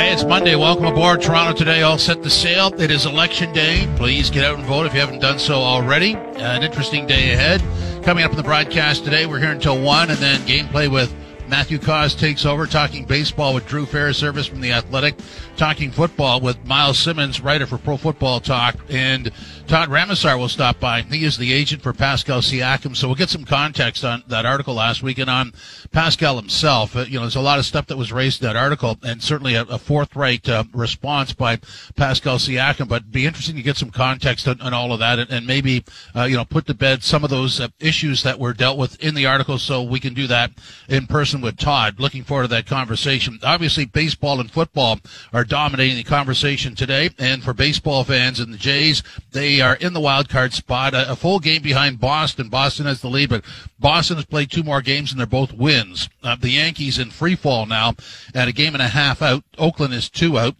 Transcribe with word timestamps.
Hey, 0.00 0.14
it's 0.14 0.24
Monday. 0.24 0.56
Welcome 0.56 0.86
aboard. 0.86 1.20
Toronto 1.20 1.52
today, 1.52 1.82
all 1.82 1.98
set 1.98 2.22
to 2.22 2.30
sail. 2.30 2.72
It 2.80 2.90
is 2.90 3.04
election 3.04 3.52
day. 3.52 3.86
Please 3.96 4.30
get 4.30 4.46
out 4.46 4.56
and 4.56 4.66
vote 4.66 4.86
if 4.86 4.94
you 4.94 5.00
haven't 5.00 5.18
done 5.18 5.38
so 5.38 5.56
already. 5.56 6.16
Uh, 6.16 6.56
an 6.56 6.62
interesting 6.62 7.06
day 7.06 7.34
ahead. 7.34 7.62
Coming 8.02 8.24
up 8.24 8.30
in 8.30 8.38
the 8.38 8.42
broadcast 8.42 9.04
today, 9.04 9.26
we're 9.26 9.40
here 9.40 9.50
until 9.50 9.78
1, 9.78 10.08
and 10.08 10.18
then 10.18 10.40
gameplay 10.46 10.90
with 10.90 11.14
Matthew 11.50 11.80
Cauz 11.80 12.14
takes 12.14 12.46
over, 12.46 12.64
talking 12.64 13.04
baseball 13.04 13.54
with 13.54 13.66
Drew 13.66 13.84
Fairservice 13.84 14.48
from 14.48 14.60
The 14.60 14.70
Athletic, 14.70 15.16
talking 15.56 15.90
football 15.90 16.40
with 16.40 16.64
Myles 16.64 16.96
Simmons, 16.96 17.40
writer 17.40 17.66
for 17.66 17.76
Pro 17.76 17.96
Football 17.96 18.38
Talk, 18.38 18.76
and 18.88 19.32
Todd 19.66 19.88
Ramasar 19.88 20.38
will 20.38 20.48
stop 20.48 20.78
by. 20.78 21.02
He 21.02 21.24
is 21.24 21.36
the 21.36 21.52
agent 21.52 21.82
for 21.82 21.92
Pascal 21.92 22.40
Siakam, 22.40 22.94
so 22.94 23.08
we'll 23.08 23.16
get 23.16 23.30
some 23.30 23.44
context 23.44 24.04
on 24.04 24.22
that 24.28 24.46
article 24.46 24.74
last 24.74 25.02
week 25.02 25.18
and 25.18 25.28
on 25.28 25.52
Pascal 25.90 26.36
himself. 26.36 26.94
Uh, 26.94 27.00
you 27.00 27.14
know, 27.14 27.22
there's 27.22 27.34
a 27.34 27.40
lot 27.40 27.58
of 27.58 27.66
stuff 27.66 27.86
that 27.86 27.96
was 27.96 28.12
raised 28.12 28.42
in 28.42 28.46
that 28.46 28.56
article, 28.56 28.96
and 29.02 29.20
certainly 29.20 29.56
a, 29.56 29.62
a 29.62 29.78
forthright 29.78 30.48
uh, 30.48 30.62
response 30.72 31.32
by 31.32 31.58
Pascal 31.96 32.38
Siakam. 32.38 32.88
But 32.88 33.10
be 33.10 33.26
interesting 33.26 33.56
to 33.56 33.62
get 33.62 33.76
some 33.76 33.90
context 33.90 34.46
on, 34.46 34.60
on 34.60 34.72
all 34.72 34.92
of 34.92 35.00
that, 35.00 35.18
and, 35.18 35.30
and 35.30 35.46
maybe 35.48 35.84
uh, 36.14 36.24
you 36.24 36.36
know 36.36 36.44
put 36.44 36.66
to 36.66 36.74
bed 36.74 37.02
some 37.02 37.24
of 37.24 37.30
those 37.30 37.58
uh, 37.58 37.68
issues 37.80 38.22
that 38.22 38.38
were 38.38 38.52
dealt 38.52 38.78
with 38.78 39.02
in 39.02 39.14
the 39.16 39.26
article, 39.26 39.58
so 39.58 39.82
we 39.82 39.98
can 39.98 40.14
do 40.14 40.28
that 40.28 40.52
in 40.88 41.08
person 41.08 41.39
with 41.40 41.56
Todd. 41.56 41.98
Looking 41.98 42.24
forward 42.24 42.44
to 42.44 42.48
that 42.48 42.66
conversation. 42.66 43.38
Obviously, 43.42 43.84
baseball 43.84 44.40
and 44.40 44.50
football 44.50 45.00
are 45.32 45.44
dominating 45.44 45.96
the 45.96 46.02
conversation 46.02 46.74
today, 46.74 47.10
and 47.18 47.42
for 47.42 47.52
baseball 47.52 48.04
fans 48.04 48.40
and 48.40 48.52
the 48.52 48.58
Jays, 48.58 49.02
they 49.32 49.60
are 49.60 49.74
in 49.76 49.92
the 49.92 50.00
wild 50.00 50.28
card 50.28 50.52
spot, 50.52 50.94
a, 50.94 51.12
a, 51.12 51.16
full 51.16 51.38
game 51.38 51.62
behind 51.62 52.00
Boston. 52.00 52.48
Boston 52.48 52.86
has 52.86 53.00
the 53.00 53.08
lead, 53.08 53.30
but 53.30 53.44
Boston 53.78 54.16
has 54.16 54.26
played 54.26 54.50
two 54.50 54.62
more 54.62 54.82
games 54.82 55.10
and 55.10 55.18
they're 55.18 55.26
both 55.26 55.52
wins. 55.52 56.08
Uh, 56.22 56.36
the 56.36 56.50
Yankees 56.50 56.98
in 56.98 57.10
free 57.10 57.36
fall 57.36 57.66
now 57.66 57.94
at 58.34 58.48
a 58.48 58.52
game 58.52 58.74
and 58.74 58.82
a 58.82 58.88
half 58.88 59.22
out. 59.22 59.44
Oakland 59.58 59.94
is 59.94 60.08
two 60.08 60.38
out. 60.38 60.56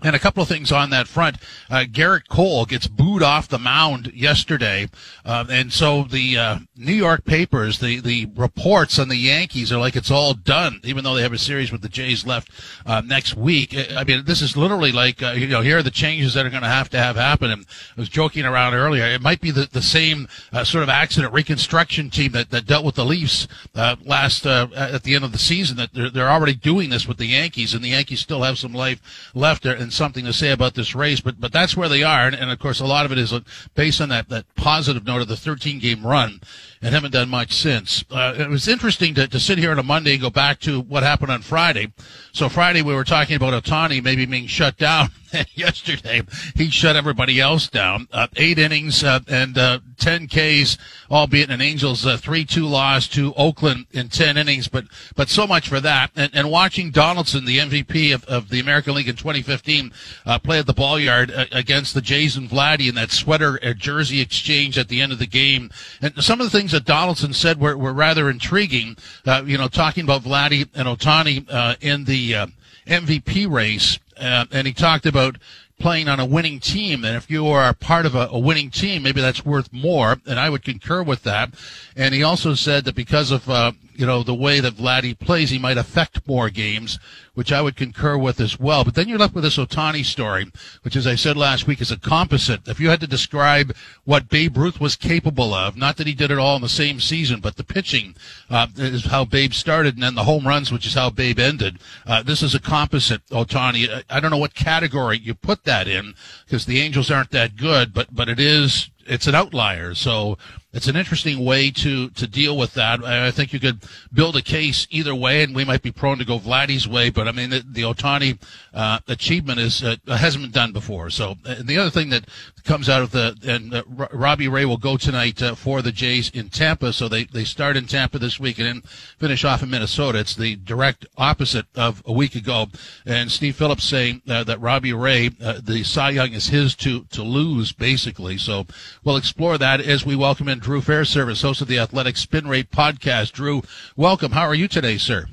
And 0.00 0.14
a 0.14 0.20
couple 0.20 0.40
of 0.40 0.48
things 0.48 0.70
on 0.70 0.90
that 0.90 1.08
front. 1.08 1.38
Uh, 1.68 1.84
Gerrit 1.90 2.28
Cole 2.28 2.66
gets 2.66 2.86
booed 2.86 3.20
off 3.20 3.48
the 3.48 3.58
mound 3.58 4.12
yesterday. 4.14 4.88
Uh, 5.24 5.44
and 5.50 5.72
so 5.72 6.04
the 6.04 6.38
uh, 6.38 6.58
New 6.76 6.94
York 6.94 7.24
papers, 7.24 7.80
the, 7.80 7.98
the 7.98 8.26
reports 8.36 9.00
on 9.00 9.08
the 9.08 9.16
Yankees 9.16 9.72
are 9.72 9.78
like 9.78 9.96
it's 9.96 10.10
all 10.10 10.34
done, 10.34 10.80
even 10.84 11.02
though 11.02 11.16
they 11.16 11.22
have 11.22 11.32
a 11.32 11.38
series 11.38 11.72
with 11.72 11.82
the 11.82 11.88
Jays 11.88 12.24
left 12.24 12.48
uh, 12.86 13.02
next 13.04 13.36
week. 13.36 13.74
I 13.76 14.04
mean, 14.04 14.24
this 14.24 14.40
is 14.40 14.56
literally 14.56 14.92
like, 14.92 15.20
uh, 15.20 15.32
you 15.32 15.48
know, 15.48 15.62
here 15.62 15.78
are 15.78 15.82
the 15.82 15.90
changes 15.90 16.32
that 16.34 16.46
are 16.46 16.50
going 16.50 16.62
to 16.62 16.68
have 16.68 16.88
to 16.90 16.98
have 16.98 17.16
happen. 17.16 17.50
And 17.50 17.66
I 17.96 18.00
was 18.00 18.08
joking 18.08 18.44
around 18.44 18.74
earlier. 18.74 19.04
It 19.04 19.20
might 19.20 19.40
be 19.40 19.50
the, 19.50 19.68
the 19.72 19.82
same 19.82 20.28
uh, 20.52 20.62
sort 20.62 20.84
of 20.84 20.88
accident 20.88 21.32
reconstruction 21.32 22.10
team 22.10 22.30
that, 22.32 22.50
that 22.50 22.66
dealt 22.66 22.84
with 22.84 22.94
the 22.94 23.04
Leafs 23.04 23.48
last 23.74 24.46
at 24.46 25.02
the 25.02 25.16
end 25.16 25.24
of 25.24 25.32
the 25.32 25.38
season, 25.38 25.76
that 25.76 25.92
they're, 25.92 26.10
they're 26.10 26.30
already 26.30 26.54
doing 26.54 26.90
this 26.90 27.08
with 27.08 27.16
the 27.16 27.26
Yankees, 27.26 27.74
and 27.74 27.82
the 27.82 27.88
Yankees 27.88 28.20
still 28.20 28.44
have 28.44 28.58
some 28.58 28.72
life 28.72 29.32
left 29.34 29.64
there 29.64 29.87
and 29.88 29.92
something 29.94 30.26
to 30.26 30.34
say 30.34 30.50
about 30.50 30.74
this 30.74 30.94
race, 30.94 31.20
but 31.20 31.40
but 31.40 31.50
that's 31.50 31.74
where 31.74 31.88
they 31.88 32.02
are, 32.02 32.26
and, 32.26 32.36
and 32.36 32.50
of 32.50 32.58
course 32.58 32.78
a 32.78 32.84
lot 32.84 33.06
of 33.06 33.12
it 33.12 33.16
is 33.16 33.32
based 33.74 34.02
on 34.02 34.10
that 34.10 34.28
that 34.28 34.44
positive 34.54 35.06
note 35.06 35.22
of 35.22 35.28
the 35.28 35.36
13 35.36 35.78
game 35.78 36.06
run 36.06 36.40
and 36.82 36.94
haven't 36.94 37.12
done 37.12 37.30
much 37.30 37.52
since. 37.52 38.04
Uh, 38.10 38.34
it 38.36 38.50
was 38.50 38.68
interesting 38.68 39.14
to, 39.14 39.26
to 39.26 39.40
sit 39.40 39.56
here 39.56 39.70
on 39.70 39.78
a 39.78 39.82
Monday 39.82 40.12
and 40.12 40.20
go 40.20 40.28
back 40.28 40.60
to 40.60 40.82
what 40.82 41.02
happened 41.02 41.32
on 41.32 41.40
Friday. 41.40 41.90
So 42.32 42.50
Friday 42.50 42.82
we 42.82 42.94
were 42.94 43.04
talking 43.04 43.36
about 43.36 43.64
Ohtani 43.64 44.02
maybe 44.04 44.26
being 44.26 44.46
shut 44.46 44.76
down. 44.76 45.08
Yesterday 45.54 46.22
he 46.54 46.70
shut 46.70 46.96
everybody 46.96 47.40
else 47.40 47.68
down. 47.68 48.08
Uh, 48.12 48.28
eight 48.36 48.58
innings 48.58 49.04
uh, 49.04 49.20
and 49.28 49.56
uh, 49.58 49.80
10 49.98 50.28
Ks, 50.28 50.78
albeit 51.10 51.50
an 51.50 51.60
Angels 51.60 52.04
3-2 52.04 52.62
uh, 52.62 52.66
loss 52.66 53.08
to 53.08 53.34
Oakland 53.34 53.86
in 53.92 54.08
10 54.08 54.36
innings. 54.36 54.68
But 54.68 54.84
but 55.16 55.28
so 55.28 55.46
much 55.46 55.68
for 55.68 55.80
that. 55.80 56.10
And, 56.16 56.30
and 56.34 56.50
watching 56.50 56.90
Donaldson, 56.90 57.44
the 57.44 57.58
MVP 57.58 58.14
of, 58.14 58.24
of 58.24 58.48
the 58.48 58.60
American 58.60 58.94
League 58.94 59.08
in 59.08 59.16
2015, 59.16 59.92
uh, 60.26 60.38
play 60.38 60.58
at 60.58 60.66
the 60.66 60.72
ball 60.72 60.98
yard 60.98 61.32
against 61.52 61.94
the 61.94 62.00
Jays 62.00 62.36
and 62.36 62.48
Vladdy 62.48 62.88
in 62.88 62.94
that 62.94 63.10
sweater 63.10 63.58
jersey 63.74 64.20
exchange 64.20 64.78
at 64.78 64.88
the 64.88 65.00
end 65.00 65.12
of 65.12 65.18
the 65.18 65.26
game. 65.26 65.70
And 66.00 66.22
some 66.22 66.40
of 66.40 66.50
the 66.50 66.56
things 66.56 66.72
that 66.72 66.84
Donaldson 66.84 67.32
said 67.32 67.60
were, 67.60 67.76
were 67.76 67.92
rather 67.92 68.30
intriguing. 68.30 68.96
Uh, 69.26 69.42
you 69.46 69.58
know, 69.58 69.68
talking 69.68 70.04
about 70.04 70.22
Vladdy 70.22 70.68
and 70.74 70.88
Ohtani 70.88 71.46
uh, 71.50 71.76
in 71.80 72.04
the 72.04 72.34
uh, 72.34 72.46
MVP 72.86 73.50
race, 73.50 73.98
uh, 74.20 74.46
and 74.50 74.66
he 74.66 74.72
talked 74.72 75.06
about 75.06 75.38
playing 75.78 76.08
on 76.08 76.18
a 76.18 76.26
winning 76.26 76.60
team. 76.60 77.04
And 77.04 77.16
if 77.16 77.30
you 77.30 77.46
are 77.46 77.72
part 77.72 78.04
of 78.04 78.14
a, 78.14 78.28
a, 78.30 78.38
winning 78.38 78.70
team, 78.70 79.02
maybe 79.02 79.20
that's 79.20 79.44
worth 79.44 79.72
more. 79.72 80.20
And 80.26 80.38
I 80.38 80.50
would 80.50 80.64
concur 80.64 81.02
with 81.02 81.22
that. 81.22 81.54
And 81.96 82.14
he 82.14 82.22
also 82.22 82.54
said 82.54 82.84
that 82.84 82.94
because 82.94 83.30
of, 83.30 83.48
uh, 83.48 83.72
you 83.98 84.06
know, 84.06 84.22
the 84.22 84.32
way 84.32 84.60
that 84.60 84.76
Vladdy 84.76 85.18
plays, 85.18 85.50
he 85.50 85.58
might 85.58 85.76
affect 85.76 86.26
more 86.28 86.50
games, 86.50 87.00
which 87.34 87.50
I 87.50 87.60
would 87.60 87.74
concur 87.74 88.16
with 88.16 88.40
as 88.40 88.58
well. 88.58 88.84
But 88.84 88.94
then 88.94 89.08
you're 89.08 89.18
left 89.18 89.34
with 89.34 89.42
this 89.42 89.58
Ohtani 89.58 90.04
story, 90.04 90.52
which, 90.82 90.94
as 90.94 91.04
I 91.04 91.16
said 91.16 91.36
last 91.36 91.66
week, 91.66 91.80
is 91.80 91.90
a 91.90 91.98
composite. 91.98 92.68
If 92.68 92.78
you 92.78 92.90
had 92.90 93.00
to 93.00 93.08
describe 93.08 93.74
what 94.04 94.28
Babe 94.28 94.56
Ruth 94.56 94.80
was 94.80 94.94
capable 94.94 95.52
of, 95.52 95.76
not 95.76 95.96
that 95.96 96.06
he 96.06 96.14
did 96.14 96.30
it 96.30 96.38
all 96.38 96.54
in 96.54 96.62
the 96.62 96.68
same 96.68 97.00
season, 97.00 97.40
but 97.40 97.56
the 97.56 97.64
pitching 97.64 98.14
uh, 98.48 98.68
is 98.76 99.06
how 99.06 99.24
Babe 99.24 99.52
started, 99.52 99.94
and 99.94 100.02
then 100.04 100.14
the 100.14 100.22
home 100.22 100.46
runs, 100.46 100.70
which 100.70 100.86
is 100.86 100.94
how 100.94 101.10
Babe 101.10 101.40
ended. 101.40 101.80
Uh, 102.06 102.22
this 102.22 102.40
is 102.40 102.54
a 102.54 102.60
composite, 102.60 103.26
Ohtani. 103.30 104.04
I 104.08 104.20
don't 104.20 104.30
know 104.30 104.36
what 104.36 104.54
category 104.54 105.18
you 105.18 105.34
put 105.34 105.64
that 105.64 105.88
in, 105.88 106.14
because 106.46 106.66
the 106.66 106.80
Angels 106.80 107.10
aren't 107.10 107.32
that 107.32 107.56
good, 107.56 107.92
but 107.92 108.14
but 108.14 108.28
it 108.28 108.38
is 108.38 108.90
it's 109.08 109.26
an 109.26 109.34
outlier. 109.34 109.94
So 109.94 110.38
it's 110.72 110.86
an 110.86 110.96
interesting 110.96 111.44
way 111.44 111.70
to 111.70 112.10
to 112.10 112.26
deal 112.26 112.56
with 112.56 112.74
that. 112.74 113.02
I 113.02 113.30
think 113.30 113.54
you 113.54 113.60
could 113.60 113.82
build 114.12 114.36
a 114.36 114.42
case 114.42 114.86
either 114.90 115.14
way, 115.14 115.42
and 115.42 115.54
we 115.54 115.64
might 115.64 115.80
be 115.80 115.90
prone 115.90 116.18
to 116.18 116.26
go 116.26 116.38
Vladdy's 116.38 116.86
way. 116.86 117.08
But 117.08 117.26
I 117.26 117.32
mean, 117.32 117.50
the, 117.50 117.64
the 117.66 117.82
Ohtani 117.82 118.38
uh, 118.74 118.98
achievement 119.08 119.60
is 119.60 119.82
uh, 119.82 119.96
hasn't 120.06 120.44
been 120.44 120.50
done 120.50 120.72
before. 120.72 121.08
So 121.08 121.36
the 121.42 121.78
other 121.78 121.90
thing 121.90 122.10
that 122.10 122.26
comes 122.64 122.90
out 122.90 123.00
of 123.00 123.12
the 123.12 123.34
and 123.46 123.74
uh, 123.74 123.82
Robbie 124.12 124.48
Ray 124.48 124.66
will 124.66 124.76
go 124.76 124.98
tonight 124.98 125.42
uh, 125.42 125.54
for 125.54 125.80
the 125.80 125.90
Jays 125.90 126.28
in 126.30 126.50
Tampa. 126.50 126.92
So 126.92 127.08
they 127.08 127.24
they 127.24 127.44
start 127.44 127.76
in 127.78 127.86
Tampa 127.86 128.18
this 128.18 128.38
week 128.38 128.58
and 128.58 128.86
finish 129.18 129.44
off 129.46 129.62
in 129.62 129.70
Minnesota. 129.70 130.18
It's 130.18 130.36
the 130.36 130.56
direct 130.56 131.06
opposite 131.16 131.66
of 131.76 132.02
a 132.04 132.12
week 132.12 132.34
ago. 132.34 132.66
And 133.06 133.32
Steve 133.32 133.56
Phillips 133.56 133.84
saying 133.84 134.20
uh, 134.28 134.44
that 134.44 134.60
Robbie 134.60 134.92
Ray, 134.92 135.30
uh, 135.42 135.60
the 135.62 135.82
Cy 135.82 136.10
Young 136.10 136.32
is 136.32 136.48
his 136.48 136.74
to 136.76 137.04
to 137.04 137.22
lose 137.22 137.72
basically. 137.72 138.36
So 138.36 138.66
we'll 139.02 139.16
explore 139.16 139.56
that 139.56 139.80
as 139.80 140.04
we 140.04 140.14
welcome 140.14 140.46
in 140.46 140.57
Drew 140.58 140.80
Fairservice, 140.80 141.42
host 141.42 141.60
of 141.60 141.68
the 141.68 141.78
Athletic 141.78 142.16
Spin 142.16 142.48
Rate 142.48 142.70
podcast. 142.70 143.32
Drew, 143.32 143.62
welcome. 143.96 144.32
How 144.32 144.46
are 144.46 144.54
you 144.54 144.68
today, 144.68 144.98
sir? 144.98 145.26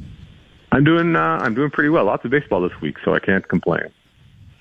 I'm 0.71 0.83
doing 0.83 1.15
uh, 1.15 1.39
I'm 1.41 1.53
doing 1.53 1.71
pretty 1.71 1.89
well. 1.89 2.05
Lots 2.05 2.25
of 2.25 2.31
baseball 2.31 2.61
this 2.61 2.79
week, 2.81 2.97
so 3.03 3.13
I 3.13 3.19
can't 3.19 3.47
complain. 3.47 3.91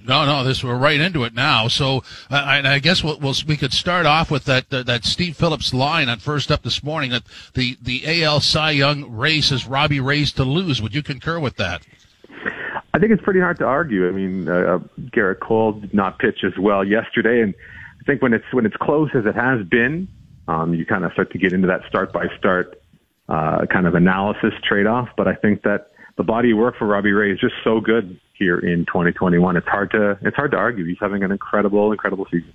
No, 0.06 0.26
no, 0.26 0.44
this 0.44 0.62
we're 0.62 0.76
right 0.76 1.00
into 1.00 1.25
it 1.25 1.34
now. 1.34 1.66
So, 1.69 2.04
uh, 2.30 2.34
I, 2.34 2.75
I 2.75 2.78
guess 2.78 3.02
we'll, 3.02 3.19
we'll, 3.20 3.34
we 3.48 3.56
could 3.56 3.72
start 3.72 4.04
off 4.04 4.30
with 4.30 4.44
that 4.44 4.72
uh, 4.72 4.82
that 4.82 5.04
Steve 5.04 5.36
Phillips 5.36 5.72
line 5.72 6.10
on 6.10 6.19
first 6.19 6.52
up 6.52 6.62
this 6.62 6.82
morning 6.82 7.10
that 7.10 7.22
the 7.54 7.78
the 7.81 8.22
AL 8.22 8.41
Cy 8.41 8.72
Young 8.72 9.10
race 9.10 9.50
is 9.50 9.66
Robbie 9.66 10.00
Ray's 10.00 10.31
to 10.32 10.44
lose. 10.44 10.82
Would 10.82 10.94
you 10.94 11.02
concur 11.02 11.38
with 11.38 11.56
that? 11.56 11.82
I 12.92 12.98
think 12.98 13.12
it's 13.12 13.22
pretty 13.22 13.41
hard 13.41 13.58
to 13.58 13.64
argue. 13.64 14.06
I 14.06 14.12
mean, 14.12 14.48
uh, 14.48 14.52
uh, 14.52 14.78
Gerrit 15.10 15.41
Cole 15.41 15.72
did 15.72 15.94
not 15.94 16.19
pitch 16.19 16.44
as 16.44 16.56
well 16.58 16.84
yesterday, 16.84 17.41
and 17.41 17.54
I 18.00 18.04
think 18.04 18.20
when 18.20 18.34
it's 18.34 18.44
when 18.52 18.66
it's 18.66 18.76
close 18.76 19.10
as 19.14 19.25
it 19.25 19.34
has 19.34 19.66
been, 19.66 20.06
um, 20.49 20.75
you 20.75 20.84
kind 20.84 21.05
of 21.05 21.12
start 21.12 21.32
to 21.32 21.38
get 21.38 21.53
into 21.53 21.66
that 21.69 21.82
start 21.88 22.12
by 22.12 22.27
start 22.38 22.81
uh, 23.28 23.66
kind 23.66 23.87
of 23.87 23.94
analysis 23.94 24.53
trade 24.62 24.87
off. 24.87 25.09
But 25.16 25.28
I 25.28 25.34
think 25.34 25.62
that 25.62 25.91
the 26.16 26.25
body 26.25 26.53
of 26.53 26.59
work 26.59 26.77
for 26.78 26.87
Robbie 26.87 27.12
Ray 27.12 27.32
is 27.32 27.41
just 27.41 27.55
so 27.65 27.81
good 27.81 28.19
here 28.34 28.59
in 28.59 28.87
2021. 28.87 29.56
It's 29.56 29.66
hard 29.66 29.91
to 29.93 30.19
it's 30.22 30.37
hard 30.37 30.50
to 30.53 30.56
argue. 30.56 30.84
He's 30.84 30.99
having 31.00 31.22
an 31.22 31.32
incredible, 31.32 31.93
incredible 31.93 32.27
season. 32.31 32.53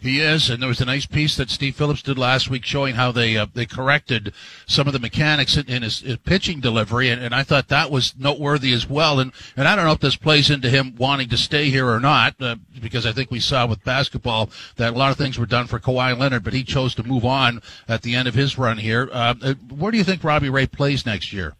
He 0.00 0.20
is, 0.20 0.48
and 0.48 0.62
there 0.62 0.68
was 0.68 0.80
a 0.80 0.86
nice 0.86 1.04
piece 1.04 1.36
that 1.36 1.50
Steve 1.50 1.76
Phillips 1.76 2.00
did 2.00 2.16
last 2.16 2.48
week 2.48 2.64
showing 2.64 2.94
how 2.94 3.12
they 3.12 3.36
uh, 3.36 3.46
they 3.52 3.66
corrected 3.66 4.32
some 4.66 4.86
of 4.86 4.94
the 4.94 4.98
mechanics 4.98 5.58
in, 5.58 5.68
in 5.68 5.82
his, 5.82 6.00
his, 6.00 6.16
pitching 6.16 6.60
delivery, 6.60 7.10
and, 7.10 7.22
and, 7.22 7.34
I 7.34 7.42
thought 7.42 7.68
that 7.68 7.90
was 7.90 8.14
noteworthy 8.18 8.72
as 8.72 8.88
well. 8.88 9.20
And 9.20 9.30
and 9.56 9.68
I 9.68 9.76
don't 9.76 9.84
know 9.84 9.92
if 9.92 10.00
this 10.00 10.16
plays 10.16 10.48
into 10.48 10.70
him 10.70 10.94
wanting 10.96 11.28
to 11.28 11.36
stay 11.36 11.68
here 11.68 11.86
or 11.86 12.00
not, 12.00 12.34
uh, 12.40 12.56
because 12.80 13.04
I 13.04 13.12
think 13.12 13.30
we 13.30 13.40
saw 13.40 13.66
with 13.66 13.84
basketball 13.84 14.48
that 14.76 14.94
a 14.94 14.96
lot 14.96 15.10
of 15.10 15.18
things 15.18 15.38
were 15.38 15.44
done 15.44 15.66
for 15.66 15.78
Kawhi 15.78 16.16
Leonard, 16.16 16.44
but 16.44 16.54
he 16.54 16.64
chose 16.64 16.94
to 16.94 17.02
move 17.02 17.26
on 17.26 17.60
at 17.86 18.00
the 18.00 18.14
end 18.14 18.26
of 18.26 18.32
his 18.32 18.56
run 18.56 18.78
here. 18.78 19.10
Uh, 19.12 19.34
uh 19.42 19.54
where 19.68 19.92
do 19.92 19.98
you 19.98 20.04
think 20.04 20.24
Robbie 20.24 20.48
Ray 20.48 20.66
plays 20.66 21.04
next 21.04 21.30
year? 21.30 21.54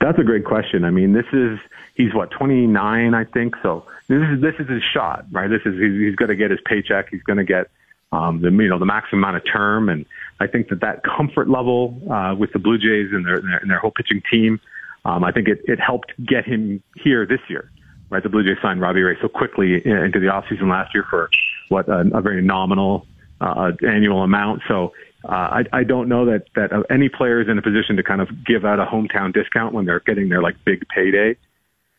That's 0.00 0.18
a 0.18 0.24
great 0.24 0.44
question. 0.44 0.84
I 0.84 0.90
mean, 0.90 1.12
this 1.12 1.26
is 1.32 1.58
he's 1.94 2.14
what 2.14 2.30
29, 2.30 3.14
I 3.14 3.24
think. 3.24 3.54
So 3.62 3.84
this 4.08 4.22
is 4.28 4.40
this 4.40 4.54
is 4.58 4.68
his 4.68 4.82
shot, 4.82 5.26
right? 5.30 5.48
This 5.48 5.60
is 5.66 5.78
he's, 5.78 6.00
he's 6.00 6.16
going 6.16 6.30
to 6.30 6.36
get 6.36 6.50
his 6.50 6.60
paycheck. 6.64 7.10
He's 7.10 7.22
going 7.22 7.36
to 7.36 7.44
get 7.44 7.70
um, 8.12 8.40
the 8.40 8.50
you 8.50 8.68
know 8.68 8.78
the 8.78 8.86
maximum 8.86 9.22
amount 9.22 9.36
of 9.36 9.42
term, 9.50 9.88
and 9.88 10.06
I 10.40 10.46
think 10.46 10.68
that 10.68 10.80
that 10.80 11.02
comfort 11.04 11.48
level 11.48 12.00
uh, 12.10 12.34
with 12.34 12.52
the 12.52 12.58
Blue 12.58 12.78
Jays 12.78 13.12
and 13.12 13.26
their 13.26 13.36
and 13.36 13.48
their, 13.48 13.58
and 13.58 13.70
their 13.70 13.78
whole 13.78 13.90
pitching 13.90 14.22
team, 14.30 14.58
um, 15.04 15.22
I 15.22 15.32
think 15.32 15.48
it 15.48 15.60
it 15.64 15.78
helped 15.78 16.12
get 16.24 16.46
him 16.46 16.82
here 16.96 17.26
this 17.26 17.40
year, 17.48 17.70
right? 18.08 18.22
The 18.22 18.30
Blue 18.30 18.42
Jays 18.42 18.60
signed 18.62 18.80
Robbie 18.80 19.02
Ray 19.02 19.16
so 19.20 19.28
quickly 19.28 19.74
into 19.74 20.18
the 20.18 20.28
offseason 20.28 20.70
last 20.70 20.94
year 20.94 21.04
for 21.10 21.28
what 21.68 21.88
a, 21.88 22.00
a 22.14 22.22
very 22.22 22.42
nominal 22.42 23.06
uh, 23.40 23.72
annual 23.86 24.22
amount. 24.22 24.62
So 24.66 24.92
uh, 25.24 25.28
I, 25.32 25.64
I 25.72 25.84
don't 25.84 26.08
know 26.08 26.26
that 26.26 26.46
that 26.54 26.72
uh, 26.72 26.82
any 26.90 27.08
player 27.08 27.40
is 27.40 27.48
in 27.48 27.58
a 27.58 27.62
position 27.62 27.96
to 27.96 28.02
kind 28.02 28.20
of 28.20 28.44
give 28.44 28.64
out 28.64 28.80
a 28.80 28.86
hometown 28.86 29.32
discount 29.32 29.74
when 29.74 29.84
they're 29.84 30.00
getting 30.00 30.28
their 30.28 30.42
like 30.42 30.56
big 30.64 30.86
payday. 30.88 31.36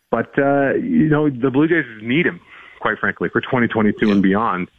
but 0.09 0.38
uh, 0.39 0.73
you 0.73 1.07
know 1.07 1.29
the 1.29 1.51
Blue 1.51 1.68
Jays 1.68 1.85
need 2.01 2.25
him, 2.25 2.41
quite 2.79 3.00
frankly, 3.00 3.29
for 3.29 3.41
2022 3.41 4.06
yeah. 4.06 4.12
and 4.12 4.23
beyond. 4.23 4.69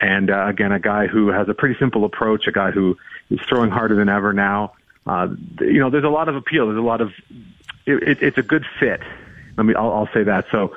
And 0.00 0.30
uh, 0.30 0.46
again, 0.48 0.72
a 0.72 0.80
guy 0.80 1.06
who 1.06 1.28
has 1.28 1.48
a 1.48 1.54
pretty 1.54 1.78
simple 1.78 2.04
approach, 2.04 2.48
a 2.48 2.52
guy 2.52 2.72
who 2.72 2.98
is 3.30 3.38
throwing 3.48 3.70
harder 3.70 3.94
than 3.94 4.08
ever 4.08 4.32
now. 4.32 4.72
Uh, 5.06 5.28
you 5.60 5.78
know, 5.78 5.90
there's 5.90 6.04
a 6.04 6.08
lot 6.08 6.28
of 6.28 6.34
appeal. 6.34 6.66
There's 6.66 6.78
a 6.78 6.82
lot 6.82 7.00
of 7.00 7.12
it, 7.86 8.02
it, 8.02 8.22
it's 8.22 8.38
a 8.38 8.42
good 8.42 8.64
fit. 8.80 9.00
Let 9.56 9.64
me, 9.64 9.74
I'll, 9.74 9.92
I'll 9.92 10.08
say 10.12 10.24
that. 10.24 10.46
So, 10.50 10.74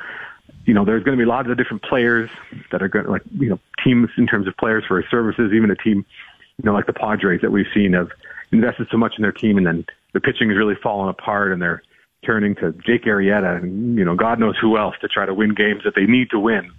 you 0.66 0.74
know, 0.74 0.86
there's 0.86 1.04
going 1.04 1.18
to 1.18 1.22
be 1.22 1.28
lots 1.28 1.50
of 1.50 1.58
different 1.58 1.84
players 1.84 2.30
that 2.72 2.82
are 2.82 2.88
going 2.88 3.06
to, 3.06 3.12
like, 3.12 3.22
you 3.38 3.50
know, 3.50 3.60
teams 3.84 4.10
in 4.18 4.28
terms 4.28 4.48
of 4.48 4.58
players 4.58 4.84
for 4.88 5.02
his 5.02 5.10
services, 5.10 5.54
even 5.54 5.72
a 5.72 5.76
team, 5.76 6.06
you 6.58 6.66
know, 6.66 6.74
like 6.74 6.86
the 6.86 6.94
Padres 6.94 7.42
that 7.42 7.52
we've 7.52 7.66
seen 7.74 7.94
have 7.94 8.10
invested 8.52 8.88
so 8.92 8.98
much 8.98 9.14
in 9.18 9.22
their 9.22 9.32
team 9.32 9.58
and 9.58 9.66
then 9.66 9.86
the 10.14 10.20
pitching 10.20 10.50
is 10.50 10.58
really 10.58 10.76
falling 10.82 11.10
apart 11.10 11.52
and 11.52 11.62
they're 11.62 11.82
turning 12.26 12.56
to 12.56 12.72
Jake 12.86 13.04
Arrieta 13.04 13.62
and, 13.62 13.98
you 13.98 14.06
know, 14.06 14.16
God 14.16 14.40
knows 14.40 14.56
who 14.60 14.78
else 14.78 14.96
to 15.02 15.08
try 15.08 15.26
to 15.26 15.34
win 15.34 15.54
games 15.54 15.84
that 15.84 15.94
they 15.96 16.06
need 16.06 16.30
to 16.32 16.40
win. 16.40 16.72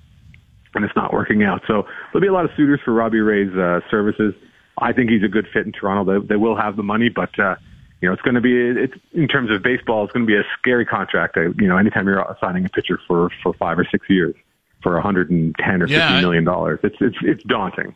And 0.75 0.85
it's 0.85 0.97
not 0.97 1.13
working 1.13 1.43
out. 1.43 1.63
So 1.67 1.87
there'll 2.13 2.21
be 2.21 2.27
a 2.27 2.33
lot 2.33 2.45
of 2.45 2.51
suitors 2.57 2.81
for 2.85 2.93
Robbie 2.93 3.21
Ray's 3.21 3.55
uh, 3.55 3.81
services. 3.91 4.35
I 4.79 4.93
think 4.93 5.11
he's 5.11 5.23
a 5.23 5.29
good 5.29 5.47
fit 5.53 5.65
in 5.65 5.73
Toronto. 5.73 6.21
They, 6.21 6.27
they 6.27 6.37
will 6.37 6.57
have 6.57 6.77
the 6.77 6.83
money, 6.83 7.09
but, 7.09 7.39
uh, 7.39 7.57
you 8.01 8.09
know, 8.09 8.13
it's 8.13 8.23
going 8.23 8.35
to 8.35 8.43
be, 8.43 8.55
it's, 8.55 8.93
in 9.13 9.27
terms 9.29 9.51
of 9.51 9.63
baseball, 9.63 10.05
it's 10.05 10.13
going 10.13 10.27
to 10.27 10.31
be 10.31 10.37
a 10.37 10.45
scary 10.59 10.85
contract. 10.85 11.37
You 11.37 11.69
know, 11.69 11.79
anytime 11.79 12.07
you're 12.07 12.37
signing 12.41 12.67
a 12.67 12.69
pitcher 12.69 13.01
for, 13.07 13.31
for 13.43 13.55
five 13.55 13.79
or 13.79 13.87
six 13.91 14.11
years 14.11 14.35
for 14.83 14.93
110 14.95 15.83
or 15.83 15.87
yeah, 15.87 16.09
50 16.09 16.21
million 16.21 16.45
dollars, 16.45 16.81
it's, 16.83 16.97
it's, 17.01 17.17
it's 17.23 17.43
daunting. 17.45 17.95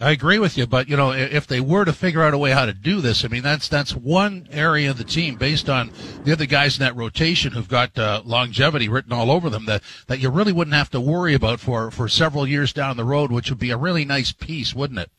I 0.00 0.10
agree 0.10 0.40
with 0.40 0.58
you, 0.58 0.66
but 0.66 0.88
you 0.88 0.96
know, 0.96 1.12
if 1.12 1.46
they 1.46 1.60
were 1.60 1.84
to 1.84 1.92
figure 1.92 2.22
out 2.22 2.34
a 2.34 2.38
way 2.38 2.50
how 2.50 2.66
to 2.66 2.72
do 2.72 3.00
this, 3.00 3.24
I 3.24 3.28
mean, 3.28 3.44
that's 3.44 3.68
that's 3.68 3.94
one 3.94 4.48
area 4.50 4.90
of 4.90 4.98
the 4.98 5.04
team 5.04 5.36
based 5.36 5.68
on 5.68 5.92
the 6.24 6.32
other 6.32 6.46
guys 6.46 6.78
in 6.78 6.84
that 6.84 6.96
rotation 6.96 7.52
who've 7.52 7.68
got 7.68 7.96
uh, 7.96 8.22
longevity 8.24 8.88
written 8.88 9.12
all 9.12 9.30
over 9.30 9.48
them 9.48 9.66
that 9.66 9.82
that 10.08 10.18
you 10.18 10.30
really 10.30 10.52
wouldn't 10.52 10.74
have 10.74 10.90
to 10.90 11.00
worry 11.00 11.34
about 11.34 11.60
for 11.60 11.92
for 11.92 12.08
several 12.08 12.44
years 12.44 12.72
down 12.72 12.96
the 12.96 13.04
road, 13.04 13.30
which 13.30 13.50
would 13.50 13.60
be 13.60 13.70
a 13.70 13.76
really 13.76 14.04
nice 14.04 14.32
piece, 14.32 14.74
wouldn't 14.74 14.98
it? 14.98 15.10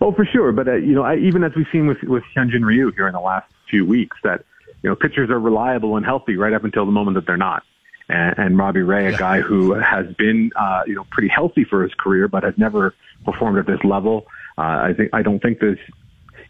Oh, 0.00 0.12
for 0.12 0.26
sure. 0.26 0.50
But 0.50 0.66
uh, 0.66 0.74
you 0.74 0.94
know, 0.94 1.04
I, 1.04 1.16
even 1.16 1.44
as 1.44 1.52
we've 1.54 1.66
seen 1.70 1.86
with 1.86 2.02
with 2.02 2.24
Hyunjin 2.36 2.64
Ryu 2.64 2.90
here 2.90 3.06
in 3.06 3.12
the 3.12 3.20
last 3.20 3.50
few 3.70 3.86
weeks, 3.86 4.16
that 4.24 4.44
you 4.82 4.90
know 4.90 4.96
pitchers 4.96 5.30
are 5.30 5.38
reliable 5.38 5.96
and 5.96 6.04
healthy 6.04 6.36
right 6.36 6.52
up 6.52 6.64
until 6.64 6.86
the 6.86 6.92
moment 6.92 7.14
that 7.14 7.26
they're 7.26 7.36
not. 7.36 7.62
And, 8.08 8.38
and 8.38 8.58
Robbie 8.58 8.82
Ray, 8.82 9.06
a 9.12 9.16
guy 9.16 9.40
who 9.40 9.74
has 9.74 10.06
been 10.14 10.50
uh, 10.56 10.82
you 10.86 10.94
know 10.94 11.06
pretty 11.10 11.28
healthy 11.28 11.64
for 11.64 11.82
his 11.82 11.94
career, 11.94 12.28
but 12.28 12.42
has 12.42 12.54
never 12.56 12.94
performed 13.24 13.58
at 13.58 13.66
this 13.66 13.82
level. 13.84 14.26
Uh, 14.58 14.62
I 14.62 14.94
think 14.96 15.10
I 15.12 15.22
don't 15.22 15.40
think 15.40 15.60
there's. 15.60 15.78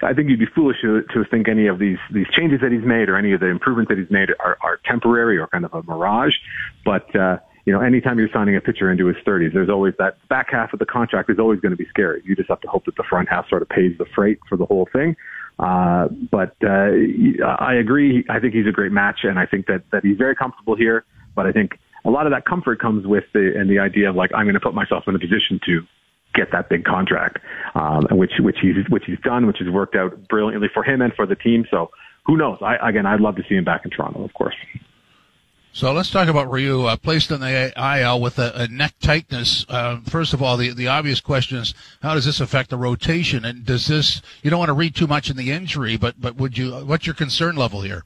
I 0.02 0.12
think 0.12 0.28
you'd 0.28 0.40
be 0.40 0.46
foolish 0.46 0.80
to, 0.82 1.02
to 1.14 1.24
think 1.24 1.48
any 1.48 1.66
of 1.66 1.78
these 1.78 1.98
these 2.10 2.26
changes 2.28 2.60
that 2.60 2.72
he's 2.72 2.84
made 2.84 3.08
or 3.08 3.16
any 3.16 3.32
of 3.32 3.40
the 3.40 3.46
improvements 3.46 3.88
that 3.88 3.98
he's 3.98 4.10
made 4.10 4.30
are, 4.40 4.58
are 4.60 4.80
temporary 4.84 5.38
or 5.38 5.46
kind 5.46 5.64
of 5.64 5.72
a 5.72 5.82
mirage. 5.84 6.34
But 6.84 7.14
uh, 7.14 7.38
you 7.64 7.72
know, 7.72 7.80
anytime 7.80 8.18
you're 8.18 8.28
signing 8.28 8.56
a 8.56 8.60
pitcher 8.60 8.90
into 8.90 9.06
his 9.06 9.16
30s, 9.24 9.54
there's 9.54 9.70
always 9.70 9.94
that 9.98 10.16
back 10.28 10.50
half 10.50 10.72
of 10.72 10.80
the 10.80 10.86
contract 10.86 11.30
is 11.30 11.38
always 11.38 11.60
going 11.60 11.70
to 11.70 11.76
be 11.76 11.86
scary. 11.88 12.22
You 12.24 12.36
just 12.36 12.48
have 12.50 12.60
to 12.60 12.68
hope 12.68 12.84
that 12.84 12.96
the 12.96 13.04
front 13.04 13.30
half 13.30 13.48
sort 13.48 13.62
of 13.62 13.68
pays 13.68 13.96
the 13.96 14.04
freight 14.04 14.38
for 14.48 14.56
the 14.56 14.66
whole 14.66 14.86
thing. 14.92 15.16
Uh, 15.58 16.08
but 16.08 16.56
uh, 16.62 16.90
I 17.46 17.74
agree. 17.74 18.24
I 18.28 18.40
think 18.40 18.54
he's 18.54 18.66
a 18.66 18.72
great 18.72 18.92
match, 18.92 19.20
and 19.22 19.38
I 19.38 19.46
think 19.46 19.66
that 19.66 19.82
that 19.92 20.04
he's 20.04 20.18
very 20.18 20.34
comfortable 20.34 20.74
here. 20.74 21.04
But 21.34 21.46
I 21.46 21.52
think 21.52 21.78
a 22.04 22.10
lot 22.10 22.26
of 22.26 22.32
that 22.32 22.44
comfort 22.44 22.80
comes 22.80 23.06
with 23.06 23.24
the 23.32 23.52
and 23.56 23.68
the 23.70 23.78
idea 23.78 24.10
of 24.10 24.16
like 24.16 24.30
I'm 24.34 24.44
going 24.44 24.54
to 24.54 24.60
put 24.60 24.74
myself 24.74 25.04
in 25.06 25.14
a 25.14 25.18
position 25.18 25.60
to 25.66 25.80
get 26.34 26.50
that 26.52 26.68
big 26.68 26.84
contract, 26.84 27.38
um, 27.74 28.06
which 28.10 28.32
which 28.40 28.58
he's 28.60 28.76
which 28.88 29.04
he's 29.06 29.20
done, 29.20 29.46
which 29.46 29.58
has 29.58 29.68
worked 29.68 29.96
out 29.96 30.28
brilliantly 30.28 30.68
for 30.72 30.82
him 30.82 31.00
and 31.00 31.12
for 31.14 31.26
the 31.26 31.36
team. 31.36 31.64
So 31.70 31.90
who 32.26 32.36
knows? 32.36 32.58
I, 32.62 32.76
again, 32.88 33.06
I'd 33.06 33.20
love 33.20 33.36
to 33.36 33.42
see 33.48 33.54
him 33.54 33.64
back 33.64 33.84
in 33.84 33.90
Toronto, 33.90 34.24
of 34.24 34.32
course. 34.34 34.54
So 35.72 35.92
let's 35.92 36.08
talk 36.08 36.28
about 36.28 36.48
Ryu, 36.52 36.84
uh, 36.84 36.96
placed 36.96 37.32
in 37.32 37.40
the 37.40 37.72
IL 37.76 38.20
with 38.20 38.38
a, 38.38 38.52
a 38.54 38.68
neck 38.68 38.94
tightness. 39.00 39.66
Uh, 39.68 39.98
first 40.04 40.32
of 40.32 40.40
all, 40.40 40.56
the, 40.56 40.72
the 40.72 40.86
obvious 40.86 41.20
question 41.20 41.58
is, 41.58 41.74
how 42.00 42.14
does 42.14 42.24
this 42.24 42.38
affect 42.38 42.70
the 42.70 42.76
rotation? 42.76 43.44
And 43.44 43.66
does 43.66 43.88
this, 43.88 44.22
you 44.44 44.50
don't 44.50 44.60
want 44.60 44.68
to 44.68 44.74
read 44.74 44.94
too 44.94 45.08
much 45.08 45.30
in 45.30 45.36
the 45.36 45.50
injury, 45.50 45.96
but, 45.96 46.20
but 46.20 46.36
would 46.36 46.56
you, 46.56 46.70
what's 46.70 47.08
your 47.08 47.14
concern 47.16 47.56
level 47.56 47.80
here? 47.80 48.04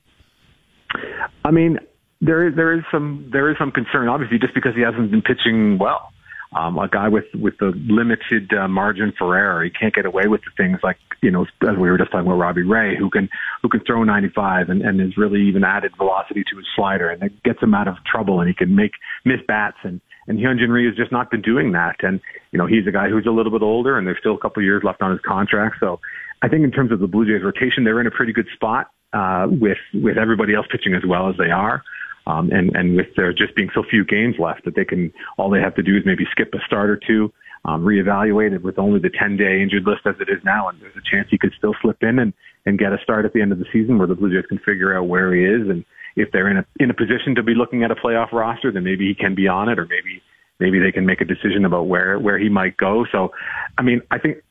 I 1.45 1.51
mean, 1.51 1.79
there 2.21 2.49
is, 2.49 2.57
there 2.57 2.73
is 2.77 2.85
some, 2.91 3.29
there 3.33 3.51
is 3.51 3.57
some 3.59 3.71
concern, 3.71 4.09
obviously, 4.09 4.39
just 4.39 4.55
because 4.55 4.75
he 4.75 4.83
hasn't 4.83 5.11
been 5.11 5.23
pitching 5.23 5.79
well 5.79 6.13
um, 6.57 6.79
a 6.79 6.89
guy 6.89 7.09
with 7.09 7.27
with 7.35 7.59
the 7.59 7.73
limited 7.89 8.53
uh, 8.53 8.69
margin 8.69 9.13
for 9.19 9.37
error. 9.37 9.63
He 9.65 9.71
can't 9.71 9.95
get 9.95 10.07
away 10.07 10.29
with 10.29 10.41
the 10.43 10.51
things 10.57 10.79
like 10.83 10.97
you 11.23 11.31
know 11.31 11.47
as 11.63 11.77
we 11.77 11.91
were 11.91 11.99
just 11.99 12.11
talking 12.11 12.27
about 12.27 12.39
Robbie 12.39 12.63
Ray, 12.63 12.97
who 12.97 13.11
can 13.11 13.29
who 13.63 13.69
can 13.69 13.81
throw 13.81 14.03
95 14.03 14.71
and, 14.71 14.83
and 14.83 15.01
has 15.01 15.17
really 15.17 15.43
even 15.43 15.65
added 15.65 15.93
velocity 15.97 16.45
to 16.51 16.57
his 16.57 16.67
slider, 16.75 17.11
and 17.11 17.23
it 17.23 17.43
gets 17.43 17.63
him 17.63 17.75
out 17.75 17.89
of 17.89 17.97
trouble, 18.11 18.41
and 18.41 18.49
he 18.49 18.55
can 18.55 18.75
make 18.75 18.93
miss 19.25 19.41
bats 19.47 19.79
and. 19.83 20.01
And 20.27 20.39
Hyunjin 20.39 20.69
Ryu 20.69 20.91
has 20.91 20.95
just 20.95 21.11
not 21.11 21.31
been 21.31 21.41
doing 21.41 21.73
that. 21.73 21.97
And, 22.03 22.21
you 22.53 22.59
know, 22.59 22.67
he's 22.67 22.87
a 22.87 22.93
guy 22.93 23.09
who's 23.09 23.25
a 23.25 23.31
little 23.31 23.51
bit 23.51 23.63
older 23.63 23.97
and 23.97 24.07
there's 24.07 24.19
still 24.19 24.35
a 24.35 24.39
couple 24.39 24.61
of 24.61 24.65
years 24.67 24.83
left 24.85 25.01
on 25.01 25.11
his 25.11 25.21
contract. 25.27 25.77
So 25.81 26.01
I 26.43 26.49
think 26.49 26.65
in 26.65 26.71
terms 26.71 26.93
of 26.93 27.01
the 27.01 27.07
Blue 27.07 27.25
Jays 27.25 27.43
rotation, 27.43 27.85
they're 27.85 27.99
in 27.99 28.07
a 28.07 28.11
pretty 28.11 28.35
good 28.35 28.47
spot, 28.53 28.91
uh, 29.15 29.47
with, 29.49 29.79
with 29.95 30.19
everybody 30.19 30.55
else 30.55 30.67
pitching 30.71 30.93
as 30.93 31.01
well 31.09 31.31
as 31.31 31.37
they 31.39 31.49
are. 31.51 31.83
Um, 32.29 32.51
and, 32.53 32.77
and 32.77 32.95
with 32.95 33.07
there 33.17 33.33
just 33.33 33.57
being 33.57 33.71
so 33.75 33.83
few 33.83 34.05
games 34.05 34.37
left 34.39 34.67
that 34.67 34.77
they 34.77 34.85
can, 34.85 35.13
all 35.39 35.49
they 35.49 35.61
have 35.61 35.75
to 35.77 35.83
do 35.83 35.97
is 35.97 36.03
maybe 36.05 36.27
skip 36.31 36.53
a 36.53 36.59
start 36.67 36.91
or 36.91 36.97
two, 36.97 37.33
um, 37.65 37.85
reevaluate 37.85 38.53
it 38.53 38.63
with 38.63 38.79
only 38.79 39.01
the 39.01 39.09
10 39.09 39.39
day 39.39 39.63
injured 39.63 39.85
list 39.87 40.03
as 40.05 40.15
it 40.21 40.29
is 40.29 40.45
now. 40.45 40.69
And 40.69 40.79
there's 40.81 40.95
a 40.95 41.11
chance 41.11 41.29
he 41.31 41.39
could 41.39 41.55
still 41.57 41.75
slip 41.81 42.03
in 42.03 42.19
and, 42.19 42.35
and 42.67 42.79
get 42.79 42.93
a 42.93 42.99
start 43.03 43.25
at 43.25 43.33
the 43.33 43.41
end 43.41 43.53
of 43.53 43.59
the 43.59 43.65
season 43.73 43.97
where 43.97 44.07
the 44.07 44.15
Blue 44.15 44.31
Jays 44.31 44.47
can 44.47 44.59
figure 44.59 44.97
out 44.97 45.09
where 45.09 45.35
he 45.35 45.43
is. 45.43 45.71
And 45.71 45.87
if 46.17 46.31
they're 46.31 46.51
in 46.51 46.59
a, 46.59 46.67
in 46.79 46.91
a 46.91 46.95
position 46.95 47.35
to 47.37 47.43
be 47.43 47.55
looking 47.55 47.83
at 47.83 47.91
a 47.91 47.95
playoff 47.95 48.31
roster, 48.31 48.71
then 48.71 48.85
maybe 48.85 49.09
he 49.09 49.15
can 49.15 49.35
be 49.35 49.49
on 49.49 49.71
it 49.71 49.79
or 49.79 49.87
maybe, 49.87 50.23
maybe 50.61 50.79
they 50.79 50.93
can 50.93 51.07
make 51.07 51.23
a 51.23 51.25
decision 51.25 51.65
about 51.65 51.89
where, 51.89 52.19
where 52.19 52.39
he 52.39 52.51
might 52.51 52.77
go. 52.77 53.07
So, 53.11 53.33
I 53.79 53.83
mean, 53.83 54.03
I 54.11 54.19
think 54.19 54.43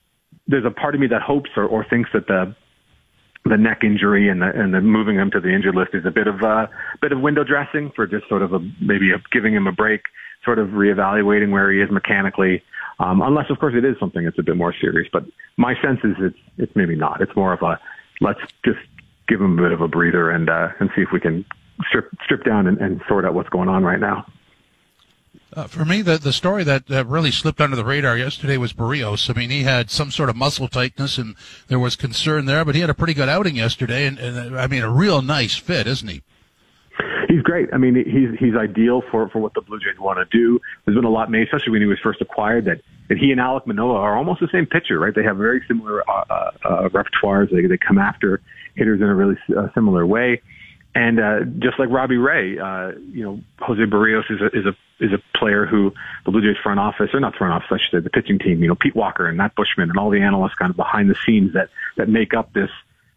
there's 0.47 0.65
a 0.65 0.71
part 0.71 0.95
of 0.95 1.01
me 1.01 1.07
that 1.07 1.21
hopes 1.21 1.51
or, 1.55 1.65
or 1.65 1.85
thinks 1.87 2.09
that 2.13 2.25
the, 2.25 2.55
the 3.49 3.57
neck 3.57 3.83
injury 3.83 4.29
and 4.29 4.41
the 4.41 4.49
and 4.49 4.73
the 4.73 4.81
moving 4.81 5.15
him 5.15 5.31
to 5.31 5.39
the 5.39 5.49
injured 5.49 5.75
list 5.75 5.91
is 5.93 6.05
a 6.05 6.11
bit 6.11 6.27
of 6.27 6.41
a 6.41 6.69
bit 7.01 7.11
of 7.11 7.19
window 7.19 7.43
dressing 7.43 7.91
for 7.95 8.07
just 8.07 8.27
sort 8.29 8.41
of 8.41 8.53
a 8.53 8.59
maybe 8.81 9.11
a, 9.11 9.17
giving 9.31 9.53
him 9.53 9.67
a 9.67 9.71
break, 9.71 10.01
sort 10.43 10.59
of 10.59 10.69
reevaluating 10.69 11.51
where 11.51 11.71
he 11.71 11.81
is 11.81 11.89
mechanically. 11.91 12.63
Um, 12.99 13.21
unless 13.21 13.49
of 13.49 13.59
course 13.59 13.73
it 13.75 13.85
is 13.85 13.95
something 13.99 14.23
that's 14.23 14.39
a 14.39 14.43
bit 14.43 14.57
more 14.57 14.73
serious, 14.73 15.07
but 15.11 15.23
my 15.57 15.79
sense 15.81 15.99
is 16.03 16.15
it's 16.19 16.39
it's 16.57 16.75
maybe 16.75 16.95
not. 16.95 17.21
It's 17.21 17.35
more 17.35 17.53
of 17.53 17.61
a 17.61 17.79
let's 18.21 18.39
just 18.65 18.79
give 19.27 19.41
him 19.41 19.59
a 19.59 19.61
bit 19.61 19.71
of 19.71 19.81
a 19.81 19.87
breather 19.87 20.31
and 20.31 20.49
uh, 20.49 20.69
and 20.79 20.89
see 20.95 21.01
if 21.01 21.09
we 21.11 21.19
can 21.19 21.45
strip 21.87 22.09
strip 22.23 22.43
down 22.43 22.67
and, 22.67 22.77
and 22.79 23.01
sort 23.07 23.25
out 23.25 23.33
what's 23.33 23.49
going 23.49 23.69
on 23.69 23.83
right 23.83 23.99
now. 23.99 24.25
Uh, 25.53 25.65
for 25.65 25.85
me, 25.85 26.01
the 26.01 26.17
the 26.17 26.33
story 26.33 26.63
that, 26.63 26.87
that 26.87 27.07
really 27.07 27.31
slipped 27.31 27.61
under 27.61 27.75
the 27.75 27.85
radar 27.85 28.17
yesterday 28.17 28.57
was 28.57 28.73
Berrios. 28.73 29.29
I 29.29 29.33
mean, 29.33 29.49
he 29.49 29.63
had 29.63 29.89
some 29.89 30.11
sort 30.11 30.29
of 30.29 30.35
muscle 30.35 30.67
tightness, 30.67 31.17
and 31.17 31.35
there 31.67 31.79
was 31.79 31.95
concern 31.95 32.45
there, 32.45 32.65
but 32.65 32.75
he 32.75 32.81
had 32.81 32.89
a 32.89 32.93
pretty 32.93 33.13
good 33.13 33.29
outing 33.29 33.55
yesterday, 33.55 34.05
and, 34.05 34.19
and 34.19 34.59
I 34.59 34.67
mean, 34.67 34.83
a 34.83 34.91
real 34.91 35.21
nice 35.21 35.55
fit, 35.55 35.87
isn't 35.87 36.07
he? 36.07 36.21
He's 37.29 37.41
great. 37.41 37.69
I 37.73 37.77
mean, 37.77 37.95
he's 37.95 38.37
he's 38.39 38.55
ideal 38.55 39.03
for 39.09 39.29
for 39.29 39.39
what 39.39 39.53
the 39.53 39.61
Blue 39.61 39.79
Jays 39.79 39.99
want 39.99 40.19
to 40.19 40.37
do. 40.37 40.59
There's 40.85 40.95
been 40.95 41.05
a 41.05 41.09
lot 41.09 41.31
made, 41.31 41.43
especially 41.43 41.71
when 41.71 41.81
he 41.81 41.87
was 41.87 41.99
first 42.03 42.21
acquired, 42.21 42.65
that 42.65 42.81
that 43.07 43.17
he 43.17 43.31
and 43.31 43.39
Alek 43.39 43.65
Manoah 43.65 43.95
are 43.95 44.17
almost 44.17 44.41
the 44.41 44.49
same 44.51 44.65
pitcher, 44.65 44.99
right? 44.99 45.15
They 45.15 45.23
have 45.23 45.37
very 45.37 45.63
similar 45.67 46.09
uh, 46.09 46.23
uh, 46.29 46.51
uh 46.65 46.89
repertoires. 46.89 47.51
They 47.51 47.67
they 47.67 47.77
come 47.77 47.97
after 47.97 48.41
hitters 48.75 49.01
in 49.01 49.07
a 49.07 49.15
really 49.15 49.37
uh, 49.57 49.67
similar 49.73 50.05
way. 50.05 50.41
And 50.97 51.19
uh, 51.19 51.41
just 51.59 51.77
like 51.77 51.89
Robbie 51.91 52.17
Ray, 52.17 52.57
uh, 52.57 52.93
you 53.11 53.23
know, 53.23 53.39
Jose 53.59 53.83
Berrios 53.83 54.31
is 54.31 54.41
a, 54.41 54.47
is 54.47 54.65
a 54.65 54.75
is 54.99 55.13
a 55.13 55.37
player 55.37 55.67
who 55.67 55.93
the 56.25 56.31
Blue 56.31 56.41
Jays 56.41 56.59
front 56.63 56.79
office, 56.79 57.11
or 57.13 57.19
not 57.19 57.35
front 57.35 57.53
office, 57.53 57.67
I 57.69 57.77
should 57.77 57.91
say, 57.91 57.99
the 57.99 58.09
pitching 58.09 58.39
team, 58.39 58.63
you 58.63 58.67
know, 58.67 58.73
Pete 58.73 58.95
Walker 58.95 59.27
and 59.27 59.37
Matt 59.37 59.55
Buschmann 59.55 59.91
and 59.91 59.97
all 59.99 60.09
the 60.09 60.21
analysts 60.21 60.55
kind 60.55 60.71
of 60.71 60.75
behind 60.75 61.11
the 61.11 61.15
scenes 61.23 61.53
that 61.53 61.69
that 61.97 62.09
make 62.09 62.33
up 62.33 62.51
this 62.53 62.71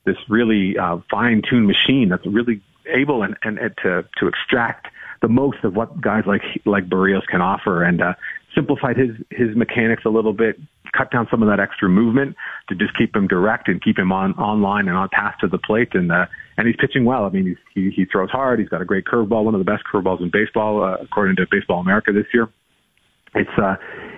this 0.05 0.19
really 0.29 0.77
uh, 0.77 0.99
fine 1.11 1.41
tuned 1.41 1.67
machine 1.67 2.11
that's 2.11 2.27
really 2.27 2.61
able 2.85 3.23
and, 3.23 3.39
and, 3.43 3.59
and 3.59 3.75
to 3.79 4.05
to 4.19 4.29
extract 4.29 4.89
the 5.23 5.29
most 5.29 5.65
of 5.65 5.75
what 5.75 6.03
guys 6.03 6.27
like 6.27 6.43
like 6.67 6.87
Barrios 6.87 7.25
can 7.31 7.41
offer. 7.41 7.83
And 7.83 8.03
uh, 8.03 8.13
simplified 8.55 8.97
his 8.97 9.11
his 9.31 9.55
mechanics 9.57 10.03
a 10.05 10.09
little 10.09 10.33
bit, 10.33 10.57
cut 10.97 11.11
down 11.11 11.29
some 11.31 11.43
of 11.43 11.49
that 11.49 11.61
extra 11.61 11.89
movement 11.89 12.37
to 12.69 12.75
just 12.75 12.97
keep 12.97 13.15
him 13.15 13.27
direct 13.27 13.69
and 13.69 13.83
keep 13.83 13.99
him 13.99 14.13
on 14.13 14.33
online 14.35 14.89
and 14.89 14.97
on 14.97 15.09
path 15.13 15.35
to 15.41 15.49
the 15.49 15.59
plate. 15.59 15.95
And 15.95 16.11
uh, 16.11 16.27
and 16.57 16.67
he's 16.67 16.77
pitching 16.79 17.05
well. 17.05 17.25
I 17.25 17.31
mean, 17.31 17.47
he's, 17.47 17.57
he 17.75 17.91
he 17.91 18.05
throws 18.05 18.31
hard. 18.31 18.59
He's 18.59 18.69
got 18.69 18.83
a 18.83 18.85
great 18.85 19.05
curveball, 19.05 19.45
one 19.45 19.55
of 19.55 19.61
the 19.61 19.71
best 19.71 19.85
curveballs 19.93 20.21
in 20.21 20.31
baseball, 20.31 20.83
uh, 20.83 20.97
according 21.03 21.37
to 21.37 21.47
Baseball 21.51 21.81
America 21.81 22.13
this 22.13 22.27
year. 22.35 22.49
It's 23.35 23.51
uh, 23.59 23.77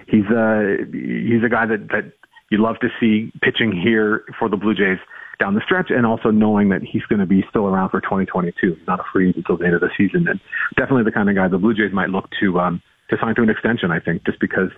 he's 0.08 0.26
uh, 0.26 0.84
he's 0.92 1.44
a 1.44 1.48
guy 1.48 1.66
that 1.66 1.88
that 1.90 2.12
you 2.50 2.58
love 2.58 2.76
to 2.80 2.88
see 3.00 3.32
pitching 3.42 3.72
here 3.72 4.24
for 4.38 4.48
the 4.48 4.56
Blue 4.56 4.74
Jays 4.74 4.98
down 5.38 5.54
the 5.54 5.62
stretch, 5.64 5.90
and 5.90 6.06
also 6.06 6.30
knowing 6.30 6.68
that 6.68 6.82
he's 6.82 7.02
going 7.08 7.18
to 7.18 7.26
be 7.26 7.44
still 7.50 7.66
around 7.66 7.90
for 7.90 8.00
2022. 8.00 8.74
He's 8.74 8.86
not 8.86 9.00
a 9.00 9.04
free 9.12 9.32
until 9.34 9.56
the 9.56 9.64
end 9.64 9.74
of 9.74 9.80
the 9.80 9.90
season, 9.96 10.28
and 10.28 10.40
definitely 10.76 11.04
the 11.04 11.12
kind 11.12 11.28
of 11.28 11.34
guy 11.34 11.48
the 11.48 11.58
Blue 11.58 11.74
Jays 11.74 11.92
might 11.92 12.10
look 12.10 12.28
to 12.40 12.60
um, 12.60 12.82
to 13.12 13.18
sign 13.20 13.34
to 13.36 13.42
an 13.42 13.50
extension. 13.50 13.90
I 13.90 14.00
think 14.00 14.24
just 14.24 14.40
because 14.40 14.70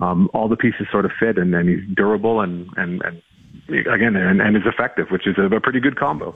um, 0.00 0.28
all 0.34 0.48
the 0.48 0.56
pieces 0.56 0.86
sort 0.90 1.04
of 1.04 1.12
fit, 1.18 1.38
and, 1.38 1.54
and 1.54 1.68
he's 1.68 1.96
durable, 1.96 2.40
and 2.40 2.68
and, 2.76 3.02
and 3.02 3.22
again, 3.86 4.16
and, 4.16 4.40
and 4.40 4.56
is 4.56 4.64
effective, 4.66 5.08
which 5.10 5.26
is 5.26 5.36
a, 5.38 5.44
a 5.54 5.60
pretty 5.60 5.80
good 5.80 5.96
combo. 5.96 6.34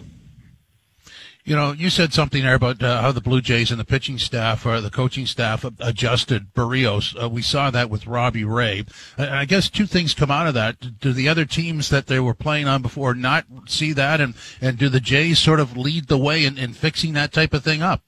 You 1.46 1.54
know, 1.54 1.70
you 1.70 1.90
said 1.90 2.12
something 2.12 2.42
there 2.42 2.56
about 2.56 2.82
uh, 2.82 3.00
how 3.00 3.12
the 3.12 3.20
Blue 3.20 3.40
Jays 3.40 3.70
and 3.70 3.78
the 3.78 3.84
pitching 3.84 4.18
staff 4.18 4.66
or 4.66 4.80
the 4.80 4.90
coaching 4.90 5.26
staff 5.26 5.64
adjusted 5.78 6.52
Berrios. 6.54 7.22
Uh, 7.22 7.28
we 7.28 7.40
saw 7.40 7.70
that 7.70 7.88
with 7.88 8.08
Robbie 8.08 8.42
Ray. 8.42 8.84
I 9.16 9.44
guess 9.44 9.70
two 9.70 9.86
things 9.86 10.12
come 10.12 10.32
out 10.32 10.48
of 10.48 10.54
that. 10.54 10.98
Do 10.98 11.12
the 11.12 11.28
other 11.28 11.44
teams 11.44 11.88
that 11.90 12.08
they 12.08 12.18
were 12.18 12.34
playing 12.34 12.66
on 12.66 12.82
before 12.82 13.14
not 13.14 13.44
see 13.66 13.92
that, 13.92 14.20
and 14.20 14.34
and 14.60 14.76
do 14.76 14.88
the 14.88 14.98
Jays 14.98 15.38
sort 15.38 15.60
of 15.60 15.76
lead 15.76 16.08
the 16.08 16.18
way 16.18 16.44
in, 16.44 16.58
in 16.58 16.72
fixing 16.72 17.12
that 17.12 17.32
type 17.32 17.54
of 17.54 17.62
thing 17.62 17.80
up? 17.80 18.02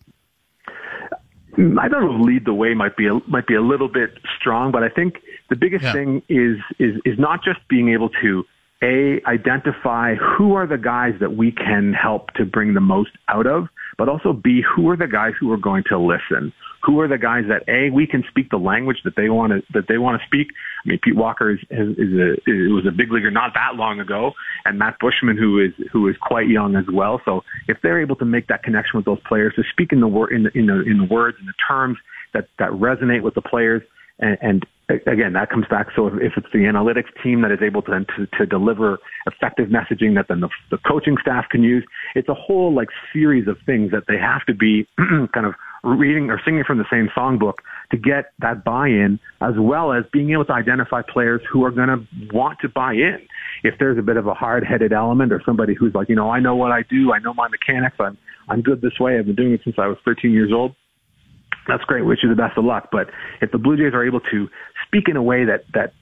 Mm, 1.59 1.79
I 1.81 1.89
don't 1.89 2.05
know. 2.05 2.25
Lead 2.25 2.45
the 2.45 2.55
way 2.55 2.73
might 2.75 2.97
be 2.97 3.09
a, 3.09 3.19
might 3.27 3.47
be 3.47 3.55
a 3.55 3.61
little 3.61 3.89
bit 3.89 4.11
strong, 4.39 4.71
but 4.71 4.83
I 4.83 4.89
think 4.89 5.17
the 5.51 5.57
biggest 5.57 5.85
yeah. 5.85 5.93
thing 5.93 6.23
is 6.29 6.59
is 6.79 7.01
is 7.05 7.19
not 7.19 7.43
just 7.43 7.59
being 7.69 7.89
able 7.89 8.11
to 8.23 8.45
a, 8.83 9.21
identify 9.27 10.15
who 10.15 10.55
are 10.55 10.67
the 10.67 10.79
guys 10.79 11.15
that 11.21 11.37
we 11.37 11.51
can 11.51 11.93
help 11.93 12.33
to 12.35 12.45
bring 12.45 12.75
the 12.75 12.81
most 12.81 13.11
out 13.27 13.47
of, 13.47 13.69
but 13.99 14.09
also 14.09 14.33
B, 14.33 14.63
who 14.63 14.89
are 14.89 14.97
the 14.97 15.09
guys 15.09 15.33
who 15.39 15.53
are 15.53 15.59
going 15.59 15.83
to 15.91 15.99
listen? 15.99 16.53
Who 16.85 17.01
are 17.01 17.09
the 17.09 17.19
guys 17.19 17.45
that 17.49 17.69
A, 17.69 17.91
we 17.91 18.07
can 18.07 18.23
speak 18.31 18.49
the 18.51 18.57
language 18.57 18.99
that 19.05 19.15
they 19.17 19.29
want 19.29 19.53
to, 19.53 19.63
that 19.75 19.89
they 19.89 19.99
want 19.99 20.21
to 20.21 20.27
speak? 20.27 20.47
I 20.85 20.89
mean, 20.89 21.01
Pete 21.03 21.17
Walker 21.17 21.51
is, 21.51 21.59
is, 21.69 21.99
is 21.99 22.15
a, 22.15 22.33
is, 22.47 22.71
was 22.71 22.87
a 22.87 22.95
big 22.97 23.11
leaguer 23.11 23.33
not 23.33 23.53
that 23.55 23.75
long 23.75 23.99
ago, 23.99 24.33
and 24.65 24.79
Matt 24.79 24.99
Buschmann, 25.03 25.37
who 25.37 25.59
is, 25.59 25.73
who 25.93 26.09
is 26.09 26.15
quite 26.23 26.47
young 26.47 26.77
as 26.77 26.85
well. 26.93 27.21
So 27.25 27.43
if 27.67 27.79
they're 27.83 28.01
able 28.01 28.15
to 28.17 28.25
make 28.25 28.47
that 28.47 28.63
connection 28.63 28.97
with 28.97 29.05
those 29.05 29.21
players, 29.27 29.55
to 29.57 29.65
speak 29.73 29.93
in 29.93 30.01
the 30.01 30.09
word, 30.09 30.33
in 30.33 30.45
the, 30.45 30.51
in 30.57 30.67
the, 30.67 30.83
in 30.83 30.99
the 30.99 31.09
words, 31.13 31.37
and 31.41 31.49
the 31.49 31.55
terms 31.69 31.99
that, 32.33 32.47
that 32.61 32.71
resonate 32.71 33.23
with 33.23 33.35
the 33.35 33.43
players, 33.43 33.83
and, 34.19 34.39
and 34.41 34.67
again, 35.07 35.35
that 35.35 35.51
comes 35.51 35.67
back. 35.69 35.89
So 35.95 36.07
if, 36.07 36.33
it's 36.37 36.47
the 36.53 36.61
analytics 36.61 37.11
team 37.23 37.43
that 37.43 37.53
is 37.53 37.59
able 37.63 37.83
to, 37.83 38.05
to, 38.05 38.27
to 38.39 38.47
deliver 38.47 38.99
effective 39.27 39.69
messaging 39.69 40.15
that 40.15 40.27
then 40.29 40.41
the, 40.41 40.49
the 40.71 40.79
coaching 40.79 41.17
staff 41.21 41.45
can 41.51 41.63
use, 41.63 41.85
it's 42.15 42.29
a 42.29 42.35
whole 42.35 42.75
like 42.75 42.89
series 43.13 43.47
of 43.49 43.57
things 43.67 43.91
that 43.91 44.05
they 44.09 44.17
have 44.17 44.45
to 44.47 44.55
be 44.55 44.87
kind 45.35 45.47
of 45.47 45.55
reading 45.85 46.31
or 46.31 46.41
singing 46.45 46.65
from 46.67 46.79
the 46.79 46.85
same 46.91 47.09
songbook 47.17 47.55
to 47.91 47.97
get 47.97 48.33
that 48.41 48.65
buy-in, 48.65 49.21
as 49.41 49.55
well 49.59 49.93
as 49.93 50.05
being 50.13 50.31
able 50.33 50.45
to 50.45 50.53
identify 50.53 51.01
players 51.03 51.41
who 51.51 51.65
are 51.65 51.71
going 51.71 51.89
to 51.89 52.35
want 52.35 52.59
to 52.61 52.69
buy 52.69 52.93
in. 52.93 53.19
If 53.63 53.75
there's 53.79 53.99
a 53.99 54.03
bit 54.03 54.17
of 54.17 54.27
a 54.27 54.35
hard-headed 54.35 54.93
element 54.93 55.33
or 55.33 55.41
somebody 55.47 55.75
who's 55.75 55.95
like, 55.95 56.09
you 56.09 56.17
know, 56.17 56.31
I 56.31 56.41
know 56.41 56.57
what 56.57 56.73
I 56.73 56.83
do, 56.91 57.13
I 57.13 57.19
know 57.21 57.35
my 57.35 57.49
mechanics, 57.49 57.97
I'm 58.01 58.19
I'm 58.51 58.63
good 58.63 58.81
this 58.81 58.99
way, 58.99 59.19
I've 59.19 59.27
been 59.27 59.35
doing 59.35 59.53
it 59.53 59.61
since 59.63 59.77
I 59.79 59.87
was 59.89 59.99
13 60.07 60.33
years 60.33 60.51
old 60.55 60.75
that's 61.69 61.85
great. 61.85 62.05
Wish 62.05 62.21
you 62.23 62.29
the 62.29 62.35
best 62.35 62.59
of 62.59 62.65
luck. 62.65 62.89
But 62.91 63.11
if 63.41 63.53
the 63.53 63.59
Blue 63.59 63.77
Jays 63.77 63.95
are 63.95 64.05
able 64.05 64.21
to 64.33 64.49
speak 64.87 65.09
in 65.09 65.17
a 65.17 65.23
way 65.23 65.45
that 65.45 65.65
that 65.75 65.93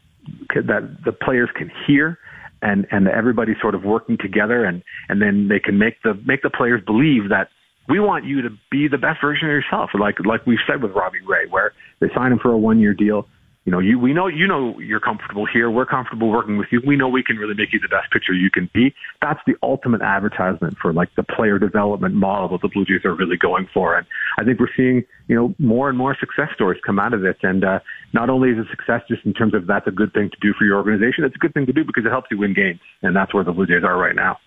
that 0.54 1.04
the 1.04 1.12
players 1.12 1.50
can 1.54 1.70
hear, 1.86 2.18
and 2.62 2.86
and 2.90 3.08
everybody's 3.08 3.60
sort 3.60 3.74
of 3.74 3.84
working 3.84 4.16
together, 4.16 4.64
and 4.64 4.82
and 5.08 5.20
then 5.20 5.48
they 5.48 5.60
can 5.60 5.78
make 5.78 6.02
the 6.02 6.14
make 6.24 6.42
the 6.42 6.50
players 6.50 6.82
believe 6.84 7.28
that 7.28 7.48
we 7.88 8.00
want 8.00 8.24
you 8.24 8.42
to 8.42 8.50
be 8.70 8.88
the 8.88 8.98
best 8.98 9.20
version 9.20 9.48
of 9.48 9.52
yourself. 9.52 9.90
Like 9.98 10.24
like 10.24 10.46
we've 10.46 10.58
said 10.66 10.82
with 10.82 10.92
Robbie 10.92 11.20
Ray, 11.26 11.46
where 11.50 11.72
they 12.00 12.08
sign 12.14 12.32
him 12.32 12.38
for 12.38 12.52
a 12.52 12.58
one 12.58 12.78
year 12.78 12.94
deal 12.94 13.26
you 13.66 13.72
know, 13.72 13.80
you, 13.80 13.98
we 13.98 14.14
know, 14.14 14.28
you 14.28 14.46
know, 14.46 14.78
you're 14.78 15.00
comfortable 15.00 15.44
here. 15.44 15.68
We're 15.68 15.86
comfortable 15.86 16.30
working 16.30 16.56
with 16.56 16.68
you. 16.70 16.80
We 16.86 16.94
know 16.94 17.08
we 17.08 17.24
can 17.24 17.36
really 17.36 17.54
make 17.54 17.72
you 17.72 17.80
the 17.80 17.88
best 17.88 18.12
pitcher 18.12 18.32
you 18.32 18.48
can 18.48 18.70
be. 18.72 18.94
That's 19.20 19.40
the 19.44 19.54
ultimate 19.60 20.02
advertisement 20.02 20.76
for 20.80 20.92
like 20.92 21.08
the 21.16 21.24
player 21.24 21.58
development 21.58 22.14
model 22.14 22.48
that 22.50 22.62
the 22.62 22.68
Blue 22.68 22.84
Jays 22.84 23.04
are 23.04 23.14
really 23.14 23.36
going 23.36 23.68
for. 23.74 23.98
And 23.98 24.06
I 24.38 24.44
think 24.44 24.60
we're 24.60 24.70
seeing, 24.76 25.02
you 25.26 25.34
know, 25.34 25.52
more 25.58 25.88
and 25.88 25.98
more 25.98 26.16
success 26.18 26.50
stories 26.54 26.80
come 26.86 27.00
out 27.00 27.12
of 27.12 27.22
this. 27.22 27.36
And, 27.42 27.64
uh, 27.64 27.80
not 28.12 28.30
only 28.30 28.50
is 28.50 28.58
it 28.58 28.66
success 28.70 29.02
just 29.08 29.26
in 29.26 29.34
terms 29.34 29.52
of 29.52 29.66
that's 29.66 29.88
a 29.88 29.90
good 29.90 30.12
thing 30.12 30.30
to 30.30 30.36
do 30.40 30.54
for 30.56 30.64
your 30.64 30.76
organization, 30.76 31.24
it's 31.24 31.34
a 31.34 31.38
good 31.38 31.52
thing 31.52 31.66
to 31.66 31.72
do 31.72 31.84
because 31.84 32.06
it 32.06 32.10
helps 32.10 32.28
you 32.30 32.38
win 32.38 32.54
games. 32.54 32.78
And 33.02 33.16
that's 33.16 33.34
where 33.34 33.42
the 33.42 33.52
Blue 33.52 33.66
Jays 33.66 33.82
are 33.82 33.98
right 33.98 34.14
now. 34.14 34.38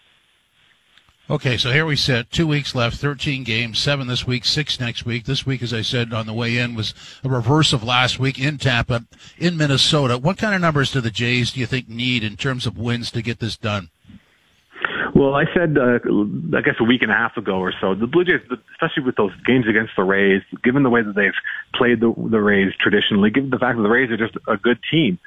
Okay, 1.31 1.57
so 1.57 1.71
here 1.71 1.85
we 1.85 1.95
sit. 1.95 2.31
Two 2.31 2.47
weeks 2.47 2.73
left, 2.73 2.97
13 2.97 3.43
games, 3.43 3.77
seven 3.77 4.07
this 4.07 4.25
week, 4.25 4.45
six 4.45 4.79
next 4.79 5.05
week. 5.05 5.25
This 5.25 5.45
week, 5.45 5.61
as 5.61 5.71
I 5.71 5.83
said 5.83 6.11
on 6.11 6.25
the 6.25 6.33
way 6.33 6.57
in, 6.57 6.73
was 6.73 6.95
a 7.23 7.29
reverse 7.29 7.71
of 7.71 7.83
last 7.83 8.17
week 8.17 8.39
in 8.39 8.57
Tampa, 8.57 9.05
in 9.37 9.55
Minnesota. 9.55 10.17
What 10.17 10.39
kind 10.39 10.55
of 10.55 10.61
numbers 10.61 10.91
do 10.91 11.01
the 11.01 11.11
Jays, 11.11 11.51
do 11.51 11.59
you 11.59 11.67
think, 11.67 11.87
need 11.87 12.23
in 12.23 12.35
terms 12.35 12.65
of 12.65 12.79
wins 12.79 13.11
to 13.11 13.21
get 13.21 13.37
this 13.37 13.57
done? 13.57 13.91
Well, 15.13 15.35
I 15.35 15.45
said, 15.53 15.77
uh, 15.77 15.99
I 16.57 16.61
guess 16.61 16.75
a 16.79 16.83
week 16.83 17.03
and 17.03 17.11
a 17.11 17.15
half 17.15 17.37
ago 17.37 17.59
or 17.59 17.73
so, 17.79 17.93
the 17.93 18.07
Blue 18.07 18.23
Jays, 18.23 18.41
especially 18.71 19.03
with 19.03 19.15
those 19.15 19.35
games 19.45 19.67
against 19.69 19.91
the 19.95 20.03
Rays, 20.03 20.41
given 20.63 20.81
the 20.81 20.89
way 20.89 21.03
that 21.03 21.13
they've 21.13 21.31
played 21.75 21.99
the, 21.99 22.11
the 22.31 22.41
Rays 22.41 22.73
traditionally, 22.79 23.29
given 23.29 23.51
the 23.51 23.59
fact 23.59 23.77
that 23.77 23.83
the 23.83 23.89
Rays 23.89 24.09
are 24.09 24.17
just 24.17 24.35
a 24.47 24.57
good 24.57 24.79
team, 24.89 25.19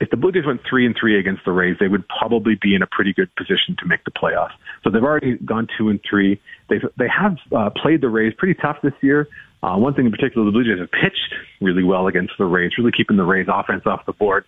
if 0.00 0.10
the 0.10 0.16
Blue 0.16 0.32
Jays 0.32 0.44
went 0.44 0.60
three 0.68 0.84
and 0.84 0.94
three 0.98 1.18
against 1.18 1.44
the 1.44 1.52
Rays, 1.52 1.76
they 1.80 1.88
would 1.88 2.06
probably 2.08 2.54
be 2.54 2.74
in 2.74 2.82
a 2.82 2.86
pretty 2.86 3.12
good 3.12 3.34
position 3.34 3.76
to 3.78 3.86
make 3.86 4.04
the 4.04 4.10
playoffs. 4.10 4.52
So 4.84 4.90
they've 4.90 5.02
already 5.02 5.36
gone 5.38 5.68
two 5.76 5.88
and 5.88 6.00
three. 6.08 6.40
They've 6.68 6.84
they 6.96 7.08
have 7.08 7.38
uh, 7.54 7.70
played 7.70 8.02
the 8.02 8.08
Rays 8.08 8.34
pretty 8.36 8.54
tough 8.60 8.78
this 8.82 8.94
year. 9.00 9.28
Uh, 9.62 9.76
one 9.76 9.94
thing 9.94 10.06
in 10.06 10.12
particular, 10.12 10.44
the 10.44 10.52
Blue 10.52 10.64
Jays 10.64 10.78
have 10.78 10.90
pitched 10.90 11.34
really 11.60 11.82
well 11.82 12.06
against 12.06 12.34
the 12.38 12.44
Rays, 12.44 12.72
really 12.76 12.92
keeping 12.92 13.16
the 13.16 13.24
Rays 13.24 13.46
offense 13.48 13.86
off 13.86 14.04
the 14.06 14.12
board. 14.12 14.44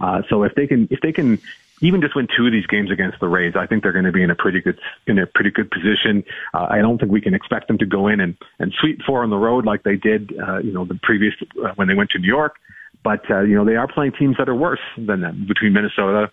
Uh, 0.00 0.22
so 0.28 0.44
if 0.44 0.54
they 0.54 0.66
can 0.66 0.88
if 0.90 1.00
they 1.00 1.12
can 1.12 1.40
even 1.80 2.00
just 2.00 2.14
win 2.14 2.28
two 2.34 2.46
of 2.46 2.52
these 2.52 2.66
games 2.66 2.90
against 2.90 3.18
the 3.18 3.28
Rays, 3.28 3.54
I 3.56 3.66
think 3.66 3.82
they're 3.82 3.92
going 3.92 4.04
to 4.04 4.12
be 4.12 4.22
in 4.22 4.30
a 4.30 4.36
pretty 4.36 4.60
good 4.60 4.78
in 5.06 5.18
a 5.18 5.26
pretty 5.26 5.50
good 5.50 5.70
position. 5.70 6.24
Uh, 6.54 6.68
I 6.70 6.78
don't 6.78 6.98
think 6.98 7.10
we 7.10 7.20
can 7.20 7.34
expect 7.34 7.66
them 7.66 7.78
to 7.78 7.86
go 7.86 8.06
in 8.06 8.20
and 8.20 8.36
and 8.60 8.72
sweep 8.80 9.02
four 9.02 9.24
on 9.24 9.30
the 9.30 9.36
road 9.36 9.66
like 9.66 9.82
they 9.82 9.96
did, 9.96 10.32
uh, 10.40 10.58
you 10.58 10.72
know, 10.72 10.84
the 10.84 10.98
previous 11.02 11.34
uh, 11.62 11.72
when 11.74 11.88
they 11.88 11.94
went 11.94 12.10
to 12.10 12.18
New 12.18 12.28
York. 12.28 12.56
But 13.04 13.28
uh, 13.30 13.40
you 13.40 13.56
know 13.56 13.64
they 13.64 13.76
are 13.76 13.88
playing 13.88 14.12
teams 14.18 14.36
that 14.38 14.48
are 14.48 14.54
worse 14.54 14.80
than 14.96 15.20
them 15.20 15.46
between 15.48 15.72
Minnesota 15.72 16.30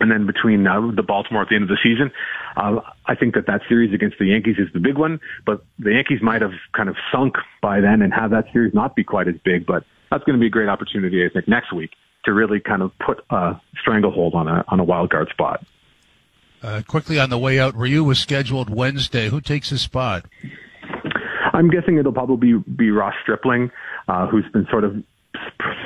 and 0.00 0.10
then 0.10 0.26
between 0.26 0.66
uh, 0.66 0.90
the 0.94 1.02
Baltimore 1.02 1.42
at 1.42 1.48
the 1.48 1.56
end 1.56 1.64
of 1.64 1.68
the 1.68 1.78
season. 1.82 2.10
Uh, 2.56 2.80
I 3.06 3.14
think 3.14 3.34
that 3.34 3.46
that 3.46 3.62
series 3.68 3.92
against 3.92 4.18
the 4.18 4.26
Yankees 4.26 4.56
is 4.58 4.68
the 4.72 4.80
big 4.80 4.96
one, 4.96 5.20
but 5.44 5.64
the 5.78 5.92
Yankees 5.92 6.20
might 6.22 6.42
have 6.42 6.52
kind 6.72 6.88
of 6.88 6.96
sunk 7.12 7.34
by 7.60 7.80
then 7.80 8.02
and 8.02 8.12
have 8.12 8.30
that 8.30 8.44
series 8.52 8.74
not 8.74 8.96
be 8.96 9.04
quite 9.04 9.28
as 9.28 9.34
big. 9.44 9.66
But 9.66 9.84
that's 10.10 10.24
going 10.24 10.38
to 10.38 10.40
be 10.40 10.46
a 10.46 10.50
great 10.50 10.68
opportunity, 10.68 11.24
I 11.24 11.28
think, 11.32 11.48
next 11.48 11.72
week 11.72 11.90
to 12.24 12.32
really 12.32 12.60
kind 12.60 12.82
of 12.82 12.92
put 12.98 13.24
a 13.30 13.60
stranglehold 13.80 14.34
on 14.34 14.48
a 14.48 14.64
on 14.68 14.80
a 14.80 14.84
wild 14.84 15.10
card 15.10 15.28
spot. 15.30 15.64
Uh, 16.62 16.82
quickly 16.86 17.20
on 17.20 17.30
the 17.30 17.38
way 17.38 17.60
out, 17.60 17.76
Ryu 17.76 18.02
was 18.02 18.18
scheduled 18.18 18.68
Wednesday. 18.68 19.28
Who 19.28 19.40
takes 19.40 19.70
his 19.70 19.80
spot? 19.80 20.26
I'm 21.52 21.70
guessing 21.70 21.98
it'll 21.98 22.12
probably 22.12 22.52
be, 22.52 22.70
be 22.70 22.90
Ross 22.90 23.14
Stripling, 23.22 23.70
uh, 24.08 24.26
who's 24.26 24.44
been 24.52 24.66
sort 24.70 24.84
of 24.84 24.96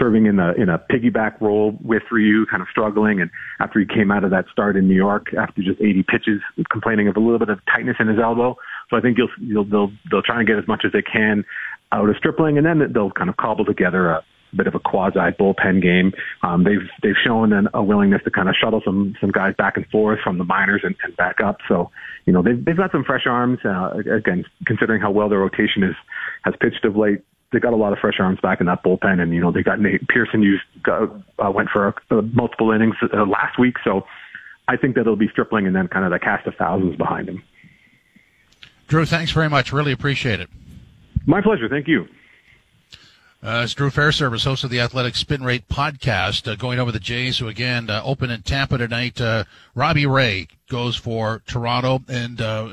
serving 0.02 0.26
in 0.26 0.38
a 0.38 0.52
in 0.52 0.68
a 0.68 0.78
piggyback 0.78 1.40
role 1.40 1.78
with 1.82 2.02
Ryu, 2.11 2.47
kind 2.47 2.62
of 2.62 2.68
struggling. 2.68 3.21
And 3.21 3.30
after 3.61 3.78
he 3.78 3.87
came 3.87 4.11
out 4.11 4.25
of 4.25 4.30
that 4.30 4.47
start 4.50 4.76
in 4.76 4.88
New 4.88 4.97
York, 4.97 5.28
after 5.38 5.62
just 5.62 5.80
80 5.80 6.04
pitches, 6.09 6.40
complaining 6.71 7.09
of 7.09 7.16
a 7.16 7.21
little 7.21 7.38
bit 7.38 7.49
of 7.49 7.61
tightness 7.66 7.97
in 8.00 8.09
his 8.09 8.18
elbow. 8.18 8.56
So 8.90 8.97
I 8.97 9.00
think 9.00 9.18
you'll, 9.18 9.28
you'll 9.38 9.64
they'll 9.64 9.92
they'll 10.11 10.23
try 10.23 10.38
and 10.38 10.47
get 10.47 10.59
as 10.59 10.66
much 10.66 10.82
as 10.85 10.92
they 10.92 11.02
can 11.02 11.44
out 11.92 12.09
of 12.09 12.16
Stripling, 12.16 12.56
and 12.59 12.66
then 12.66 12.92
they'll 12.92 13.11
kind 13.11 13.30
of 13.30 13.37
cobble 13.37 13.64
together 13.64 14.11
a 14.11 14.25
bit 14.54 14.66
of 14.66 14.75
a 14.75 14.80
quasi 14.80 15.18
bullpen 15.38 15.82
game. 15.82 16.12
Um, 16.42 16.64
they've 16.64 16.88
they've 17.02 17.21
shown 17.25 17.52
an, 17.52 17.68
a 17.75 17.82
willingness 17.82 18.23
to 18.25 18.30
kind 18.30 18.49
of 18.49 18.54
shuttle 18.61 18.82
some 18.85 19.14
some 19.21 19.30
guys 19.30 19.54
back 19.56 19.76
and 19.76 19.87
forth 19.87 20.18
from 20.23 20.38
the 20.38 20.44
minors 20.44 20.82
and, 20.85 20.94
and 21.04 21.16
back 21.16 21.37
up. 21.44 21.59
So 21.68 21.90
you 22.26 22.32
know 22.32 22.42
they've 22.42 22.62
they've 22.62 22.76
got 22.76 22.92
some 22.92 23.04
fresh 23.04 23.26
arms. 23.26 23.61
Uh, 23.64 23.92
again, 24.14 24.44
considering 24.66 25.00
how 25.00 25.11
well 25.11 25.28
their 25.28 25.38
rotation 25.38 25.82
is 25.82 25.94
has 26.44 26.54
pitched 26.61 26.85
of 26.85 26.97
late, 26.97 27.23
they 27.52 27.61
got 27.61 27.73
a 27.73 27.76
lot 27.76 27.92
of 27.92 27.99
fresh 27.99 28.18
arms 28.18 28.40
back 28.40 28.61
in 28.61 28.66
that 28.66 28.82
bullpen, 28.82 29.21
and 29.21 29.32
you 29.32 29.40
know 29.40 29.52
they 29.52 29.62
got 29.62 29.80
Nate 29.80 30.06
Pearson 30.09 30.42
used 30.42 30.62
uh, 30.87 31.06
went 31.50 31.68
for 31.71 31.94
uh, 32.11 32.23
multiple 32.32 32.73
innings 32.73 32.97
uh, 33.02 33.25
last 33.26 33.59
week, 33.59 33.76
so 33.85 34.06
I 34.68 34.76
think 34.76 34.94
that 34.94 35.02
it'll 35.02 35.16
be 35.16 35.28
Stripling 35.28 35.66
and 35.66 35.76
then 35.76 35.88
kind 35.88 36.04
of 36.04 36.11
the 36.11 36.18
cast 36.18 36.47
of 36.47 36.54
thousands 36.54 36.97
behind 36.97 37.28
him. 37.28 37.42
Drew, 38.88 39.04
thanks 39.06 39.32
very 39.32 39.49
much. 39.49 39.73
Really 39.73 39.92
appreciate 39.92 40.40
it. 40.40 40.49
My 41.26 41.40
pleasure. 41.40 41.68
Thank 41.68 41.88
you. 41.88 42.06
Uh, 43.42 43.62
it's 43.64 43.75
Drew 43.75 43.90
Fairservice, 43.90 44.44
host 44.44 44.62
of 44.62 44.71
the 44.71 44.80
Athletic 44.80 45.16
Spin 45.16 45.42
Rate 45.42 45.66
podcast, 45.68 46.50
uh, 46.50 46.54
going 46.54 46.78
over 46.78 46.92
the 46.92 47.00
Jays, 47.00 47.38
who 47.38 47.49
again 47.49 47.90
uh, 47.90 48.00
open 48.04 48.30
in 48.30 48.42
Tampa 48.42 48.78
tonight. 48.78 49.21
Uh, 49.21 49.44
Robbie 49.75 50.06
Ray 50.06 50.47
goes 50.68 50.94
for 50.94 51.42
Toronto, 51.47 52.02
and 52.06 52.40
uh, 52.40 52.68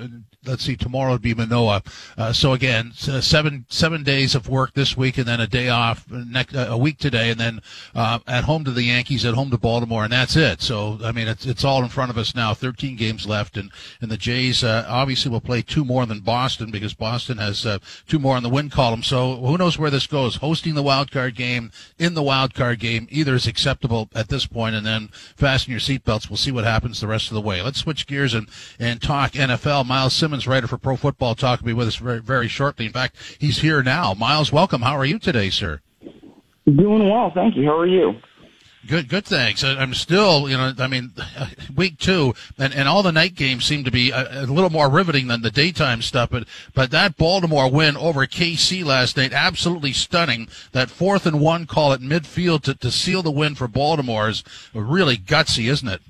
let's 0.49 0.63
see, 0.63 0.75
tomorrow 0.75 1.13
would 1.13 1.21
be 1.21 1.33
Manoah. 1.33 1.83
Uh, 2.17 2.33
so 2.33 2.53
again, 2.53 2.91
uh, 3.07 3.21
seven 3.21 3.65
seven 3.69 4.03
days 4.03 4.35
of 4.35 4.49
work 4.49 4.73
this 4.73 4.97
week, 4.97 5.17
and 5.17 5.27
then 5.27 5.39
a 5.39 5.47
day 5.47 5.69
off 5.69 6.09
next 6.09 6.53
a 6.55 6.77
week 6.77 6.97
today, 6.97 7.29
and 7.29 7.39
then 7.39 7.61
uh, 7.95 8.19
at 8.27 8.43
home 8.43 8.63
to 8.63 8.71
the 8.71 8.83
Yankees, 8.83 9.25
at 9.25 9.35
home 9.35 9.51
to 9.51 9.57
Baltimore, 9.57 10.03
and 10.03 10.13
that's 10.13 10.35
it. 10.35 10.61
So 10.61 10.99
I 11.03 11.11
mean, 11.11 11.27
it's 11.27 11.45
it's 11.45 11.63
all 11.63 11.83
in 11.83 11.89
front 11.89 12.11
of 12.11 12.17
us 12.17 12.35
now. 12.35 12.53
Thirteen 12.53 12.95
games 12.95 13.27
left, 13.27 13.57
and 13.57 13.71
and 14.01 14.09
the 14.09 14.17
Jays 14.17 14.63
uh, 14.63 14.85
obviously 14.87 15.31
will 15.31 15.41
play 15.41 15.61
two 15.61 15.85
more 15.85 16.05
than 16.05 16.19
Boston 16.19 16.71
because 16.71 16.93
Boston 16.93 17.37
has 17.37 17.65
uh, 17.65 17.79
two 18.07 18.19
more 18.19 18.35
on 18.35 18.43
the 18.43 18.49
win 18.49 18.69
column. 18.69 19.03
So 19.03 19.35
who 19.37 19.57
knows 19.57 19.77
where 19.77 19.91
this 19.91 20.07
goes? 20.07 20.37
Hosting 20.37 20.73
the 20.73 20.83
wild 20.83 21.11
card 21.11 21.35
game 21.35 21.71
in 21.97 22.13
the 22.13 22.23
wild 22.23 22.53
card 22.53 22.79
game 22.79 23.07
either 23.09 23.35
is 23.35 23.47
acceptable 23.47 24.09
at 24.15 24.29
this 24.29 24.45
point, 24.45 24.75
and 24.75 24.85
then 24.85 25.09
fasten 25.35 25.71
your 25.71 25.79
seatbelts. 25.79 26.29
We'll 26.29 26.37
see 26.37 26.51
what 26.51 26.63
happens 26.63 26.99
the 26.99 27.07
rest 27.07 27.29
of 27.29 27.35
the 27.35 27.41
way. 27.41 27.61
Let's 27.61 27.79
switch 27.79 28.07
gears 28.07 28.33
and 28.33 28.49
and 28.79 29.01
talk 29.01 29.33
NFL. 29.33 29.85
Myles 29.85 30.13
Simmons 30.13 30.38
Writer 30.47 30.67
for 30.67 30.77
Pro 30.77 30.95
Football 30.95 31.35
Talk, 31.35 31.61
will 31.61 31.67
be 31.67 31.73
with 31.73 31.87
us 31.87 31.95
very, 31.95 32.21
very 32.21 32.47
shortly. 32.47 32.85
In 32.85 32.91
fact, 32.91 33.15
he's 33.39 33.59
here 33.59 33.83
now. 33.83 34.13
Myles, 34.13 34.51
welcome. 34.51 34.81
How 34.81 34.97
are 34.97 35.05
you 35.05 35.19
today, 35.19 35.49
sir? 35.49 35.81
Doing 36.65 37.09
well, 37.09 37.31
thank 37.33 37.55
you. 37.55 37.65
How 37.65 37.77
are 37.77 37.87
you? 37.87 38.15
Good, 38.87 39.09
good. 39.09 39.25
Thanks. 39.25 39.63
I, 39.63 39.81
am 39.81 39.93
still, 39.93 40.49
you 40.49 40.55
know, 40.55 40.73
I 40.79 40.87
mean, 40.87 41.11
week 41.75 41.99
two, 41.99 42.33
and, 42.57 42.73
and 42.73 42.87
all 42.87 43.03
the 43.03 43.11
night 43.11 43.35
games 43.35 43.65
seem 43.65 43.83
to 43.83 43.91
be 43.91 44.11
a, 44.11 44.43
a, 44.43 44.45
little 44.45 44.69
more 44.69 44.89
riveting 44.89 45.27
than 45.27 45.41
the 45.41 45.51
daytime 45.51 46.01
stuff. 46.01 46.29
But 46.29 46.47
but 46.73 46.89
that 46.91 47.17
Baltimore 47.17 47.69
win 47.69 47.97
over 47.97 48.25
KC 48.25 48.85
last 48.85 49.17
night, 49.17 49.33
absolutely 49.33 49.91
stunning. 49.91 50.47
That 50.71 50.89
fourth 50.89 51.25
and 51.25 51.41
one 51.41 51.65
call 51.65 51.91
at 51.91 51.99
midfield 51.99 52.63
to, 52.63 52.73
to 52.75 52.89
seal 52.89 53.21
the 53.21 53.31
win 53.31 53.53
for 53.55 53.67
Baltimore 53.67 54.29
is 54.29 54.43
really 54.73 55.17
gutsy, 55.17 55.69
isn't 55.69 55.87
it? 55.87 56.01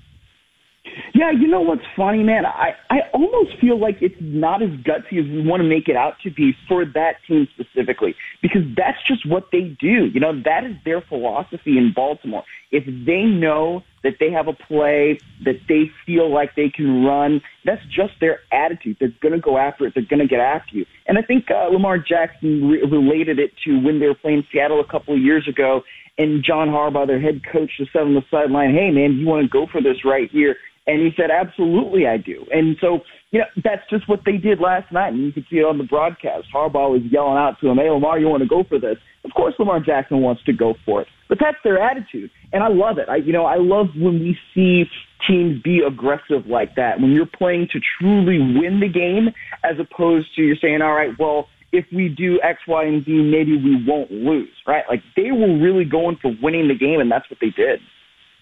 Yeah, 1.13 1.31
you 1.31 1.47
know 1.47 1.61
what's 1.61 1.83
funny, 1.95 2.23
man? 2.23 2.45
I, 2.45 2.75
I 2.89 2.99
almost 3.13 3.57
feel 3.59 3.79
like 3.79 4.01
it's 4.01 4.15
not 4.19 4.61
as 4.61 4.69
gutsy 4.69 5.19
as 5.19 5.25
we 5.25 5.41
want 5.45 5.61
to 5.61 5.67
make 5.67 5.87
it 5.87 5.95
out 5.95 6.15
to 6.23 6.31
be 6.31 6.55
for 6.67 6.85
that 6.85 7.17
team 7.27 7.47
specifically, 7.53 8.15
because 8.41 8.61
that's 8.75 8.97
just 9.07 9.25
what 9.25 9.49
they 9.51 9.75
do. 9.79 10.05
You 10.05 10.19
know, 10.19 10.41
that 10.43 10.63
is 10.63 10.75
their 10.85 11.01
philosophy 11.01 11.77
in 11.77 11.93
Baltimore. 11.93 12.43
If 12.71 12.85
they 12.85 13.23
know 13.23 13.83
that 14.03 14.15
they 14.19 14.31
have 14.31 14.47
a 14.47 14.53
play 14.53 15.19
that 15.43 15.59
they 15.67 15.91
feel 16.05 16.31
like 16.31 16.55
they 16.55 16.69
can 16.69 17.03
run, 17.03 17.41
that's 17.65 17.81
just 17.85 18.13
their 18.19 18.39
attitude. 18.51 18.97
They're 18.99 19.13
going 19.21 19.33
to 19.33 19.39
go 19.39 19.57
after 19.57 19.87
it. 19.87 19.93
They're 19.95 20.03
going 20.03 20.19
to 20.19 20.27
get 20.27 20.39
after 20.39 20.75
you. 20.75 20.85
And 21.07 21.17
I 21.17 21.21
think 21.21 21.49
uh, 21.51 21.67
Lamar 21.71 21.97
Jackson 21.97 22.69
re- 22.69 22.83
related 22.83 23.39
it 23.39 23.51
to 23.65 23.79
when 23.79 23.99
they 23.99 24.07
were 24.07 24.15
playing 24.15 24.45
Seattle 24.51 24.79
a 24.79 24.85
couple 24.85 25.15
of 25.15 25.19
years 25.19 25.47
ago, 25.47 25.83
and 26.17 26.43
John 26.43 26.67
Harbaugh, 26.67 27.07
their 27.07 27.19
head 27.19 27.41
coach, 27.49 27.71
just 27.77 27.93
said 27.93 28.01
on 28.01 28.13
the 28.13 28.23
sideline, 28.29 28.73
"Hey, 28.73 28.91
man, 28.91 29.13
you 29.13 29.25
want 29.25 29.43
to 29.43 29.49
go 29.49 29.65
for 29.65 29.81
this 29.81 30.03
right 30.03 30.29
here?" 30.29 30.57
And 30.87 31.01
he 31.01 31.11
said, 31.15 31.29
absolutely, 31.29 32.07
I 32.07 32.17
do. 32.17 32.45
And 32.51 32.75
so, 32.81 33.01
you 33.31 33.39
know, 33.39 33.45
that's 33.63 33.87
just 33.89 34.09
what 34.09 34.21
they 34.25 34.37
did 34.37 34.59
last 34.59 34.91
night. 34.91 35.13
And 35.13 35.23
you 35.23 35.31
could 35.31 35.45
see 35.49 35.57
it 35.57 35.65
on 35.65 35.77
the 35.77 35.83
broadcast. 35.83 36.47
Harbaugh 36.53 36.91
was 36.91 37.01
yelling 37.11 37.37
out 37.37 37.59
to 37.61 37.69
him, 37.69 37.77
hey, 37.77 37.89
Lamar, 37.89 38.19
you 38.19 38.27
want 38.27 38.41
to 38.41 38.49
go 38.49 38.63
for 38.63 38.79
this? 38.79 38.97
Of 39.23 39.31
course, 39.35 39.53
Lamar 39.59 39.79
Jackson 39.79 40.21
wants 40.21 40.43
to 40.45 40.53
go 40.53 40.75
for 40.85 41.01
it. 41.01 41.07
But 41.27 41.37
that's 41.39 41.57
their 41.63 41.79
attitude. 41.79 42.31
And 42.51 42.63
I 42.63 42.69
love 42.69 42.97
it. 42.97 43.07
I, 43.07 43.17
you 43.17 43.31
know, 43.33 43.45
I 43.45 43.57
love 43.57 43.87
when 43.95 44.19
we 44.19 44.37
see 44.55 44.89
teams 45.27 45.61
be 45.61 45.81
aggressive 45.85 46.47
like 46.47 46.75
that. 46.75 46.99
When 46.99 47.11
you're 47.11 47.27
playing 47.27 47.67
to 47.73 47.79
truly 47.99 48.39
win 48.39 48.79
the 48.79 48.89
game 48.89 49.29
as 49.63 49.77
opposed 49.79 50.33
to 50.35 50.41
you're 50.41 50.55
saying, 50.55 50.81
all 50.81 50.93
right, 50.93 51.11
well, 51.19 51.47
if 51.71 51.85
we 51.93 52.09
do 52.09 52.39
X, 52.41 52.61
Y, 52.67 52.83
and 52.83 53.05
Z, 53.05 53.11
maybe 53.11 53.55
we 53.55 53.83
won't 53.85 54.11
lose, 54.11 54.49
right? 54.65 54.83
Like 54.89 55.03
they 55.15 55.31
were 55.31 55.55
really 55.59 55.85
going 55.85 56.17
for 56.21 56.35
winning 56.41 56.67
the 56.67 56.75
game, 56.75 56.99
and 56.99 57.11
that's 57.11 57.29
what 57.29 57.39
they 57.39 57.51
did. 57.51 57.79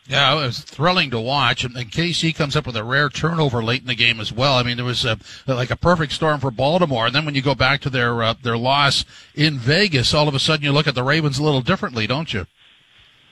Yeah, 0.07 0.33
it 0.33 0.45
was 0.45 0.59
thrilling 0.59 1.11
to 1.11 1.19
watch. 1.19 1.65
And, 1.65 1.75
KC 1.75 2.33
comes 2.33 2.55
up 2.55 2.65
with 2.65 2.77
a 2.77 2.83
rare 2.83 3.09
turnover 3.09 3.63
late 3.63 3.81
in 3.81 3.87
the 3.87 3.95
game 3.95 4.21
as 4.21 4.31
well. 4.31 4.55
I 4.55 4.63
mean, 4.63 4.77
there 4.77 4.85
was 4.85 5.03
a, 5.03 5.19
like 5.45 5.69
a 5.69 5.75
perfect 5.75 6.13
storm 6.13 6.39
for 6.39 6.49
Baltimore. 6.49 7.07
And 7.07 7.15
then 7.15 7.25
when 7.25 7.35
you 7.35 7.41
go 7.41 7.55
back 7.55 7.81
to 7.81 7.89
their 7.89 8.23
uh, 8.23 8.35
their 8.41 8.57
loss 8.57 9.03
in 9.35 9.57
Vegas, 9.57 10.13
all 10.13 10.27
of 10.27 10.35
a 10.35 10.39
sudden 10.39 10.63
you 10.63 10.71
look 10.71 10.87
at 10.87 10.95
the 10.95 11.03
Ravens 11.03 11.39
a 11.39 11.43
little 11.43 11.61
differently, 11.61 12.07
don't 12.07 12.33
you? 12.33 12.45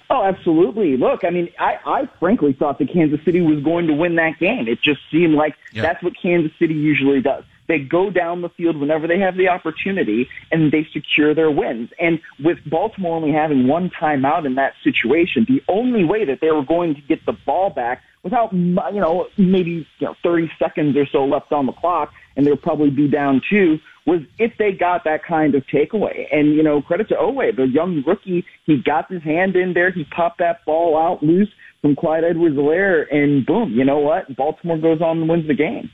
Oh, 0.10 0.24
absolutely. 0.24 0.98
Look, 0.98 1.24
I 1.24 1.32
mean, 1.32 1.50
I, 1.58 1.80
I 1.86 2.10
frankly 2.20 2.54
thought 2.54 2.78
that 2.80 2.92
Kansas 2.92 3.20
City 3.26 3.42
was 3.42 3.64
going 3.64 3.88
to 3.88 3.94
win 3.94 4.16
that 4.16 4.38
game. 4.40 4.68
It 4.68 4.82
just 4.82 5.00
seemed 5.10 5.34
like 5.34 5.56
yeah. 5.74 5.82
that's 5.82 6.04
what 6.04 6.14
Kansas 6.22 6.52
City 6.60 6.76
usually 6.76 7.22
does. 7.22 7.44
They 7.68 7.80
go 7.80 8.10
down 8.10 8.42
the 8.42 8.50
field 8.50 8.78
whenever 8.78 9.08
they 9.08 9.20
have 9.20 9.38
the 9.38 9.50
opportunity 9.50 10.28
and 10.52 10.72
they 10.72 10.88
secure 10.94 11.34
their 11.34 11.52
wins. 11.52 11.90
And 12.00 12.20
with 12.44 12.60
Baltimore 12.66 13.16
only 13.16 13.32
having 13.32 13.68
one 13.68 13.90
timeout 13.90 14.46
in 14.46 14.56
that 14.56 14.74
situation, 14.84 15.46
the 15.48 15.64
only 15.68 16.04
way 16.04 16.26
that 16.26 16.42
they 16.42 16.52
were 16.52 16.66
going 16.66 16.96
to 16.96 17.02
get 17.02 17.26
the 17.26 17.34
ball 17.34 17.70
back 17.70 18.02
without, 18.24 18.52
you 18.54 19.00
know, 19.00 19.28
maybe, 19.38 19.88
you 20.00 20.08
know, 20.08 20.16
30 20.24 20.52
seconds 20.60 20.98
or 20.98 21.06
so 21.08 21.26
left 21.26 21.52
on 21.52 21.66
the 21.66 21.72
clock 21.72 22.12
and 22.36 22.46
they'll 22.46 22.58
probably 22.58 22.90
be 22.90 23.08
down 23.08 23.42
two 23.50 23.80
was 24.06 24.22
if 24.38 24.52
they 24.58 24.72
got 24.72 25.04
that 25.04 25.24
kind 25.24 25.56
of 25.56 25.66
takeaway. 25.66 26.28
And, 26.32 26.54
you 26.54 26.62
know, 26.62 26.82
credit 26.82 27.10
to 27.10 27.16
Oweh, 27.16 27.56
the 27.56 27.68
young 27.68 28.04
rookie, 28.06 28.46
he 28.66 28.78
got 28.78 29.12
his 29.12 29.24
hand 29.24 29.56
in 29.56 29.74
there, 29.74 29.92
he 29.92 30.04
popped 30.06 30.40
that 30.40 30.64
ball 30.66 30.98
out 30.98 31.24
loose 31.24 31.50
from 31.82 31.96
Clyde 31.96 32.24
Edwards-Helaire 32.24 33.06
and 33.12 33.46
boom, 33.46 33.74
you 33.74 33.86
know 33.86 34.00
what? 34.00 34.36
Baltimore 34.36 34.78
goes 34.78 35.02
on 35.02 35.20
and 35.20 35.30
wins 35.30 35.48
the 35.48 35.54
game. 35.54 35.90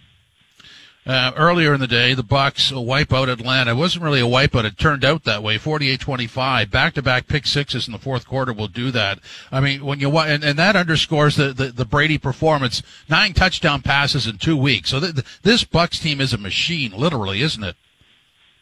Uh, 1.03 1.31
earlier 1.35 1.73
in 1.73 1.79
the 1.79 1.87
day, 1.87 2.13
the 2.13 2.21
Bucks 2.21 2.71
wipe 2.71 3.11
out 3.11 3.27
Atlanta. 3.27 3.71
It 3.71 3.75
wasn't 3.75 4.03
really 4.03 4.19
a 4.19 4.23
wipeout. 4.23 4.65
It 4.65 4.77
turned 4.77 5.03
out 5.03 5.23
that 5.23 5.41
way. 5.41 5.57
48-25. 5.57 6.69
Back-to-back 6.69 7.27
pick 7.27 7.47
sixes 7.47 7.87
in 7.87 7.91
the 7.91 7.97
fourth 7.97 8.27
quarter 8.27 8.53
will 8.53 8.67
do 8.67 8.91
that. 8.91 9.17
I 9.51 9.61
mean, 9.61 9.83
when 9.83 9.99
you 9.99 10.15
and, 10.19 10.43
and 10.43 10.59
that 10.59 10.75
underscores 10.75 11.37
the, 11.37 11.53
the, 11.53 11.67
the 11.67 11.85
Brady 11.85 12.19
performance. 12.19 12.83
Nine 13.09 13.33
touchdown 13.33 13.81
passes 13.81 14.27
in 14.27 14.37
two 14.37 14.55
weeks. 14.55 14.91
So 14.91 14.99
th- 14.99 15.15
th- 15.15 15.25
this 15.41 15.63
Bucks 15.63 15.97
team 15.97 16.21
is 16.21 16.33
a 16.33 16.37
machine, 16.37 16.91
literally, 16.91 17.41
isn't 17.41 17.63
it? 17.63 17.75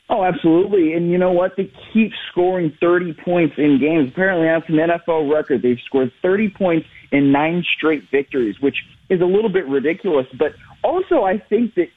Oh, 0.10 0.24
absolutely. 0.24 0.94
And 0.94 1.12
you 1.12 1.18
know 1.18 1.34
what? 1.34 1.58
They 1.58 1.72
keep 1.94 2.14
scoring 2.32 2.76
30 2.80 3.14
points 3.14 3.56
in 3.58 3.80
games. 3.80 4.10
Apparently, 4.12 4.48
that's 4.48 4.68
an 4.70 4.76
NFL 4.76 5.32
record. 5.32 5.62
They've 5.62 5.78
scored 5.86 6.12
30 6.22 6.50
points 6.52 6.88
in 7.12 7.34
nine 7.34 7.66
straight 7.78 8.10
victories, 8.10 8.56
which 8.62 8.78
is 9.10 9.20
a 9.20 9.26
little 9.26 9.50
bit 9.50 9.68
ridiculous. 9.68 10.26
But 10.38 10.54
also, 10.84 11.24
I 11.24 11.38
think 11.38 11.76
that 11.76 11.90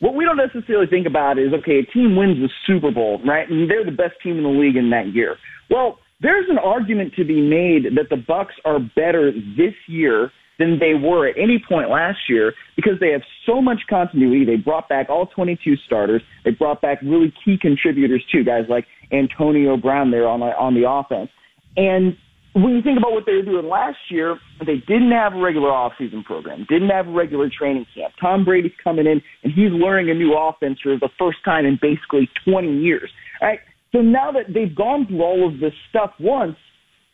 what 0.00 0.14
we 0.14 0.24
don't 0.24 0.36
necessarily 0.36 0.86
think 0.86 1.06
about 1.06 1.38
is, 1.38 1.52
okay, 1.52 1.80
a 1.80 1.92
team 1.92 2.16
wins 2.16 2.38
the 2.38 2.48
Super 2.66 2.90
Bowl, 2.90 3.20
right? 3.26 3.48
And 3.48 3.70
they're 3.70 3.84
the 3.84 3.90
best 3.90 4.14
team 4.22 4.38
in 4.38 4.44
the 4.44 4.48
league 4.48 4.76
in 4.76 4.90
that 4.90 5.12
year. 5.14 5.36
Well, 5.70 5.98
there's 6.20 6.46
an 6.48 6.58
argument 6.58 7.14
to 7.16 7.24
be 7.24 7.40
made 7.40 7.96
that 7.96 8.08
the 8.10 8.16
Bucks 8.16 8.54
are 8.64 8.78
better 8.78 9.32
this 9.32 9.74
year 9.86 10.30
than 10.58 10.78
they 10.78 10.94
were 10.94 11.28
at 11.28 11.36
any 11.38 11.62
point 11.68 11.88
last 11.88 12.18
year 12.28 12.52
because 12.74 12.94
they 13.00 13.10
have 13.12 13.22
so 13.46 13.62
much 13.62 13.78
continuity. 13.88 14.44
They 14.44 14.56
brought 14.56 14.88
back 14.88 15.08
all 15.08 15.26
22 15.26 15.76
starters. 15.86 16.22
They 16.44 16.50
brought 16.50 16.80
back 16.80 16.98
really 17.02 17.32
key 17.44 17.56
contributors 17.60 18.24
too, 18.32 18.44
guys 18.44 18.64
like 18.68 18.86
Antonio 19.12 19.76
Brown 19.76 20.10
there 20.10 20.26
on 20.26 20.40
the, 20.40 20.46
on 20.46 20.74
the 20.74 20.88
offense. 20.88 21.30
And 21.76 22.16
when 22.62 22.74
you 22.74 22.82
think 22.82 22.98
about 22.98 23.12
what 23.12 23.24
they 23.26 23.34
were 23.34 23.42
doing 23.42 23.68
last 23.68 23.98
year, 24.10 24.38
they 24.60 24.76
didn't 24.86 25.12
have 25.12 25.34
a 25.34 25.40
regular 25.40 25.68
offseason 25.68 26.24
program, 26.24 26.66
didn't 26.68 26.88
have 26.88 27.08
a 27.08 27.12
regular 27.12 27.50
training 27.50 27.86
camp. 27.94 28.14
Tom 28.20 28.44
Brady's 28.44 28.72
coming 28.82 29.06
in 29.06 29.20
and 29.42 29.52
he's 29.52 29.70
learning 29.70 30.10
a 30.10 30.14
new 30.14 30.36
offense 30.36 30.78
for 30.82 30.96
the 30.98 31.10
first 31.18 31.38
time 31.44 31.66
in 31.66 31.78
basically 31.80 32.28
20 32.44 32.78
years. 32.78 33.10
All 33.40 33.48
right. 33.48 33.60
So 33.92 34.00
now 34.00 34.32
that 34.32 34.52
they've 34.52 34.74
gone 34.74 35.06
through 35.06 35.22
all 35.22 35.48
of 35.48 35.60
this 35.60 35.72
stuff 35.88 36.12
once, 36.20 36.56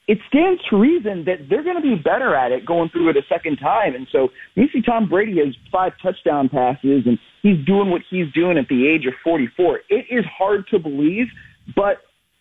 it 0.06 0.18
stands 0.28 0.60
to 0.68 0.76
reason 0.76 1.24
that 1.24 1.48
they're 1.48 1.64
going 1.64 1.76
to 1.76 1.82
be 1.82 1.94
better 1.94 2.34
at 2.34 2.52
it 2.52 2.66
going 2.66 2.90
through 2.90 3.08
it 3.10 3.16
a 3.16 3.22
second 3.28 3.56
time. 3.56 3.94
And 3.94 4.06
so 4.12 4.28
you 4.54 4.64
see 4.72 4.82
Tom 4.82 5.08
Brady 5.08 5.38
has 5.38 5.54
five 5.72 5.92
touchdown 6.02 6.48
passes 6.48 7.04
and 7.06 7.18
he's 7.42 7.64
doing 7.64 7.90
what 7.90 8.02
he's 8.10 8.30
doing 8.34 8.58
at 8.58 8.68
the 8.68 8.86
age 8.86 9.06
of 9.06 9.14
44. 9.24 9.80
It 9.88 10.06
is 10.10 10.24
hard 10.36 10.66
to 10.72 10.78
believe, 10.78 11.26
but 11.74 11.98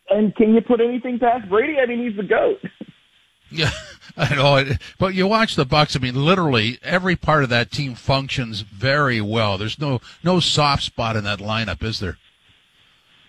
and 0.10 0.36
can 0.36 0.54
you 0.54 0.62
put 0.62 0.82
anything 0.82 1.20
past 1.20 1.50
Brady? 1.50 1.76
I 1.82 1.86
mean, 1.86 2.06
he's 2.06 2.18
the 2.18 2.28
goat. 2.28 2.58
Yeah, 3.54 3.72
I 4.18 4.36
know. 4.36 4.76
But 4.98 5.14
you 5.14 5.28
watch 5.28 5.56
the 5.56 5.66
Bucks. 5.66 5.96
I 5.96 6.00
mean, 6.00 6.16
literally 6.16 6.80
every 6.84 7.16
part 7.16 7.44
of 7.44 7.50
that 7.50 7.72
team 7.72 7.96
functions 7.96 8.62
very 8.62 9.22
well. 9.22 9.58
There's 9.58 9.80
no 9.80 10.02
no 10.24 10.40
soft 10.40 10.84
spot 10.84 11.16
in 11.16 11.24
that 11.24 11.40
lineup, 11.40 11.84
is 11.84 12.00
there? 12.00 12.18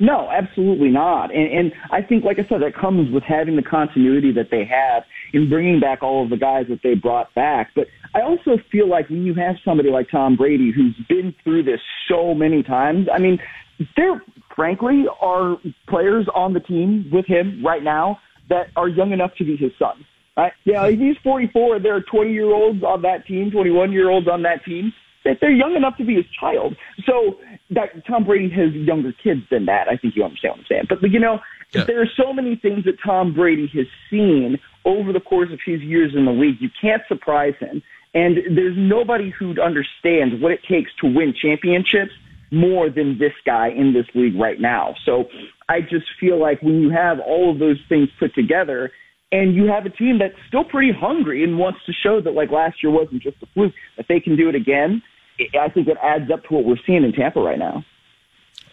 No, 0.01 0.29
absolutely 0.31 0.89
not. 0.89 1.33
And, 1.33 1.53
and 1.53 1.73
I 1.91 2.03
think, 2.03 2.25
like 2.25 2.39
I 2.39 2.45
said, 2.45 2.63
that 2.63 2.75
comes 2.75 3.13
with 3.13 3.23
having 3.23 3.55
the 3.55 3.63
continuity 3.63 4.33
that 4.33 4.51
they 4.51 4.65
have 4.65 5.05
in 5.33 5.49
bringing 5.49 5.79
back 5.79 6.03
all 6.03 6.25
of 6.25 6.31
the 6.31 6.37
guys 6.37 6.67
that 6.69 6.81
they 6.83 6.95
brought 6.95 7.33
back. 7.35 7.71
But 7.77 7.87
I 8.13 8.23
also 8.23 8.59
feel 8.73 8.89
like 8.89 9.09
when 9.09 9.25
you 9.25 9.35
have 9.35 9.57
somebody 9.65 9.91
like 9.91 10.11
Tom 10.11 10.37
Brady 10.37 10.73
who's 10.73 10.97
been 11.09 11.35
through 11.45 11.63
this 11.63 11.81
so 12.09 12.35
many 12.35 12.63
times, 12.63 13.07
I 13.13 13.19
mean, 13.19 13.39
there 13.97 14.21
frankly 14.55 15.05
are 15.21 15.57
players 15.89 16.27
on 16.35 16.55
the 16.55 16.61
team 16.61 17.09
with 17.13 17.27
him 17.27 17.65
right 17.65 17.83
now 17.83 18.19
that 18.49 18.69
are 18.77 18.89
young 18.89 19.13
enough 19.13 19.35
to 19.37 19.45
be 19.45 19.57
his 19.57 19.73
son. 19.79 20.05
Right? 20.37 20.53
Yeah, 20.65 20.91
he's 20.91 21.17
44. 21.23 21.79
There 21.79 21.95
are 21.95 22.01
20 22.01 22.33
year 22.33 22.53
olds 22.53 22.83
on 22.83 23.03
that 23.03 23.27
team, 23.27 23.51
21 23.51 23.93
year 23.93 24.11
olds 24.11 24.29
on 24.29 24.43
that 24.43 24.65
team 24.65 24.93
that 25.25 25.39
they're 25.41 25.51
young 25.51 25.75
enough 25.75 25.97
to 25.97 26.05
be 26.05 26.15
his 26.17 26.27
child. 26.39 26.77
So 27.07 27.39
that 27.71 28.07
Tom 28.07 28.25
Brady 28.25 28.51
has 28.51 28.73
younger 28.73 29.13
kids 29.13 29.41
than 29.51 29.67
that. 29.67 29.89
I 29.89 29.97
think 29.97 30.15
you 30.17 30.25
understand 30.25 30.53
what 30.53 30.59
I'm 30.61 30.67
saying. 30.69 30.85
But, 30.89 31.01
but 31.01 31.11
you 31.11 31.19
know, 31.19 31.41
yeah. 31.73 31.85
there 31.85 32.01
are 32.01 32.11
so 32.17 32.33
many 32.33 32.57
things 32.57 32.85
that 32.85 32.97
Tom 33.05 33.35
Brady 33.35 33.71
has 33.75 33.87
seen 34.11 34.59
over 34.85 35.13
the 35.13 35.21
course 35.21 35.51
of 35.53 35.61
his 35.65 35.81
years 35.81 36.13
in 36.15 36.27
the 36.27 36.33
league. 36.33 36.57
You 36.61 36.69
can't 36.81 37.03
surprise 37.09 37.55
him. 37.59 37.83
And 38.13 38.39
there's 38.57 38.77
nobody 38.77 39.31
who 39.31 39.61
understands 39.61 40.41
what 40.41 40.53
it 40.53 40.61
takes 40.69 40.91
to 41.01 41.13
win 41.13 41.35
championships 41.35 42.13
more 42.53 42.89
than 42.89 43.19
this 43.19 43.33
guy 43.45 43.69
in 43.69 43.93
this 43.93 44.07
league 44.15 44.39
right 44.39 44.61
now. 44.61 44.95
So 45.05 45.25
I 45.69 45.81
just 45.81 46.07
feel 46.21 46.39
like 46.39 46.63
when 46.63 46.81
you 46.81 46.91
have 46.91 47.19
all 47.19 47.51
of 47.51 47.59
those 47.59 47.79
things 47.89 48.09
put 48.19 48.35
together 48.35 48.93
and 49.33 49.55
you 49.55 49.67
have 49.67 49.87
a 49.87 49.91
team 49.91 50.19
that's 50.19 50.37
still 50.49 50.65
pretty 50.65 50.93
hungry 50.93 51.43
and 51.45 51.59
wants 51.59 51.81
to 51.87 51.93
show 51.93 52.21
that 52.21 52.33
like 52.33 52.51
last 52.51 52.83
year 52.83 52.93
wasn't 52.93 53.23
just 53.23 53.37
a 53.43 53.47
fluke, 53.55 53.75
that 53.97 54.07
they 54.09 54.21
can 54.21 54.37
do 54.37 54.49
it 54.49 54.55
again, 54.55 55.03
I 55.61 55.69
think 55.69 55.89
it 55.89 55.97
adds 56.03 56.31
up 56.31 56.45
to 56.45 56.55
what 56.55 56.65
we're 56.65 56.77
seeing 56.87 57.05
in 57.05 57.13
Tampa 57.13 57.41
right 57.41 57.59
now. 57.59 57.85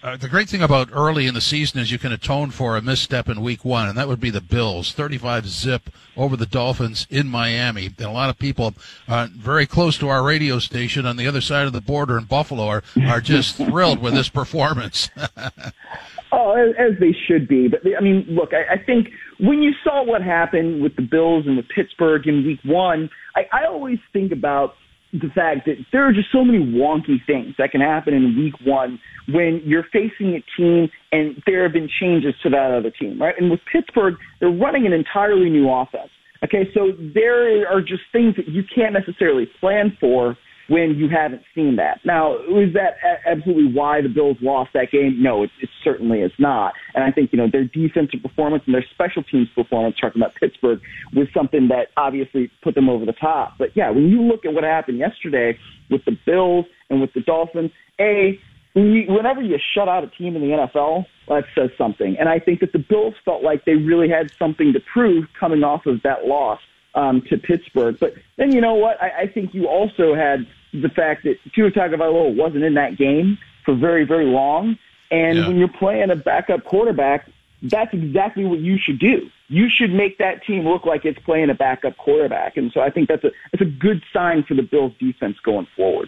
Uh, 0.04 0.18
the 0.18 0.28
great 0.28 0.50
thing 0.50 0.64
about 0.64 0.90
early 0.92 1.28
in 1.28 1.36
the 1.36 1.42
season 1.42 1.80
is 1.80 1.92
you 1.92 2.00
can 2.00 2.12
atone 2.12 2.50
for 2.50 2.76
a 2.76 2.82
misstep 2.82 3.30
in 3.30 3.40
week 3.40 3.64
one, 3.64 3.88
and 3.88 3.96
that 3.96 4.08
would 4.08 4.20
be 4.20 4.32
the 4.32 4.42
Bills. 4.42 4.94
35 4.94 5.48
zip 5.48 5.92
over 6.18 6.36
the 6.36 6.48
Dolphins 6.48 7.06
in 7.12 7.28
Miami. 7.28 7.86
And 7.86 8.00
a 8.00 8.10
lot 8.10 8.32
of 8.32 8.40
people 8.40 8.74
uh, 9.08 9.28
very 9.32 9.68
close 9.68 10.00
to 10.00 10.10
our 10.10 10.24
radio 10.24 10.58
station 10.58 11.06
on 11.06 11.18
the 11.18 11.28
other 11.28 11.42
side 11.42 11.68
of 11.68 11.74
the 11.74 11.82
border 11.82 12.18
in 12.18 12.24
Buffalo 12.24 12.66
are, 12.66 12.84
are 13.06 13.22
just 13.22 13.56
thrilled 13.58 14.02
with 14.02 14.16
this 14.16 14.30
performance. 14.30 15.12
oh, 16.32 16.56
as, 16.56 17.00
they 17.00 17.16
should 17.28 17.48
be. 17.48 17.68
But, 17.68 17.82
I 17.98 18.02
mean, 18.02 18.26
look, 18.30 18.50
I, 18.54 18.76
I 18.76 18.84
think 18.84 19.08
when 19.40 19.62
you 19.62 19.72
saw 19.84 20.04
what 20.04 20.22
happened 20.22 20.82
with 20.82 20.96
the 20.96 21.02
Bills 21.02 21.46
and 21.48 21.58
with 21.58 21.66
Pittsburgh 21.74 22.28
in 22.28 22.46
week 22.46 22.60
one, 22.64 23.10
I, 23.36 23.42
I 23.52 23.68
always 23.68 24.00
think 24.14 24.32
about 24.32 24.74
the 25.14 25.28
fact 25.36 25.66
that 25.66 25.76
there 25.92 26.08
are 26.08 26.14
just 26.14 26.32
so 26.32 26.44
many 26.44 26.60
wonky 26.60 27.18
things 27.28 27.54
that 27.58 27.72
can 27.72 27.82
happen 27.82 28.14
in 28.14 28.38
week 28.38 28.54
one 28.66 28.98
when 29.28 29.62
you're 29.66 29.86
facing 29.92 30.36
a 30.36 30.44
team 30.58 30.90
and 31.12 31.36
there 31.46 31.64
have 31.64 31.74
been 31.74 31.90
changes 32.00 32.34
to 32.44 32.50
that 32.50 32.72
other 32.72 32.92
team, 32.92 33.22
right? 33.22 33.36
And 33.38 33.52
with 33.52 33.60
Pittsburgh, 33.72 34.16
they're 34.40 34.50
running 34.50 34.86
an 34.86 34.94
entirely 34.94 35.50
new 35.50 35.70
offense. 35.70 36.10
Okay, 36.44 36.68
so 36.74 36.92
there 37.14 37.68
are 37.68 37.82
just 37.82 38.02
things 38.12 38.36
that 38.38 38.48
you 38.48 38.64
can't 38.74 38.94
necessarily 38.94 39.48
plan 39.60 39.96
for 40.00 40.38
when 40.72 40.96
you 40.96 41.10
haven't 41.10 41.42
seen 41.54 41.76
that. 41.76 42.00
Now, 42.06 42.38
is 42.38 42.74
that 42.76 42.96
absolutely 43.26 43.74
why 43.74 44.02
the 44.02 44.08
Bills 44.08 44.38
lost 44.40 44.72
that 44.74 44.90
game? 44.90 45.22
No, 45.22 45.44
it, 45.44 45.50
it 45.62 45.68
certainly 45.84 46.22
is 46.22 46.32
not. 46.40 46.74
And 46.96 47.04
I 47.04 47.12
think, 47.12 47.34
you 47.34 47.38
know, 47.38 47.50
their 47.52 47.66
defensive 47.66 48.22
performance 48.24 48.64
and 48.66 48.74
their 48.74 48.86
special 48.94 49.22
teams 49.22 49.50
performance, 49.54 49.98
talking 50.00 50.22
about 50.22 50.34
Pittsburgh, 50.36 50.80
was 51.14 51.28
something 51.34 51.68
that 51.68 51.88
obviously 51.98 52.50
put 52.64 52.76
them 52.76 52.88
over 52.88 53.06
the 53.06 53.12
top. 53.12 53.56
But 53.60 53.76
yeah, 53.76 53.90
when 53.90 54.08
you 54.08 54.22
look 54.22 54.46
at 54.46 54.54
what 54.54 54.64
happened 54.64 54.98
yesterday 54.98 55.60
with 55.90 56.06
the 56.06 56.18
Bills 56.26 56.66
and 56.90 57.02
with 57.02 57.12
the 57.14 57.22
Dolphins, 57.22 57.72
A, 58.00 58.40
whenever 58.74 59.42
you 59.42 59.58
shut 59.76 59.90
out 59.90 60.06
a 60.06 60.08
team 60.08 60.38
in 60.38 60.42
the 60.42 60.56
NFL, 60.56 61.04
that 61.28 61.44
says 61.54 61.72
something. 61.78 62.16
And 62.18 62.30
I 62.30 62.40
think 62.40 62.62
that 62.62 62.72
the 62.72 62.80
Bills 62.80 63.16
felt 63.26 63.44
like 63.44 63.66
they 63.66 63.76
really 63.76 64.08
had 64.08 64.32
something 64.40 64.72
to 64.72 64.80
prove 64.94 65.26
coming 65.38 65.66
off 65.66 65.86
of 65.86 66.02
that 66.04 66.28
loss 66.28 66.62
um, 66.96 67.24
to 67.30 67.38
Pittsburgh. 67.38 67.98
But 68.00 68.14
then 68.38 68.54
you 68.54 68.62
know 68.62 68.76
what? 68.76 69.02
I, 69.02 69.24
I 69.24 69.28
think 69.28 69.54
you 69.54 69.68
also 69.68 70.16
had 70.16 70.48
the 70.74 70.90
fact 70.90 71.24
that 71.24 71.36
Tua 71.54 71.72
Tagovailoa 71.72 72.36
wasn't 72.36 72.64
in 72.64 72.74
that 72.76 72.98
game 72.98 73.38
for 73.66 73.76
very, 73.76 74.06
very 74.06 74.26
long. 74.26 74.78
And 75.10 75.38
yeah. 75.38 75.48
when 75.48 75.58
you're 75.58 75.68
playing 75.68 76.10
a 76.10 76.16
backup 76.16 76.64
quarterback, 76.64 77.30
that's 77.64 77.94
exactly 77.94 78.46
what 78.46 78.60
you 78.60 78.78
should 78.78 79.00
do. 79.00 79.30
You 79.50 79.68
should 79.70 79.92
make 79.92 80.18
that 80.20 80.46
team 80.46 80.68
look 80.68 80.86
like 80.86 81.04
it's 81.04 81.20
playing 81.20 81.50
a 81.50 81.54
backup 81.54 81.98
quarterback. 81.98 82.56
And 82.56 82.72
so 82.74 82.80
I 82.80 82.90
think 82.90 83.10
that's 83.10 83.24
a, 83.24 83.32
that's 83.52 83.62
a 83.62 83.72
good 83.72 84.02
sign 84.14 84.44
for 84.44 84.54
the 84.54 84.64
Bills 84.64 84.94
defense 85.00 85.38
going 85.44 85.68
forward. 85.76 86.08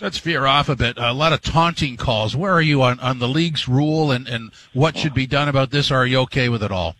Let's 0.00 0.18
veer 0.18 0.46
off 0.46 0.68
a 0.68 0.76
bit. 0.76 0.96
A 0.98 1.12
lot 1.12 1.32
of 1.32 1.42
taunting 1.42 1.96
calls. 1.96 2.34
Where 2.34 2.52
are 2.52 2.62
you 2.62 2.82
on, 2.82 2.98
on 3.00 3.18
the 3.18 3.28
league's 3.28 3.68
rule 3.68 4.10
and, 4.10 4.26
and 4.26 4.52
what 4.72 4.96
should 4.96 5.14
be 5.14 5.26
done 5.26 5.48
about 5.48 5.70
this? 5.70 5.90
Are 5.90 6.06
you 6.06 6.20
okay 6.20 6.48
with 6.48 6.62
it 6.62 6.72
all? 6.72 6.96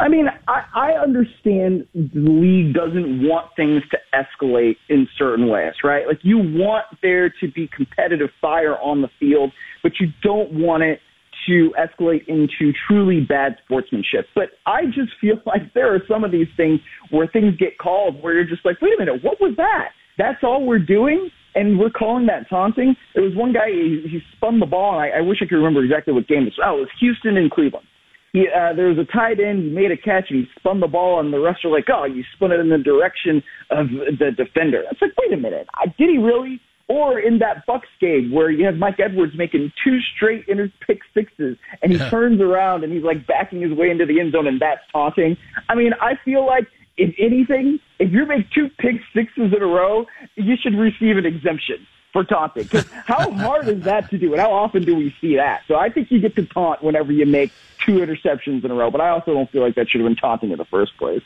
I 0.00 0.08
mean, 0.08 0.26
I, 0.48 0.64
I 0.74 0.90
understand 0.92 1.86
the 1.94 2.10
league 2.14 2.74
doesn't 2.74 3.26
want 3.26 3.50
things 3.56 3.82
to 3.90 3.98
escalate 4.14 4.76
in 4.88 5.06
certain 5.18 5.48
ways, 5.48 5.74
right? 5.82 6.06
Like 6.06 6.20
you 6.22 6.38
want 6.38 6.86
there 7.02 7.28
to 7.40 7.50
be 7.54 7.68
competitive 7.74 8.30
fire 8.40 8.78
on 8.78 9.02
the 9.02 9.08
field, 9.20 9.52
but 9.82 9.92
you 10.00 10.08
don't 10.22 10.52
want 10.52 10.82
it 10.82 11.00
to 11.46 11.74
escalate 11.78 12.26
into 12.28 12.72
truly 12.88 13.20
bad 13.20 13.56
sportsmanship. 13.64 14.26
But 14.34 14.50
I 14.66 14.86
just 14.86 15.12
feel 15.20 15.36
like 15.44 15.74
there 15.74 15.94
are 15.94 16.02
some 16.08 16.24
of 16.24 16.32
these 16.32 16.48
things 16.56 16.80
where 17.10 17.26
things 17.26 17.56
get 17.58 17.78
called 17.78 18.22
where 18.22 18.34
you're 18.34 18.48
just 18.48 18.64
like, 18.64 18.80
wait 18.80 18.92
a 18.96 19.04
minute, 19.04 19.22
what 19.22 19.40
was 19.40 19.54
that? 19.56 19.90
That's 20.16 20.42
all 20.42 20.64
we're 20.64 20.78
doing? 20.78 21.30
And 21.56 21.78
we're 21.78 21.90
calling 21.90 22.26
that 22.26 22.48
taunting. 22.48 22.96
There 23.14 23.22
was 23.22 23.34
one 23.36 23.52
guy, 23.52 23.68
he, 23.68 24.04
he 24.10 24.20
spun 24.36 24.58
the 24.58 24.66
ball, 24.66 24.98
and 24.98 25.12
I, 25.12 25.18
I 25.18 25.20
wish 25.20 25.38
I 25.40 25.46
could 25.46 25.56
remember 25.56 25.84
exactly 25.84 26.12
what 26.12 26.26
game 26.26 26.42
it 26.42 26.54
was. 26.56 26.60
Oh, 26.64 26.78
it 26.78 26.80
was 26.80 26.88
Houston 26.98 27.36
and 27.36 27.50
Cleveland 27.50 27.86
he, 28.34 28.48
uh, 28.48 28.74
there 28.74 28.88
was 28.88 28.98
a 28.98 29.04
tight 29.04 29.38
end. 29.38 29.62
He 29.62 29.70
made 29.70 29.92
a 29.92 29.96
catch 29.96 30.26
and 30.28 30.40
he 30.40 30.46
spun 30.58 30.80
the 30.80 30.88
ball, 30.88 31.20
and 31.20 31.32
the 31.32 31.38
refs 31.38 31.64
were 31.64 31.70
like, 31.70 31.86
"Oh, 31.88 32.04
you 32.04 32.24
spun 32.34 32.50
it 32.50 32.58
in 32.58 32.68
the 32.68 32.78
direction 32.78 33.42
of 33.70 33.88
the 33.88 34.32
defender." 34.36 34.82
It's 34.90 35.00
like, 35.00 35.12
wait 35.16 35.32
a 35.32 35.40
minute, 35.40 35.68
did 35.96 36.10
he 36.10 36.18
really? 36.18 36.60
Or 36.88 37.18
in 37.18 37.38
that 37.38 37.64
Bucks 37.64 37.88
game 37.98 38.30
where 38.30 38.50
you 38.50 38.66
have 38.66 38.74
Mike 38.74 38.98
Edwards 38.98 39.32
making 39.36 39.72
two 39.82 39.98
straight 40.14 40.44
inter 40.48 40.70
pick 40.86 40.98
sixes, 41.14 41.56
and 41.80 41.92
he 41.92 41.98
turns 42.10 42.40
around 42.42 42.84
and 42.84 42.92
he's 42.92 43.04
like 43.04 43.26
backing 43.26 43.62
his 43.62 43.72
way 43.72 43.88
into 43.88 44.04
the 44.04 44.20
end 44.20 44.32
zone, 44.32 44.48
and 44.48 44.60
that's 44.60 44.82
taunting. 44.92 45.36
I 45.68 45.76
mean, 45.76 45.92
I 46.00 46.18
feel 46.24 46.44
like 46.44 46.66
if 46.96 47.14
anything, 47.18 47.80
if 47.98 48.12
you 48.12 48.24
make 48.26 48.50
two 48.50 48.68
pick 48.78 49.00
sixes 49.12 49.52
in 49.52 49.62
a 49.62 49.66
row, 49.66 50.06
you 50.36 50.56
should 50.56 50.74
receive 50.74 51.16
an 51.16 51.26
exemption 51.26 51.86
for 52.12 52.24
taunting. 52.24 52.64
Because 52.64 52.88
how 53.06 53.30
hard 53.32 53.68
is 53.68 53.82
that 53.82 54.10
to 54.10 54.18
do, 54.18 54.32
and 54.32 54.40
how 54.40 54.52
often 54.52 54.84
do 54.84 54.94
we 54.94 55.14
see 55.20 55.36
that? 55.36 55.62
So 55.66 55.76
I 55.76 55.88
think 55.88 56.10
you 56.10 56.20
get 56.20 56.36
to 56.36 56.46
taunt 56.46 56.82
whenever 56.82 57.12
you 57.12 57.26
make 57.26 57.52
two 57.84 57.94
interceptions 57.94 58.64
in 58.64 58.70
a 58.70 58.74
row. 58.74 58.90
But 58.90 59.00
I 59.00 59.10
also 59.10 59.34
don't 59.34 59.50
feel 59.50 59.62
like 59.62 59.74
that 59.74 59.90
should 59.90 60.00
have 60.00 60.08
been 60.08 60.16
taunting 60.16 60.52
in 60.52 60.58
the 60.58 60.64
first 60.64 60.96
place. 60.96 61.22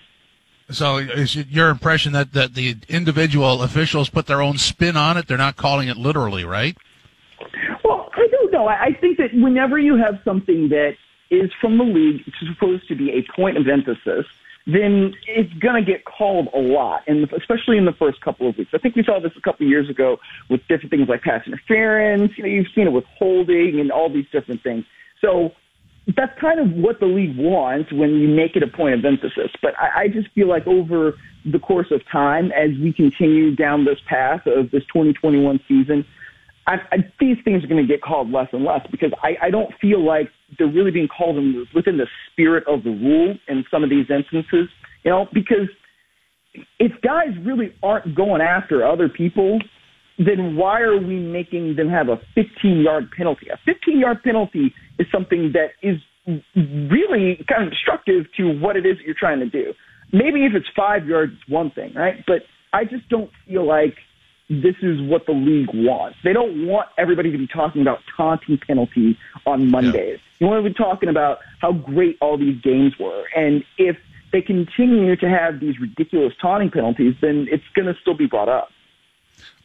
So 0.70 0.98
is 0.98 1.34
it 1.36 1.48
your 1.48 1.70
impression 1.70 2.12
that, 2.12 2.34
that 2.34 2.54
the 2.54 2.76
individual 2.88 3.62
officials 3.62 4.10
put 4.10 4.26
their 4.26 4.42
own 4.42 4.58
spin 4.58 4.96
on 4.98 5.16
it? 5.16 5.26
They're 5.26 5.38
not 5.38 5.56
calling 5.56 5.88
it 5.88 5.96
literally, 5.96 6.44
right? 6.44 6.76
Well, 7.84 8.10
I 8.14 8.26
don't 8.30 8.52
know. 8.52 8.68
I 8.68 8.92
think 9.00 9.16
that 9.16 9.32
whenever 9.32 9.78
you 9.78 9.96
have 9.96 10.20
something 10.24 10.68
that 10.68 10.96
is 11.30 11.50
from 11.58 11.78
the 11.78 11.84
league 11.84 12.22
supposed 12.46 12.86
to 12.88 12.94
be 12.94 13.10
a 13.10 13.22
point 13.34 13.58
of 13.58 13.68
emphasis– 13.68 14.26
then 14.68 15.14
it's 15.26 15.52
going 15.54 15.82
to 15.82 15.90
get 15.90 16.04
called 16.04 16.48
a 16.54 16.58
lot, 16.58 17.00
and 17.06 17.26
especially 17.32 17.78
in 17.78 17.86
the 17.86 17.94
first 17.98 18.20
couple 18.20 18.46
of 18.46 18.56
weeks. 18.58 18.70
I 18.74 18.78
think 18.78 18.96
we 18.96 19.02
saw 19.02 19.18
this 19.18 19.32
a 19.34 19.40
couple 19.40 19.66
of 19.66 19.70
years 19.70 19.88
ago 19.88 20.18
with 20.50 20.60
different 20.68 20.90
things 20.90 21.08
like 21.08 21.22
pass 21.22 21.46
interference. 21.46 22.32
You 22.36 22.42
know, 22.44 22.50
you've 22.50 22.66
seen 22.74 22.86
it 22.86 22.92
with 22.92 23.04
holding 23.18 23.80
and 23.80 23.90
all 23.90 24.12
these 24.12 24.26
different 24.30 24.62
things. 24.62 24.84
So 25.22 25.52
that's 26.16 26.38
kind 26.38 26.60
of 26.60 26.70
what 26.72 27.00
the 27.00 27.06
league 27.06 27.36
wants 27.38 27.90
when 27.92 28.10
you 28.16 28.28
make 28.28 28.56
it 28.56 28.62
a 28.62 28.66
point 28.66 28.94
of 28.94 29.04
emphasis. 29.06 29.50
But 29.62 29.72
I, 29.78 30.02
I 30.02 30.08
just 30.08 30.28
feel 30.34 30.48
like 30.48 30.66
over 30.66 31.14
the 31.50 31.58
course 31.58 31.88
of 31.90 32.02
time, 32.12 32.52
as 32.52 32.70
we 32.78 32.92
continue 32.92 33.56
down 33.56 33.86
this 33.86 33.98
path 34.06 34.46
of 34.46 34.70
this 34.70 34.82
2021 34.92 35.60
season, 35.66 36.04
I, 36.68 36.74
I, 36.92 36.96
these 37.18 37.38
things 37.44 37.64
are 37.64 37.66
going 37.66 37.84
to 37.84 37.88
get 37.88 38.02
called 38.02 38.30
less 38.30 38.48
and 38.52 38.62
less 38.62 38.86
because 38.90 39.10
I, 39.22 39.46
I 39.46 39.50
don't 39.50 39.72
feel 39.80 40.04
like 40.04 40.28
they're 40.58 40.68
really 40.68 40.90
being 40.90 41.08
called 41.08 41.38
in, 41.38 41.66
within 41.74 41.96
the 41.96 42.06
spirit 42.30 42.64
of 42.68 42.84
the 42.84 42.90
rule 42.90 43.34
in 43.48 43.64
some 43.70 43.82
of 43.82 43.88
these 43.88 44.04
instances. 44.10 44.68
You 45.02 45.10
know, 45.10 45.26
because 45.32 45.68
if 46.78 46.92
guys 47.00 47.30
really 47.42 47.72
aren't 47.82 48.14
going 48.14 48.42
after 48.42 48.86
other 48.86 49.08
people, 49.08 49.58
then 50.18 50.56
why 50.56 50.80
are 50.80 50.98
we 50.98 51.18
making 51.18 51.76
them 51.76 51.88
have 51.88 52.08
a 52.08 52.16
15 52.34 52.82
yard 52.82 53.08
penalty? 53.16 53.46
A 53.48 53.56
15 53.64 53.98
yard 53.98 54.22
penalty 54.22 54.74
is 54.98 55.06
something 55.10 55.52
that 55.54 55.68
is 55.82 55.96
really 56.54 57.42
kind 57.48 57.64
of 57.64 57.70
destructive 57.70 58.26
to 58.36 58.58
what 58.60 58.76
it 58.76 58.84
is 58.84 58.98
that 58.98 59.04
you're 59.06 59.14
trying 59.18 59.40
to 59.40 59.48
do. 59.48 59.72
Maybe 60.12 60.44
if 60.44 60.52
it's 60.54 60.66
five 60.76 61.06
yards, 61.06 61.32
it's 61.32 61.50
one 61.50 61.70
thing, 61.70 61.94
right? 61.94 62.16
But 62.26 62.42
I 62.74 62.84
just 62.84 63.08
don't 63.08 63.30
feel 63.46 63.66
like 63.66 63.94
this 64.48 64.76
is 64.80 65.00
what 65.02 65.26
the 65.26 65.32
league 65.32 65.68
wants. 65.74 66.18
They 66.24 66.32
don't 66.32 66.66
want 66.66 66.88
everybody 66.96 67.30
to 67.30 67.38
be 67.38 67.46
talking 67.46 67.82
about 67.82 68.00
taunting 68.16 68.58
penalties 68.58 69.16
on 69.46 69.70
Mondays. 69.70 70.20
Yeah. 70.20 70.38
You 70.40 70.46
want 70.46 70.64
to 70.64 70.70
be 70.70 70.74
talking 70.74 71.08
about 71.08 71.40
how 71.60 71.72
great 71.72 72.16
all 72.20 72.38
these 72.38 72.60
games 72.62 72.94
were. 72.98 73.24
And 73.36 73.64
if 73.76 73.96
they 74.32 74.40
continue 74.40 75.16
to 75.16 75.28
have 75.28 75.60
these 75.60 75.78
ridiculous 75.78 76.32
taunting 76.40 76.70
penalties, 76.70 77.14
then 77.20 77.46
it's 77.50 77.64
going 77.74 77.86
to 77.86 78.00
still 78.00 78.14
be 78.14 78.26
brought 78.26 78.48
up. 78.48 78.70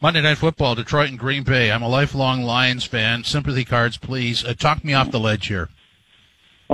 Monday 0.00 0.20
Night 0.20 0.38
Football, 0.38 0.74
Detroit 0.74 1.08
and 1.08 1.18
Green 1.18 1.44
Bay. 1.44 1.70
I'm 1.70 1.82
a 1.82 1.88
lifelong 1.88 2.42
Lions 2.42 2.84
fan. 2.84 3.24
Sympathy 3.24 3.64
cards, 3.64 3.96
please. 3.96 4.44
Uh, 4.44 4.54
talk 4.54 4.84
me 4.84 4.92
off 4.92 5.10
the 5.10 5.20
ledge 5.20 5.46
here. 5.46 5.68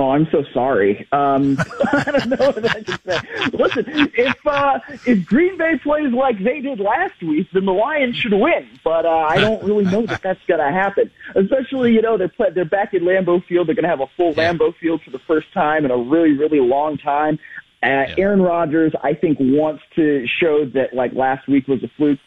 Oh, 0.01 0.09
I'm 0.09 0.27
so 0.31 0.43
sorry. 0.51 1.07
Um, 1.11 1.59
I 1.93 2.11
don't 2.11 2.29
know 2.29 2.47
what 2.47 2.75
I 2.75 2.81
can 2.81 2.99
say. 3.05 3.19
Listen, 3.53 3.85
if 4.17 4.47
uh, 4.47 4.79
if 5.05 5.27
Green 5.27 5.59
Bay 5.59 5.77
plays 5.77 6.11
like 6.11 6.43
they 6.43 6.59
did 6.59 6.79
last 6.79 7.21
week, 7.21 7.47
then 7.53 7.65
the 7.65 7.71
Lions 7.71 8.15
should 8.15 8.33
win. 8.33 8.67
But 8.83 9.05
uh, 9.05 9.27
I 9.29 9.37
don't 9.37 9.63
really 9.63 9.83
know 9.83 10.07
that 10.07 10.23
that's 10.23 10.43
going 10.47 10.59
to 10.59 10.71
happen. 10.71 11.11
Especially, 11.35 11.93
you 11.93 12.01
know, 12.01 12.17
they're 12.17 12.29
play, 12.29 12.49
they're 12.49 12.65
back 12.65 12.95
at 12.95 13.01
Lambeau 13.01 13.45
Field. 13.45 13.67
They're 13.67 13.75
going 13.75 13.83
to 13.83 13.89
have 13.89 14.01
a 14.01 14.07
full 14.17 14.33
yeah. 14.33 14.51
Lambeau 14.51 14.75
Field 14.77 15.03
for 15.03 15.11
the 15.11 15.19
first 15.27 15.53
time 15.53 15.85
in 15.85 15.91
a 15.91 15.97
really, 15.97 16.31
really 16.31 16.59
long 16.59 16.97
time. 16.97 17.37
Uh, 17.83 17.87
yeah. 18.09 18.15
Aaron 18.17 18.41
Rodgers, 18.41 18.93
I 19.03 19.13
think, 19.13 19.37
wants 19.39 19.83
to 19.97 20.25
show 20.41 20.65
that 20.73 20.95
like 20.95 21.13
last 21.13 21.47
week 21.47 21.67
was 21.67 21.83
a 21.83 21.91
fluke. 21.95 22.17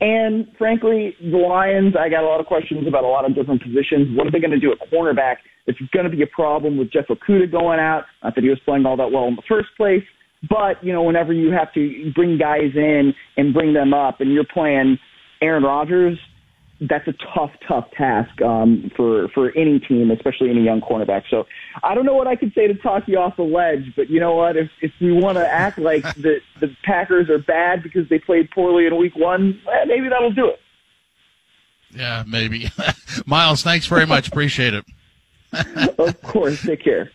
And 0.00 0.50
frankly, 0.56 1.14
the 1.20 1.36
Lions, 1.36 1.94
I 1.94 2.08
got 2.08 2.24
a 2.24 2.26
lot 2.26 2.40
of 2.40 2.46
questions 2.46 2.88
about 2.88 3.04
a 3.04 3.08
lot 3.08 3.26
of 3.26 3.34
different 3.34 3.62
positions. 3.62 4.16
What 4.16 4.26
are 4.26 4.30
they 4.30 4.40
going 4.40 4.52
to 4.52 4.58
do 4.58 4.72
at 4.72 4.78
cornerback? 4.90 5.36
It's 5.66 5.78
going 5.92 6.04
to 6.04 6.10
be 6.10 6.22
a 6.22 6.26
problem 6.26 6.76
with 6.76 6.90
Jeff 6.90 7.06
Okudah 7.08 7.50
going 7.50 7.78
out. 7.78 8.04
Not 8.22 8.34
that 8.34 8.42
he 8.42 8.50
was 8.50 8.58
playing 8.64 8.84
all 8.84 8.96
that 8.96 9.12
well 9.12 9.28
in 9.28 9.36
the 9.36 9.42
first 9.48 9.68
place, 9.76 10.02
but 10.48 10.82
you 10.82 10.92
know, 10.92 11.02
whenever 11.02 11.32
you 11.32 11.52
have 11.52 11.72
to 11.74 12.12
bring 12.14 12.38
guys 12.38 12.72
in 12.74 13.14
and 13.36 13.54
bring 13.54 13.72
them 13.72 13.94
up, 13.94 14.20
and 14.20 14.32
you're 14.32 14.44
playing 14.44 14.98
Aaron 15.40 15.62
Rodgers, 15.62 16.18
that's 16.88 17.06
a 17.06 17.14
tough, 17.34 17.50
tough 17.66 17.88
task 17.96 18.40
um, 18.42 18.90
for 18.96 19.28
for 19.28 19.56
any 19.56 19.78
team, 19.78 20.10
especially 20.10 20.50
any 20.50 20.64
young 20.64 20.80
cornerback. 20.80 21.22
So 21.30 21.44
I 21.82 21.94
don't 21.94 22.04
know 22.04 22.14
what 22.14 22.26
I 22.26 22.34
could 22.34 22.52
say 22.54 22.66
to 22.66 22.74
talk 22.74 23.04
you 23.06 23.18
off 23.18 23.36
the 23.36 23.44
ledge, 23.44 23.92
but 23.94 24.10
you 24.10 24.18
know 24.18 24.34
what? 24.34 24.56
If 24.56 24.68
if 24.80 24.90
we 25.00 25.12
want 25.12 25.38
to 25.38 25.46
act 25.46 25.78
like 25.78 26.02
the 26.16 26.40
the 26.60 26.74
Packers 26.84 27.30
are 27.30 27.38
bad 27.38 27.82
because 27.82 28.08
they 28.08 28.18
played 28.18 28.50
poorly 28.50 28.86
in 28.86 28.96
Week 28.96 29.14
One, 29.14 29.60
eh, 29.72 29.84
maybe 29.86 30.08
that'll 30.08 30.32
do 30.32 30.48
it. 30.48 30.58
Yeah, 31.94 32.24
maybe. 32.26 32.70
Myles, 33.26 33.62
thanks 33.62 33.86
very 33.86 34.06
much. 34.06 34.26
Appreciate 34.28 34.74
it. 34.74 34.84
Of 35.98 36.20
course. 36.22 36.58
Take 36.66 36.84
care. 36.84 37.10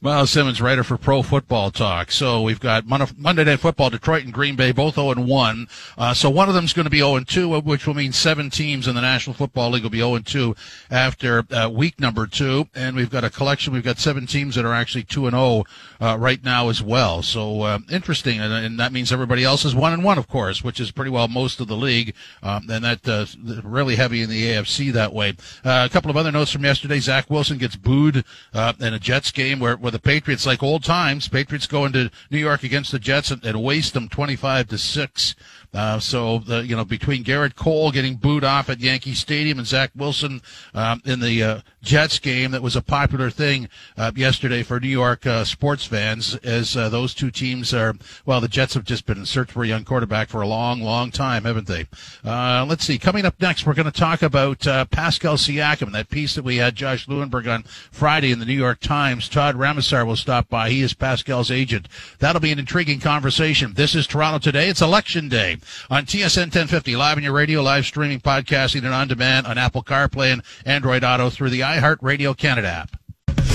Myles 0.00 0.30
Simmons, 0.30 0.62
writer 0.62 0.84
for 0.84 0.96
Pro 0.96 1.22
Football 1.22 1.72
Talk. 1.72 2.12
So 2.12 2.42
we've 2.42 2.60
got 2.60 2.86
Monday 2.86 3.42
Night 3.42 3.58
Football, 3.58 3.90
Detroit 3.90 4.22
and 4.22 4.32
Green 4.32 4.54
Bay, 4.54 4.70
both 4.70 4.94
0 4.94 5.10
and 5.10 5.26
1. 5.26 5.66
Uh, 5.98 6.14
so 6.14 6.30
one 6.30 6.48
of 6.48 6.54
them 6.54 6.64
is 6.64 6.72
going 6.72 6.84
to 6.84 6.90
be 6.90 6.98
0 6.98 7.16
and 7.16 7.26
2, 7.26 7.58
which 7.62 7.84
will 7.84 7.94
mean 7.94 8.12
seven 8.12 8.48
teams 8.48 8.86
in 8.86 8.94
the 8.94 9.00
National 9.00 9.34
Football 9.34 9.70
League 9.70 9.82
will 9.82 9.90
be 9.90 9.98
0 9.98 10.14
and 10.14 10.24
2 10.24 10.54
after 10.88 11.44
uh, 11.52 11.68
week 11.68 11.98
number 11.98 12.28
two. 12.28 12.68
And 12.76 12.94
we've 12.94 13.10
got 13.10 13.24
a 13.24 13.30
collection. 13.30 13.72
We've 13.72 13.82
got 13.82 13.98
seven 13.98 14.28
teams 14.28 14.54
that 14.54 14.64
are 14.64 14.72
actually 14.72 15.02
2 15.02 15.26
and 15.26 15.34
0 15.34 15.64
uh, 16.00 16.16
right 16.16 16.44
now 16.44 16.68
as 16.68 16.80
well. 16.80 17.20
So 17.20 17.62
uh, 17.62 17.80
interesting, 17.90 18.38
and, 18.38 18.52
and, 18.52 18.78
that 18.78 18.92
means 18.92 19.10
everybody 19.10 19.42
else 19.42 19.64
is 19.64 19.74
1 19.74 19.92
and 19.92 20.04
1, 20.04 20.16
of 20.16 20.28
course, 20.28 20.62
which 20.62 20.78
is 20.78 20.92
pretty 20.92 21.10
well 21.10 21.26
most 21.26 21.58
of 21.58 21.66
the 21.66 21.76
league. 21.76 22.14
Um, 22.44 22.70
and 22.70 22.84
that 22.84 23.08
uh, 23.08 23.26
really 23.64 23.96
heavy 23.96 24.22
in 24.22 24.30
the 24.30 24.44
AFC 24.44 24.92
that 24.92 25.12
way. 25.12 25.30
Uh, 25.64 25.84
a 25.84 25.92
couple 25.92 26.08
of 26.08 26.16
other 26.16 26.30
notes 26.30 26.52
from 26.52 26.62
yesterday: 26.62 27.00
Zach 27.00 27.28
Wilson 27.28 27.58
gets 27.58 27.74
booed 27.74 28.24
in 28.54 28.94
a 28.94 28.98
Jets 29.00 29.32
game 29.32 29.58
where 29.58 29.76
the 29.90 29.98
Patriots, 29.98 30.46
like 30.46 30.62
old 30.62 30.84
times, 30.84 31.28
Patriots 31.28 31.66
go 31.66 31.84
into 31.84 32.10
New 32.30 32.38
York 32.38 32.62
against 32.62 32.92
the 32.92 32.98
Jets 32.98 33.30
and, 33.30 33.44
and 33.44 33.62
waste 33.62 33.94
them 33.94 34.08
25 34.08 34.68
to 34.68 34.78
6. 34.78 35.34
Uh, 35.74 35.98
so, 35.98 36.38
the, 36.38 36.66
you 36.66 36.74
know, 36.74 36.84
between 36.84 37.24
Gerrit 37.24 37.54
Cole 37.54 37.90
getting 37.90 38.16
booed 38.16 38.44
off 38.44 38.70
at 38.70 38.80
Yankee 38.80 39.14
Stadium 39.14 39.58
and 39.58 39.66
Zach 39.66 39.90
Wilson 39.94 40.40
um, 40.74 41.02
in 41.04 41.20
the 41.20 41.42
uh, 41.42 41.60
Jets 41.88 42.18
game, 42.18 42.50
that 42.50 42.60
was 42.60 42.76
a 42.76 42.82
popular 42.82 43.30
thing 43.30 43.66
uh, 43.96 44.12
yesterday 44.14 44.62
for 44.62 44.78
New 44.78 44.88
York 44.88 45.24
uh, 45.24 45.42
sports 45.42 45.86
fans, 45.86 46.34
as 46.44 46.76
uh, 46.76 46.90
those 46.90 47.14
two 47.14 47.30
teams 47.30 47.72
are, 47.72 47.94
well, 48.26 48.42
the 48.42 48.46
Jets 48.46 48.74
have 48.74 48.84
just 48.84 49.06
been 49.06 49.16
in 49.16 49.24
search 49.24 49.50
for 49.50 49.64
a 49.64 49.66
young 49.66 49.86
quarterback 49.86 50.28
for 50.28 50.42
a 50.42 50.46
long, 50.46 50.82
long 50.82 51.10
time, 51.10 51.44
haven't 51.44 51.66
they? 51.66 51.86
Uh, 52.22 52.66
let's 52.68 52.84
see. 52.84 52.98
Coming 52.98 53.24
up 53.24 53.40
next, 53.40 53.64
we're 53.64 53.72
going 53.72 53.90
to 53.90 53.90
talk 53.90 54.20
about 54.20 54.58
Pascal 54.90 55.36
Siakam, 55.36 55.92
that 55.92 56.10
piece 56.10 56.34
that 56.34 56.44
we 56.44 56.58
had 56.58 56.76
Josh 56.76 57.06
Lewenberg 57.06 57.50
on 57.50 57.62
Friday 57.90 58.32
in 58.32 58.38
the 58.38 58.44
New 58.44 58.52
York 58.52 58.80
Times. 58.80 59.26
Todd 59.26 59.54
Ramasar 59.54 60.06
will 60.06 60.16
stop 60.16 60.50
by. 60.50 60.68
He 60.68 60.82
is 60.82 60.92
Pascal's 60.92 61.50
agent. 61.50 61.88
That'll 62.18 62.42
be 62.42 62.52
an 62.52 62.58
intriguing 62.58 63.00
conversation. 63.00 63.72
This 63.72 63.94
is 63.94 64.06
Toronto 64.06 64.38
Today. 64.40 64.68
It's 64.68 64.82
election 64.82 65.30
day 65.30 65.56
on 65.88 66.04
TSN 66.04 66.52
1050, 66.52 66.96
live 66.96 67.16
on 67.16 67.22
your 67.22 67.32
radio, 67.32 67.62
live 67.62 67.86
streaming, 67.86 68.20
podcasting, 68.20 68.84
and 68.84 68.92
on 68.92 69.08
demand 69.08 69.46
on 69.46 69.56
Apple 69.56 69.82
CarPlay 69.82 70.34
and 70.34 70.42
Android 70.66 71.02
Auto 71.02 71.30
through 71.30 71.48
the 71.48 71.77
iHeartRadio 71.78 72.36
Canada 72.36 72.68
app. 72.68 72.96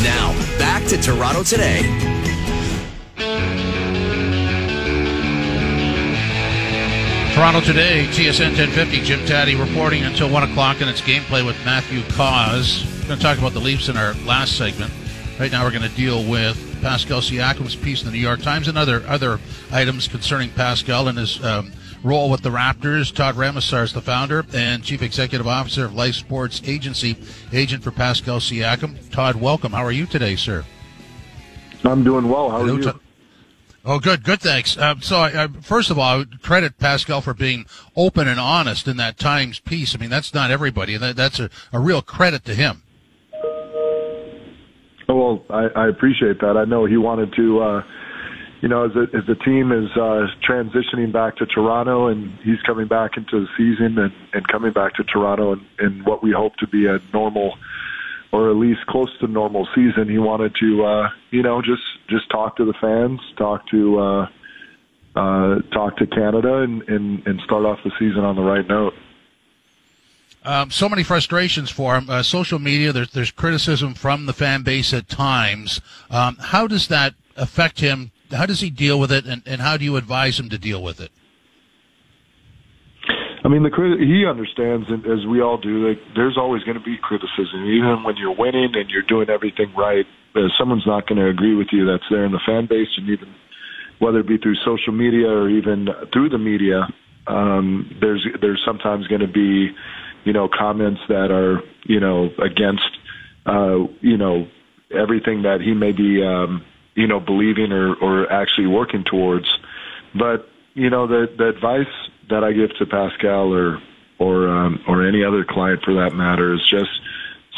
Now, 0.01 0.31
back 0.57 0.85
to 0.87 0.97
Toronto 0.97 1.43
Today. 1.43 1.81
Toronto 7.33 7.61
today, 7.61 8.05
TSN 8.11 8.55
1050, 8.55 9.01
Jim 9.01 9.25
Tatti 9.25 9.55
reporting 9.55 10.03
until 10.03 10.29
1 10.29 10.51
o'clock, 10.51 10.81
and 10.81 10.89
it's 10.89 11.01
gameplay 11.01 11.43
with 11.43 11.57
Matthew 11.65 12.03
Cauz. 12.15 12.85
We're 13.01 13.07
going 13.07 13.17
to 13.17 13.23
talk 13.23 13.39
about 13.39 13.53
the 13.53 13.59
Leafs 13.59 13.89
in 13.89 13.97
our 13.97 14.13
last 14.25 14.55
segment. 14.55 14.93
Right 15.39 15.51
now, 15.51 15.63
we're 15.63 15.71
going 15.71 15.89
to 15.89 15.95
deal 15.95 16.23
with 16.29 16.79
Pascal 16.83 17.21
Siakam's 17.21 17.75
piece 17.75 18.03
in 18.03 18.05
the 18.05 18.11
New 18.13 18.21
York 18.21 18.43
Times 18.43 18.67
and 18.67 18.77
other 18.77 19.03
other 19.07 19.39
items 19.71 20.07
concerning 20.07 20.51
Pascal 20.51 21.07
and 21.07 21.17
his 21.17 21.43
um, 21.43 21.71
role 22.03 22.29
with 22.29 22.41
the 22.41 22.49
Raptors. 22.49 23.13
Todd 23.13 23.35
Ramasar 23.35 23.83
is 23.83 23.93
the 23.93 24.01
founder 24.01 24.45
and 24.53 24.83
chief 24.83 25.01
executive 25.01 25.47
officer 25.47 25.85
of 25.85 25.95
Life 25.95 26.15
Sports 26.15 26.61
Agency, 26.65 27.17
agent 27.51 27.83
for 27.83 27.91
Pascal 27.91 28.39
Siakam. 28.39 29.09
Todd, 29.09 29.35
welcome. 29.35 29.71
How 29.71 29.83
are 29.83 29.91
you 29.91 30.05
today, 30.05 30.35
sir? 30.35 30.65
I'm 31.83 32.03
doing 32.03 32.29
well. 32.29 32.49
How 32.49 32.61
are 32.61 32.67
you? 32.67 32.81
Todd? 32.81 32.99
Oh, 33.85 33.99
good, 33.99 34.23
good. 34.23 34.39
Thanks. 34.39 34.77
Um, 34.77 35.01
so, 35.01 35.17
I, 35.17 35.43
I, 35.43 35.47
first 35.47 35.89
of 35.89 35.99
all, 35.99 36.05
I 36.05 36.15
would 36.17 36.41
credit 36.41 36.77
Pascal 36.77 37.19
for 37.19 37.33
being 37.33 37.65
open 37.97 38.29
and 38.29 38.39
honest 38.39 38.87
in 38.87 38.95
that 38.97 39.17
Times 39.17 39.59
piece. 39.59 39.93
I 39.93 39.97
mean, 39.97 40.09
that's 40.09 40.33
not 40.33 40.51
everybody, 40.51 40.93
and 40.93 41.03
that, 41.03 41.15
that's 41.17 41.39
a, 41.39 41.49
a 41.73 41.79
real 41.79 42.01
credit 42.01 42.45
to 42.45 42.55
him. 42.55 42.81
Oh, 45.09 45.15
well, 45.15 45.43
I, 45.49 45.81
I 45.81 45.87
appreciate 45.89 46.39
that. 46.39 46.55
I 46.55 46.63
know 46.63 46.85
he 46.85 46.95
wanted 46.95 47.33
to, 47.35 47.59
uh, 47.59 47.83
you 48.63 48.69
know, 48.69 48.85
as, 48.85 48.95
a, 48.95 49.01
as 49.13 49.25
the 49.27 49.35
team 49.35 49.73
is 49.73 49.91
uh, 49.97 50.25
transitioning 50.41 51.11
back 51.11 51.35
to 51.35 51.45
Toronto 51.45 52.07
and 52.07 52.31
he's 52.43 52.61
coming 52.61 52.87
back 52.87 53.17
into 53.17 53.41
the 53.41 53.47
season 53.57 53.99
and, 53.99 54.13
and 54.31 54.47
coming 54.47 54.71
back 54.71 54.93
to 54.93 55.03
Toronto 55.03 55.51
and, 55.51 55.65
and 55.79 56.05
what 56.05 56.23
we 56.23 56.31
hope 56.31 56.55
to 56.55 56.67
be 56.67 56.85
a 56.87 56.99
normal 57.11 57.57
or 58.31 58.49
at 58.49 58.55
least 58.55 58.85
close 58.87 59.09
to 59.19 59.27
normal 59.27 59.67
season, 59.75 60.07
he 60.07 60.17
wanted 60.17 60.55
to, 60.61 60.85
uh, 60.85 61.09
you 61.29 61.43
know, 61.43 61.61
just 61.61 61.83
just 62.07 62.29
talk 62.29 62.55
to 62.55 62.63
the 62.63 62.73
fans, 62.79 63.19
talk 63.35 63.67
to 63.67 63.99
uh, 63.99 64.27
uh, 65.13 65.59
talk 65.73 65.97
to 65.97 66.07
Canada, 66.07 66.59
and, 66.59 66.83
and 66.83 67.27
and 67.27 67.41
start 67.41 67.65
off 67.65 67.79
the 67.83 67.91
season 67.99 68.23
on 68.23 68.37
the 68.37 68.41
right 68.41 68.65
note. 68.65 68.93
Um, 70.45 70.71
so 70.71 70.87
many 70.87 71.03
frustrations 71.03 71.69
for 71.69 71.95
him. 71.95 72.09
Uh, 72.09 72.23
social 72.23 72.59
media, 72.59 72.93
there's, 72.93 73.11
there's 73.11 73.31
criticism 73.31 73.93
from 73.93 74.25
the 74.25 74.33
fan 74.33 74.63
base 74.63 74.93
at 74.93 75.09
times. 75.09 75.81
Um, 76.09 76.37
how 76.37 76.65
does 76.65 76.87
that 76.87 77.13
affect 77.35 77.81
him? 77.81 78.12
How 78.33 78.45
does 78.45 78.59
he 78.59 78.69
deal 78.69 78.99
with 78.99 79.11
it, 79.11 79.25
and, 79.25 79.41
and 79.45 79.61
how 79.61 79.77
do 79.77 79.85
you 79.85 79.95
advise 79.95 80.39
him 80.39 80.49
to 80.49 80.57
deal 80.57 80.81
with 80.81 80.99
it? 80.99 81.11
I 83.45 83.49
mean, 83.49 83.63
the 83.63 83.97
he 83.99 84.25
understands, 84.25 84.87
as 84.89 85.25
we 85.27 85.41
all 85.41 85.57
do, 85.57 85.83
that 85.87 85.99
there's 86.15 86.37
always 86.37 86.63
going 86.63 86.77
to 86.77 86.83
be 86.83 86.97
criticism, 86.97 87.65
even 87.65 88.03
when 88.03 88.15
you're 88.15 88.35
winning 88.35 88.71
and 88.75 88.89
you're 88.89 89.01
doing 89.01 89.29
everything 89.29 89.73
right. 89.75 90.05
Uh, 90.33 90.47
someone's 90.57 90.87
not 90.87 91.07
going 91.07 91.19
to 91.19 91.27
agree 91.27 91.53
with 91.53 91.67
you. 91.71 91.85
That's 91.85 92.05
there 92.09 92.25
in 92.25 92.31
the 92.31 92.39
fan 92.45 92.67
base, 92.67 92.87
and 92.97 93.09
even 93.09 93.33
whether 93.99 94.19
it 94.19 94.27
be 94.27 94.37
through 94.37 94.55
social 94.55 94.93
media 94.93 95.27
or 95.27 95.49
even 95.49 95.89
through 96.11 96.29
the 96.29 96.37
media, 96.37 96.87
um, 97.27 97.95
there's 97.99 98.25
there's 98.41 98.61
sometimes 98.65 99.07
going 99.07 99.21
to 99.21 99.27
be 99.27 99.75
you 100.23 100.33
know, 100.33 100.47
comments 100.47 101.01
that 101.09 101.31
are, 101.31 101.61
you 101.83 101.99
know, 101.99 102.29
against, 102.43 102.89
uh, 103.45 103.79
you 104.01 104.17
know, 104.17 104.47
everything 104.91 105.43
that 105.43 105.61
he 105.61 105.73
may 105.73 105.91
be, 105.91 106.23
um, 106.23 106.63
you 106.95 107.07
know, 107.07 107.19
believing 107.19 107.71
or, 107.71 107.95
or 107.95 108.31
actually 108.31 108.67
working 108.67 109.03
towards. 109.03 109.47
But, 110.13 110.47
you 110.73 110.89
know, 110.89 111.07
the, 111.07 111.31
the 111.37 111.49
advice 111.49 111.87
that 112.29 112.43
I 112.43 112.53
give 112.53 112.75
to 112.77 112.85
Pascal 112.85 113.53
or, 113.53 113.81
or, 114.19 114.47
um, 114.47 114.83
or 114.87 115.05
any 115.05 115.23
other 115.23 115.43
client 115.43 115.83
for 115.83 115.93
that 115.95 116.13
matter 116.13 116.53
is 116.53 116.61
just 116.69 116.91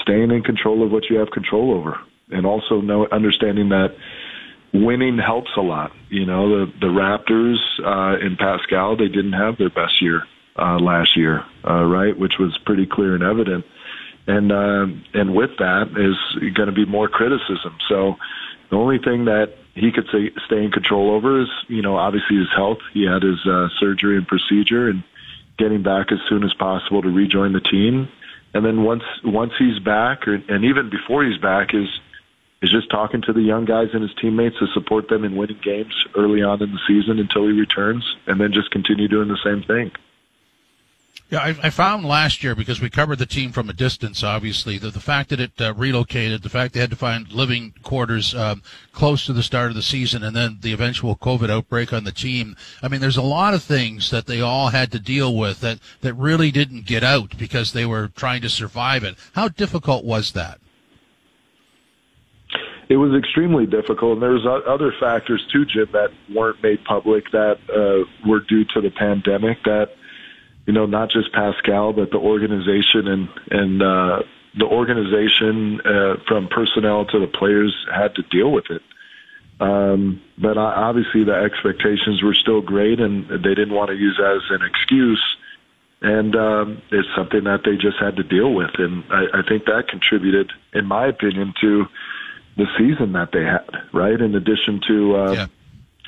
staying 0.02 0.32
in 0.32 0.43
control 0.43 0.84
of 0.84 0.91
what 0.91 1.10
you 1.10 1.17
have 1.17 1.32
control 1.32 1.74
over. 1.74 2.00
And 2.30 2.45
also 2.45 2.82
know, 2.82 3.08
understanding 3.12 3.69
that 3.69 3.95
winning 4.74 5.17
helps 5.17 5.52
a 5.58 5.62
lot. 5.62 5.91
You 6.10 6.26
know, 6.26 6.65
the, 6.65 6.74
the 6.80 6.88
Raptors, 6.88 7.58
uh, 7.84 8.26
in 8.26 8.36
Pascal, 8.36 8.95
they 8.95 9.08
didn't 9.08 9.34
have 9.34 9.58
their 9.58 9.69
best 9.69 10.02
year 10.02 10.24
uh, 10.58 10.80
last 10.80 11.15
year, 11.17 11.43
uh, 11.67 11.84
right, 11.84 12.17
which 12.17 12.38
was 12.39 12.58
pretty 12.65 12.86
clear 12.86 13.15
and 13.15 13.24
evident. 13.24 13.65
And 14.28 14.52
uh, 14.52 14.88
and 15.13 15.36
with 15.36 15.52
that 15.60 15.89
is 15.95 16.54
going 16.56 16.67
to 16.67 16.74
be 16.74 16.86
more 16.86 17.08
criticism. 17.08 17.78
So 17.88 18.15
the 18.76 18.82
only 18.82 19.00
thing 19.00 19.24
that 19.26 19.54
he 19.74 19.90
could 19.90 20.06
say, 20.12 20.32
stay 20.48 20.62
in 20.62 20.70
control 20.70 21.12
over 21.12 21.42
is, 21.42 21.48
you 21.70 21.82
know, 21.82 21.96
obviously 21.96 22.36
his 22.36 22.52
health. 22.54 22.80
He 22.94 23.06
had 23.06 23.24
his 23.24 23.40
uh, 23.48 23.70
surgery 23.80 24.18
and 24.18 24.28
procedure, 24.28 24.90
and 24.90 25.02
getting 25.58 25.82
back 25.82 26.12
as 26.12 26.20
soon 26.28 26.44
as 26.44 26.54
possible 26.54 27.02
to 27.02 27.08
rejoin 27.08 27.54
the 27.54 27.62
team. 27.62 28.10
And 28.54 28.66
then 28.66 28.84
once 28.84 29.04
once 29.24 29.54
he's 29.58 29.80
back, 29.80 30.28
or, 30.28 30.36
and 30.50 30.66
even 30.66 30.90
before 30.90 31.24
he's 31.24 31.38
back, 31.38 31.74
is 31.74 31.88
is 32.62 32.70
just 32.70 32.90
talking 32.90 33.22
to 33.22 33.32
the 33.32 33.42
young 33.42 33.64
guys 33.64 33.88
and 33.94 34.02
his 34.02 34.14
teammates 34.20 34.60
to 34.60 34.68
support 34.74 35.08
them 35.08 35.24
in 35.24 35.38
winning 35.38 35.60
games 35.64 35.96
early 36.18 36.44
on 36.44 36.62
in 36.62 36.72
the 36.72 36.80
season 36.86 37.18
until 37.20 37.48
he 37.48 37.54
returns, 37.54 38.04
and 38.28 38.42
then 38.42 38.52
just 38.52 38.72
continue 38.72 39.08
doing 39.08 39.30
the 39.30 39.40
same 39.42 39.64
thing. 39.64 39.90
Yeah, 41.32 41.40
I, 41.40 41.56
I, 41.64 41.70
found 41.72 42.06
last 42.06 42.44
year 42.44 42.54
because 42.54 42.80
we 42.80 42.92
covered 42.92 43.18
the 43.18 43.26
team 43.26 43.52
from 43.52 43.68
a 43.68 43.74
distance. 43.74 44.24
Obviously, 44.24 44.78
that 44.78 44.94
the 44.94 45.00
fact 45.00 45.30
that 45.30 45.40
it 45.40 45.60
uh, 45.60 45.74
relocated, 45.74 46.44
the 46.44 46.50
fact 46.50 46.76
they 46.76 46.80
had 46.80 46.92
to 46.92 46.96
find 46.96 47.32
living 47.32 47.74
quarters 47.82 48.36
um, 48.36 48.62
close 48.92 49.26
to 49.26 49.34
the 49.34 49.42
start 49.42 49.70
of 49.70 49.76
the 49.76 49.82
season, 49.82 50.22
and 50.24 50.36
then 50.36 50.60
the 50.62 50.72
eventual 50.72 51.16
COVID 51.16 51.50
outbreak 51.50 51.92
on 51.92 52.04
the 52.04 52.12
team. 52.12 52.56
I 52.84 52.90
mean, 52.90 53.02
there's 53.02 53.18
a 53.18 53.24
lot 53.24 53.56
of 53.56 53.64
things 53.64 54.12
that 54.12 54.28
they 54.28 54.40
all 54.40 54.68
had 54.68 54.92
to 54.92 55.00
deal 55.00 55.36
with 55.36 55.62
that 55.62 55.80
that 56.02 56.14
really 56.14 56.52
didn't 56.52 56.86
get 56.86 57.04
out 57.04 57.36
because 57.40 57.74
they 57.74 57.88
were 57.88 58.10
trying 58.10 58.44
to 58.44 58.50
survive 58.50 59.04
it. 59.04 59.16
How 59.34 59.48
difficult 59.48 60.06
was 60.06 60.34
that? 60.34 60.60
It 62.88 62.98
was 62.98 63.18
extremely 63.18 63.66
difficult, 63.66 64.14
and 64.14 64.22
there's 64.22 64.46
other 64.46 64.94
factors 65.00 65.44
too, 65.52 65.66
Jim, 65.66 65.88
that 65.92 66.12
weren't 66.32 66.62
made 66.62 66.84
public 66.86 67.32
that 67.32 67.58
uh, 67.74 68.08
were 68.30 68.42
due 68.42 68.64
to 68.76 68.82
the 68.82 68.92
pandemic 68.92 69.58
that 69.64 69.90
you 70.65 70.73
know, 70.73 70.86
not 70.86 71.10
just 71.10 71.32
Pascal, 71.32 71.93
but 71.93 72.12
the 72.12 72.17
organization 72.17 73.08
and 73.08 73.30
and 73.51 73.82
uh, 73.82 74.23
the 74.58 74.65
organization 74.65 75.82
uh, 75.82 76.15
from 76.28 76.47
personnel 76.47 77.06
to 77.06 77.19
the 77.19 77.28
players 77.28 77.75
had 77.93 78.15
to 78.15 78.23
deal 78.23 78.51
with 78.51 78.65
it. 78.69 78.82
Um, 79.60 80.21
but 80.38 80.58
obviously, 80.58 81.23
the 81.23 81.34
expectations 81.34 82.21
were 82.23 82.34
still 82.34 82.62
great, 82.62 82.99
and 82.99 83.30
they 83.30 83.56
didn't 83.56 83.73
want 83.73 83.89
to 83.89 83.95
use 83.95 84.17
that 84.17 84.36
as 84.36 84.49
an 84.49 84.65
excuse. 84.65 85.23
And 86.01 86.36
um, 86.36 86.82
it's 86.91 87.08
something 87.15 87.45
that 87.45 87.62
they 87.63 87.78
just 87.78 87.97
had 87.99 88.17
to 88.17 88.23
deal 88.23 88.54
with, 88.54 88.71
and 88.78 89.04
I, 89.10 89.39
I 89.39 89.41
think 89.47 89.65
that 89.65 89.88
contributed, 89.89 90.51
in 90.73 90.86
my 90.86 91.08
opinion, 91.08 91.54
to 91.62 91.86
the 92.58 92.65
season 92.78 93.13
that 93.13 93.32
they 93.32 93.43
had. 93.43 93.69
Right, 93.93 94.19
in 94.19 94.36
addition 94.36 94.82
to. 94.88 95.15
Uh, 95.15 95.32
yeah. 95.32 95.47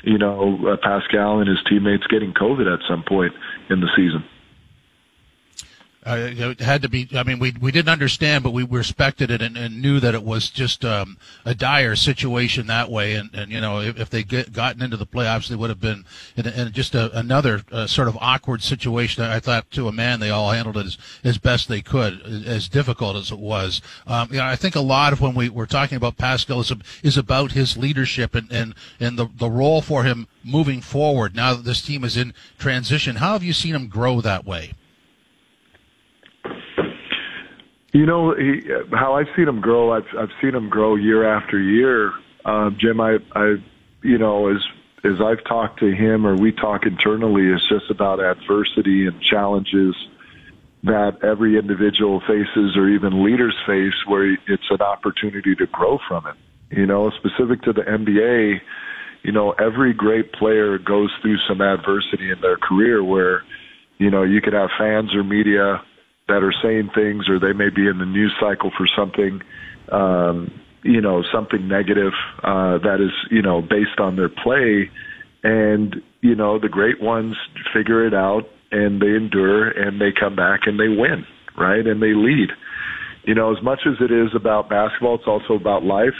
You 0.04 0.16
know, 0.16 0.56
uh, 0.64 0.76
Pascal 0.76 1.40
and 1.40 1.48
his 1.48 1.58
teammates 1.68 2.06
getting 2.06 2.32
COVID 2.32 2.72
at 2.72 2.78
some 2.88 3.02
point 3.02 3.32
in 3.68 3.80
the 3.80 3.88
season. 3.96 4.22
Uh, 6.06 6.30
it 6.30 6.60
had 6.60 6.80
to 6.82 6.88
be. 6.88 7.08
I 7.12 7.24
mean, 7.24 7.38
we 7.38 7.52
we 7.60 7.72
didn't 7.72 7.88
understand, 7.88 8.44
but 8.44 8.52
we 8.52 8.62
respected 8.62 9.30
it 9.30 9.42
and, 9.42 9.56
and 9.56 9.82
knew 9.82 9.98
that 9.98 10.14
it 10.14 10.22
was 10.22 10.48
just 10.48 10.84
um, 10.84 11.18
a 11.44 11.54
dire 11.54 11.96
situation 11.96 12.68
that 12.68 12.88
way. 12.88 13.14
And, 13.14 13.34
and 13.34 13.50
you 13.50 13.60
know, 13.60 13.80
if, 13.80 13.98
if 13.98 14.08
they 14.08 14.22
get 14.22 14.52
gotten 14.52 14.80
into 14.80 14.96
the 14.96 15.06
playoffs, 15.06 15.48
they 15.48 15.56
would 15.56 15.70
have 15.70 15.80
been 15.80 16.04
in, 16.36 16.46
in 16.46 16.72
just 16.72 16.94
a, 16.94 17.16
another 17.18 17.62
uh, 17.72 17.88
sort 17.88 18.06
of 18.06 18.16
awkward 18.20 18.62
situation. 18.62 19.24
I 19.24 19.40
thought, 19.40 19.70
to 19.72 19.88
a 19.88 19.92
man, 19.92 20.20
they 20.20 20.30
all 20.30 20.52
handled 20.52 20.76
it 20.76 20.86
as, 20.86 20.98
as 21.24 21.36
best 21.36 21.68
they 21.68 21.82
could, 21.82 22.22
as 22.46 22.68
difficult 22.68 23.16
as 23.16 23.32
it 23.32 23.38
was. 23.38 23.82
Um, 24.06 24.28
you 24.30 24.38
know, 24.38 24.46
I 24.46 24.56
think 24.56 24.76
a 24.76 24.80
lot 24.80 25.12
of 25.12 25.20
when 25.20 25.34
we 25.34 25.48
were 25.48 25.66
talking 25.66 25.96
about 25.96 26.16
Pascal 26.16 26.60
is 26.60 26.72
is 27.02 27.16
about 27.16 27.52
his 27.52 27.76
leadership 27.76 28.36
and 28.36 28.50
and 28.52 28.74
and 29.00 29.18
the 29.18 29.28
the 29.36 29.50
role 29.50 29.82
for 29.82 30.04
him 30.04 30.28
moving 30.44 30.80
forward. 30.80 31.34
Now 31.34 31.54
that 31.54 31.64
this 31.64 31.82
team 31.82 32.04
is 32.04 32.16
in 32.16 32.34
transition, 32.56 33.16
how 33.16 33.32
have 33.32 33.42
you 33.42 33.52
seen 33.52 33.74
him 33.74 33.88
grow 33.88 34.20
that 34.20 34.46
way? 34.46 34.74
You 37.98 38.06
know 38.06 38.32
he, 38.32 38.62
how 38.92 39.14
I've 39.14 39.26
seen 39.34 39.48
him 39.48 39.60
grow. 39.60 39.90
I've 39.90 40.06
I've 40.16 40.30
seen 40.40 40.54
him 40.54 40.68
grow 40.68 40.94
year 40.94 41.24
after 41.24 41.58
year. 41.58 42.12
Um, 42.44 42.76
Jim, 42.78 43.00
I 43.00 43.18
I 43.34 43.56
you 44.02 44.18
know 44.18 44.54
as 44.54 44.64
as 45.02 45.20
I've 45.20 45.42
talked 45.42 45.80
to 45.80 45.90
him 45.90 46.24
or 46.24 46.36
we 46.36 46.52
talk 46.52 46.86
internally, 46.86 47.48
it's 47.48 47.68
just 47.68 47.90
about 47.90 48.20
adversity 48.20 49.08
and 49.08 49.20
challenges 49.20 49.96
that 50.84 51.18
every 51.24 51.58
individual 51.58 52.20
faces 52.20 52.76
or 52.76 52.88
even 52.88 53.24
leaders 53.24 53.56
face, 53.66 54.06
where 54.06 54.32
it's 54.46 54.70
an 54.70 54.80
opportunity 54.80 55.56
to 55.56 55.66
grow 55.66 55.98
from 56.06 56.24
it. 56.28 56.36
You 56.78 56.86
know, 56.86 57.10
specific 57.10 57.62
to 57.62 57.72
the 57.72 57.82
NBA, 57.82 58.60
you 59.24 59.32
know, 59.32 59.56
every 59.58 59.92
great 59.92 60.32
player 60.34 60.78
goes 60.78 61.10
through 61.20 61.38
some 61.48 61.60
adversity 61.60 62.30
in 62.30 62.40
their 62.42 62.58
career 62.58 63.02
where, 63.02 63.42
you 63.98 64.08
know, 64.08 64.22
you 64.22 64.40
could 64.40 64.52
have 64.52 64.70
fans 64.78 65.16
or 65.16 65.24
media 65.24 65.82
that 66.28 66.42
are 66.42 66.54
saying 66.62 66.90
things, 66.94 67.28
or 67.28 67.38
they 67.38 67.52
may 67.52 67.70
be 67.70 67.86
in 67.86 67.98
the 67.98 68.06
news 68.06 68.34
cycle 68.40 68.70
for 68.76 68.86
something, 68.86 69.42
um, 69.90 70.52
you 70.82 71.00
know, 71.00 71.22
something 71.32 71.66
negative 71.66 72.12
uh, 72.42 72.78
that 72.78 73.00
is, 73.00 73.12
you 73.30 73.42
know, 73.42 73.60
based 73.62 73.98
on 73.98 74.16
their 74.16 74.28
play. 74.28 74.90
And 75.42 76.02
you 76.20 76.34
know, 76.34 76.58
the 76.58 76.68
great 76.68 77.00
ones 77.00 77.36
figure 77.72 78.06
it 78.06 78.14
out 78.14 78.48
and 78.70 79.00
they 79.00 79.14
endure 79.14 79.68
and 79.68 80.00
they 80.00 80.12
come 80.12 80.36
back 80.36 80.60
and 80.66 80.78
they 80.78 80.88
win, 80.88 81.24
right? 81.56 81.86
And 81.86 82.02
they 82.02 82.14
lead. 82.14 82.50
You 83.24 83.34
know, 83.34 83.54
as 83.54 83.62
much 83.62 83.80
as 83.86 83.94
it 84.00 84.10
is 84.10 84.30
about 84.34 84.68
basketball, 84.68 85.16
it's 85.16 85.26
also 85.26 85.54
about 85.54 85.84
life. 85.84 86.14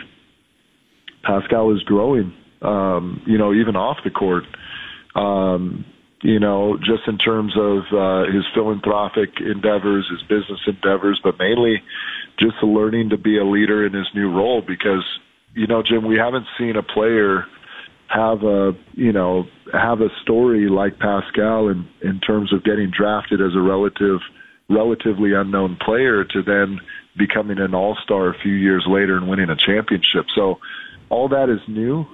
Pascal 1.25 1.75
is 1.75 1.83
growing, 1.83 2.33
um, 2.63 3.23
you 3.27 3.39
know, 3.39 3.53
even 3.53 3.77
off 3.77 3.99
the 4.05 4.11
court. 4.11 4.45
Um, 5.15 5.85
you 6.23 6.41
know, 6.41 6.77
just 6.79 7.07
in 7.07 7.17
terms 7.17 7.55
of 7.57 7.85
uh, 7.93 8.31
his 8.33 8.45
philanthropic 8.55 9.41
endeavors, 9.41 10.09
his 10.11 10.23
business 10.23 10.61
endeavors, 10.67 11.21
but 11.23 11.39
mainly 11.39 11.83
just 12.39 12.57
learning 12.63 13.11
to 13.11 13.17
be 13.17 13.39
a 13.39 13.45
leader 13.45 13.87
in 13.87 13.93
his 13.93 14.07
new 14.15 14.31
role 14.31 14.61
because, 14.61 15.05
you 15.55 15.67
know, 15.67 15.83
Jim, 15.83 16.05
we 16.05 16.17
haven't 16.17 16.47
seen 16.59 16.77
a 16.77 16.83
player 16.83 17.45
have 18.09 18.43
a, 18.43 18.73
you 18.95 19.13
know, 19.13 19.47
have 19.73 20.01
a 20.01 20.09
story 20.23 20.69
like 20.69 20.99
Pascal 20.99 21.69
in, 21.69 21.87
in 22.01 22.21
terms 22.21 22.53
of 22.53 22.65
getting 22.65 22.91
drafted 22.91 23.41
as 23.41 23.55
a 23.55 23.61
relative, 23.61 24.21
relatively 24.69 25.35
unknown 25.35 25.77
player 25.77 26.25
to 26.25 26.43
then 26.43 26.81
becoming 27.17 27.59
an 27.59 27.75
all-star 27.75 28.31
a 28.31 28.39
few 28.39 28.55
years 28.55 28.85
later 28.89 29.17
and 29.17 29.29
winning 29.29 29.51
a 29.51 29.57
championship. 29.57 30.27
So 30.35 30.59
all 31.11 31.29
that 31.29 31.49
is 31.49 31.61
new. 31.69 32.07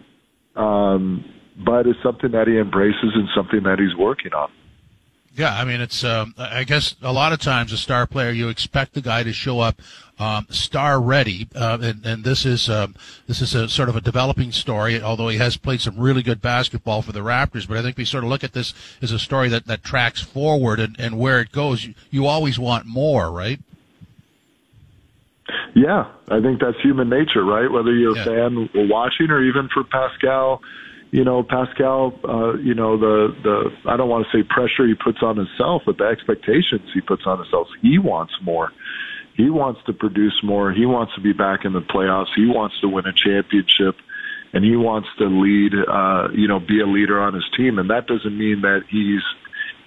Um, 0.56 1.24
but 1.56 1.86
it's 1.86 2.02
something 2.02 2.32
that 2.32 2.48
he 2.48 2.58
embraces 2.58 3.12
and 3.14 3.28
something 3.34 3.62
that 3.64 3.78
he's 3.78 3.94
working 3.96 4.32
on. 4.32 4.50
Yeah, 5.36 5.52
I 5.52 5.64
mean, 5.64 5.80
it's. 5.80 6.04
Um, 6.04 6.32
I 6.38 6.62
guess 6.62 6.94
a 7.02 7.12
lot 7.12 7.32
of 7.32 7.40
times 7.40 7.72
a 7.72 7.76
star 7.76 8.06
player, 8.06 8.30
you 8.30 8.48
expect 8.48 8.94
the 8.94 9.00
guy 9.00 9.24
to 9.24 9.32
show 9.32 9.58
up 9.58 9.82
um, 10.16 10.46
star 10.48 11.00
ready, 11.00 11.48
uh, 11.56 11.78
and, 11.82 12.06
and 12.06 12.22
this 12.22 12.46
is 12.46 12.68
um, 12.70 12.94
this 13.26 13.42
is 13.42 13.52
a 13.52 13.68
sort 13.68 13.88
of 13.88 13.96
a 13.96 14.00
developing 14.00 14.52
story. 14.52 15.02
Although 15.02 15.26
he 15.26 15.38
has 15.38 15.56
played 15.56 15.80
some 15.80 15.98
really 15.98 16.22
good 16.22 16.40
basketball 16.40 17.02
for 17.02 17.10
the 17.10 17.18
Raptors, 17.18 17.66
but 17.66 17.76
I 17.76 17.82
think 17.82 17.96
we 17.96 18.04
sort 18.04 18.22
of 18.22 18.30
look 18.30 18.44
at 18.44 18.52
this 18.52 18.74
as 19.02 19.10
a 19.10 19.18
story 19.18 19.48
that, 19.48 19.66
that 19.66 19.82
tracks 19.82 20.22
forward 20.22 20.78
and, 20.78 20.94
and 21.00 21.18
where 21.18 21.40
it 21.40 21.50
goes. 21.50 21.84
You, 21.84 21.94
you 22.12 22.26
always 22.26 22.56
want 22.56 22.86
more, 22.86 23.32
right? 23.32 23.58
Yeah, 25.74 26.12
I 26.28 26.40
think 26.40 26.60
that's 26.60 26.80
human 26.80 27.08
nature, 27.08 27.44
right? 27.44 27.68
Whether 27.68 27.92
you're 27.92 28.16
yeah. 28.16 28.22
a 28.22 28.24
fan 28.24 28.70
watching 28.88 29.30
or 29.30 29.42
even 29.42 29.68
for 29.74 29.82
Pascal 29.82 30.62
you 31.14 31.22
know, 31.22 31.44
Pascal, 31.44 32.12
uh, 32.28 32.54
you 32.54 32.74
know, 32.74 32.98
the, 32.98 33.32
the, 33.44 33.70
I 33.88 33.96
don't 33.96 34.08
want 34.08 34.26
to 34.26 34.36
say 34.36 34.42
pressure 34.42 34.84
he 34.84 34.94
puts 34.94 35.18
on 35.22 35.36
himself, 35.36 35.82
but 35.86 35.96
the 35.96 36.06
expectations 36.06 36.90
he 36.92 37.00
puts 37.00 37.22
on 37.24 37.38
himself. 37.38 37.68
He 37.82 38.00
wants 38.00 38.32
more. 38.42 38.72
He 39.36 39.48
wants 39.48 39.80
to 39.86 39.92
produce 39.92 40.40
more. 40.42 40.72
He 40.72 40.86
wants 40.86 41.14
to 41.14 41.20
be 41.20 41.32
back 41.32 41.64
in 41.64 41.72
the 41.72 41.82
playoffs. 41.82 42.34
He 42.34 42.46
wants 42.46 42.80
to 42.80 42.88
win 42.88 43.06
a 43.06 43.12
championship 43.12 43.94
and 44.52 44.64
he 44.64 44.74
wants 44.74 45.06
to 45.18 45.26
lead, 45.26 45.74
uh, 45.88 46.30
you 46.34 46.48
know, 46.48 46.58
be 46.58 46.80
a 46.80 46.86
leader 46.86 47.20
on 47.20 47.32
his 47.32 47.44
team. 47.56 47.78
And 47.78 47.90
that 47.90 48.08
doesn't 48.08 48.36
mean 48.36 48.62
that 48.62 48.80
he's, 48.90 49.22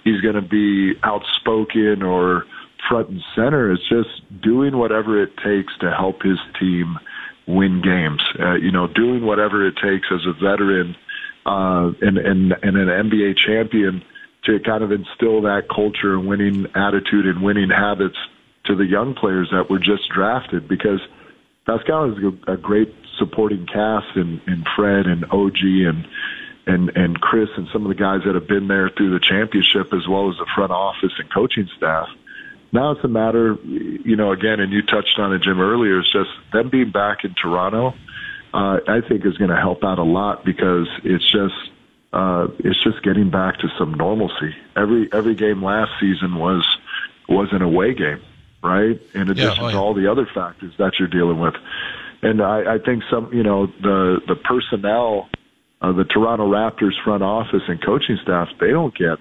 he's 0.04 0.22
going 0.22 0.36
to 0.36 0.40
be 0.40 0.98
outspoken 1.02 2.02
or 2.02 2.46
front 2.88 3.10
and 3.10 3.20
center. 3.36 3.70
It's 3.70 3.86
just 3.86 4.08
doing 4.40 4.78
whatever 4.78 5.22
it 5.22 5.36
takes 5.36 5.76
to 5.80 5.90
help 5.90 6.22
his 6.22 6.38
team 6.58 6.96
win 7.46 7.82
games. 7.82 8.22
Uh, 8.40 8.54
you 8.54 8.72
know, 8.72 8.86
doing 8.86 9.26
whatever 9.26 9.66
it 9.66 9.74
takes 9.76 10.08
as 10.10 10.24
a 10.24 10.32
veteran 10.32 10.96
uh, 11.46 11.92
and, 12.00 12.18
and, 12.18 12.52
and 12.52 12.76
an 12.76 12.88
NBA 12.88 13.36
champion 13.36 14.02
to 14.44 14.60
kind 14.60 14.82
of 14.82 14.92
instill 14.92 15.42
that 15.42 15.68
culture 15.68 16.14
and 16.14 16.26
winning 16.26 16.66
attitude 16.74 17.26
and 17.26 17.42
winning 17.42 17.70
habits 17.70 18.16
to 18.64 18.74
the 18.74 18.84
young 18.84 19.14
players 19.14 19.48
that 19.50 19.70
were 19.70 19.78
just 19.78 20.08
drafted 20.08 20.68
because 20.68 21.00
Pascal 21.66 22.12
is 22.12 22.34
a, 22.46 22.56
great 22.56 22.94
supporting 23.18 23.66
cast 23.66 24.16
and, 24.16 24.40
and 24.46 24.66
Fred 24.76 25.06
and 25.06 25.24
OG 25.30 25.58
and 25.62 26.06
and 26.66 26.90
and 26.96 27.20
Chris 27.20 27.48
and 27.56 27.66
some 27.72 27.82
of 27.84 27.88
the 27.88 27.94
guys 27.94 28.20
that 28.24 28.34
have 28.34 28.46
been 28.46 28.68
there 28.68 28.90
through 28.90 29.10
the 29.10 29.20
championship 29.20 29.92
as 29.92 30.06
well 30.06 30.30
as 30.30 30.36
the 30.36 30.46
front 30.54 30.70
office 30.70 31.12
and 31.18 31.32
coaching 31.32 31.68
staff. 31.76 32.08
Now 32.72 32.92
it's 32.92 33.04
a 33.04 33.08
matter, 33.08 33.56
you 33.64 34.16
know, 34.16 34.32
again, 34.32 34.60
and 34.60 34.72
you 34.72 34.82
touched 34.82 35.18
on 35.18 35.32
it, 35.32 35.42
Jim, 35.42 35.60
earlier. 35.60 36.00
It's 36.00 36.12
just 36.12 36.30
them 36.52 36.68
being 36.68 36.90
back 36.90 37.24
in 37.24 37.34
Toronto 37.34 37.94
uh, 38.54 38.80
I 38.86 39.00
think 39.06 39.26
is 39.26 39.36
going 39.36 39.50
to 39.50 39.56
help 39.56 39.84
out 39.84 39.98
a 39.98 40.04
lot 40.04 40.44
because 40.44 40.88
it's 41.04 41.24
just 41.30 41.54
uh, 42.12 42.48
it's 42.58 42.82
just 42.82 43.02
getting 43.02 43.30
back 43.30 43.58
to 43.58 43.68
some 43.78 43.94
normalcy. 43.94 44.54
Every 44.76 45.08
every 45.12 45.34
game 45.34 45.62
last 45.62 45.92
season 46.00 46.36
was 46.36 46.64
was 47.28 47.48
an 47.52 47.62
away 47.62 47.94
game, 47.94 48.22
right? 48.62 49.00
In 49.14 49.30
addition 49.30 49.36
yeah, 49.36 49.56
oh, 49.60 49.66
yeah. 49.66 49.72
to 49.72 49.78
all 49.78 49.94
the 49.94 50.10
other 50.10 50.26
factors 50.34 50.72
that 50.78 50.92
you're 50.98 51.08
dealing 51.08 51.38
with, 51.38 51.54
and 52.22 52.40
I, 52.40 52.74
I 52.74 52.78
think 52.78 53.02
some 53.10 53.32
you 53.32 53.42
know 53.42 53.66
the 53.66 54.20
the 54.26 54.36
personnel, 54.36 55.28
uh, 55.82 55.92
the 55.92 56.04
Toronto 56.04 56.50
Raptors 56.50 56.94
front 57.04 57.22
office 57.22 57.62
and 57.68 57.84
coaching 57.84 58.18
staff, 58.22 58.48
they 58.58 58.70
don't 58.70 58.96
get 58.96 59.18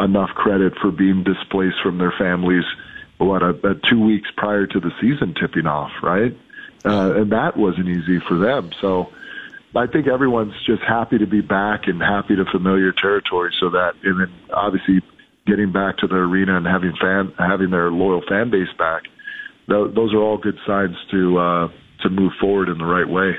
enough 0.00 0.30
credit 0.30 0.72
for 0.80 0.90
being 0.90 1.22
displaced 1.24 1.76
from 1.82 1.98
their 1.98 2.14
families. 2.18 2.64
What 3.18 3.42
a, 3.42 3.50
a 3.50 3.74
two 3.88 4.02
weeks 4.02 4.30
prior 4.36 4.66
to 4.66 4.80
the 4.80 4.90
season 5.00 5.34
tipping 5.38 5.66
off, 5.66 5.92
right? 6.02 6.34
Uh, 6.84 7.14
and 7.16 7.32
that 7.32 7.56
wasn't 7.56 7.88
easy 7.88 8.18
for 8.28 8.38
them. 8.38 8.70
So 8.80 9.12
I 9.74 9.86
think 9.86 10.06
everyone's 10.06 10.54
just 10.66 10.82
happy 10.82 11.18
to 11.18 11.26
be 11.26 11.40
back 11.40 11.86
and 11.86 12.00
happy 12.00 12.36
to 12.36 12.44
familiar 12.44 12.92
territory. 12.92 13.54
So 13.60 13.70
that, 13.70 13.94
and 14.02 14.20
then 14.20 14.32
obviously 14.52 15.00
getting 15.46 15.72
back 15.72 15.98
to 15.98 16.06
the 16.06 16.16
arena 16.16 16.56
and 16.56 16.66
having 16.66 16.94
fan 17.00 17.32
having 17.38 17.70
their 17.70 17.90
loyal 17.90 18.22
fan 18.28 18.50
base 18.50 18.72
back. 18.78 19.02
Th- 19.68 19.94
those 19.94 20.12
are 20.12 20.18
all 20.18 20.38
good 20.38 20.58
signs 20.66 20.96
to 21.10 21.38
uh, 21.38 21.68
to 22.02 22.10
move 22.10 22.32
forward 22.40 22.68
in 22.68 22.78
the 22.78 22.84
right 22.84 23.08
way. 23.08 23.36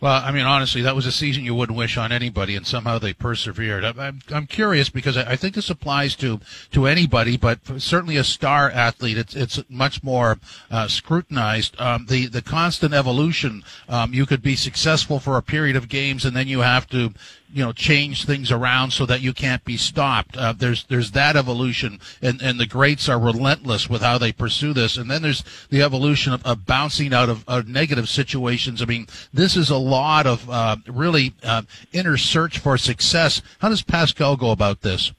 Well, 0.00 0.22
I 0.24 0.30
mean, 0.30 0.46
honestly, 0.46 0.80
that 0.82 0.96
was 0.96 1.04
a 1.04 1.12
season 1.12 1.44
you 1.44 1.54
wouldn't 1.54 1.76
wish 1.76 1.98
on 1.98 2.10
anybody, 2.10 2.56
and 2.56 2.66
somehow 2.66 2.98
they 2.98 3.12
persevered. 3.12 3.84
I'm, 3.84 4.20
I'm 4.32 4.46
curious 4.46 4.88
because 4.88 5.18
I 5.18 5.36
think 5.36 5.54
this 5.54 5.68
applies 5.68 6.16
to, 6.16 6.40
to 6.72 6.86
anybody, 6.86 7.36
but 7.36 7.58
certainly 7.76 8.16
a 8.16 8.24
star 8.24 8.70
athlete, 8.70 9.18
it's, 9.18 9.36
it's 9.36 9.62
much 9.68 10.02
more 10.02 10.38
uh, 10.70 10.88
scrutinized. 10.88 11.78
Um, 11.78 12.06
the, 12.08 12.26
the 12.26 12.40
constant 12.40 12.94
evolution, 12.94 13.62
um, 13.90 14.14
you 14.14 14.24
could 14.24 14.40
be 14.40 14.56
successful 14.56 15.20
for 15.20 15.36
a 15.36 15.42
period 15.42 15.76
of 15.76 15.90
games, 15.90 16.24
and 16.24 16.34
then 16.34 16.48
you 16.48 16.60
have 16.60 16.88
to 16.88 17.12
you 17.52 17.64
know 17.64 17.72
change 17.72 18.24
things 18.24 18.50
around 18.50 18.92
so 18.92 19.06
that 19.06 19.20
you 19.20 19.32
can't 19.32 19.64
be 19.64 19.76
stopped. 19.76 20.36
Uh, 20.36 20.52
there's 20.52 20.84
there's 20.84 21.12
that 21.12 21.36
evolution, 21.36 22.00
and 22.22 22.40
and 22.42 22.58
the 22.58 22.66
greats 22.66 23.08
are 23.08 23.18
relentless 23.18 23.88
with 23.88 24.02
how 24.02 24.18
they 24.18 24.32
pursue 24.32 24.72
this. 24.72 24.96
And 24.96 25.10
then 25.10 25.22
there's 25.22 25.44
the 25.70 25.82
evolution 25.82 26.32
of, 26.32 26.44
of 26.44 26.66
bouncing 26.66 27.12
out 27.12 27.28
of, 27.28 27.44
of, 27.48 27.68
negative 27.68 28.08
situations. 28.08 28.82
I 28.82 28.86
mean, 28.86 29.06
this 29.32 29.56
is 29.56 29.70
a 29.70 29.76
lot 29.76 30.26
of 30.26 30.48
uh, 30.48 30.76
really 30.88 31.34
uh, 31.42 31.62
inner 31.92 32.16
search 32.16 32.58
for 32.58 32.76
success. 32.78 33.42
How 33.58 33.68
does 33.68 33.82
Pascal 33.82 34.36
go 34.36 34.50
about 34.50 34.82
this? 34.82 35.12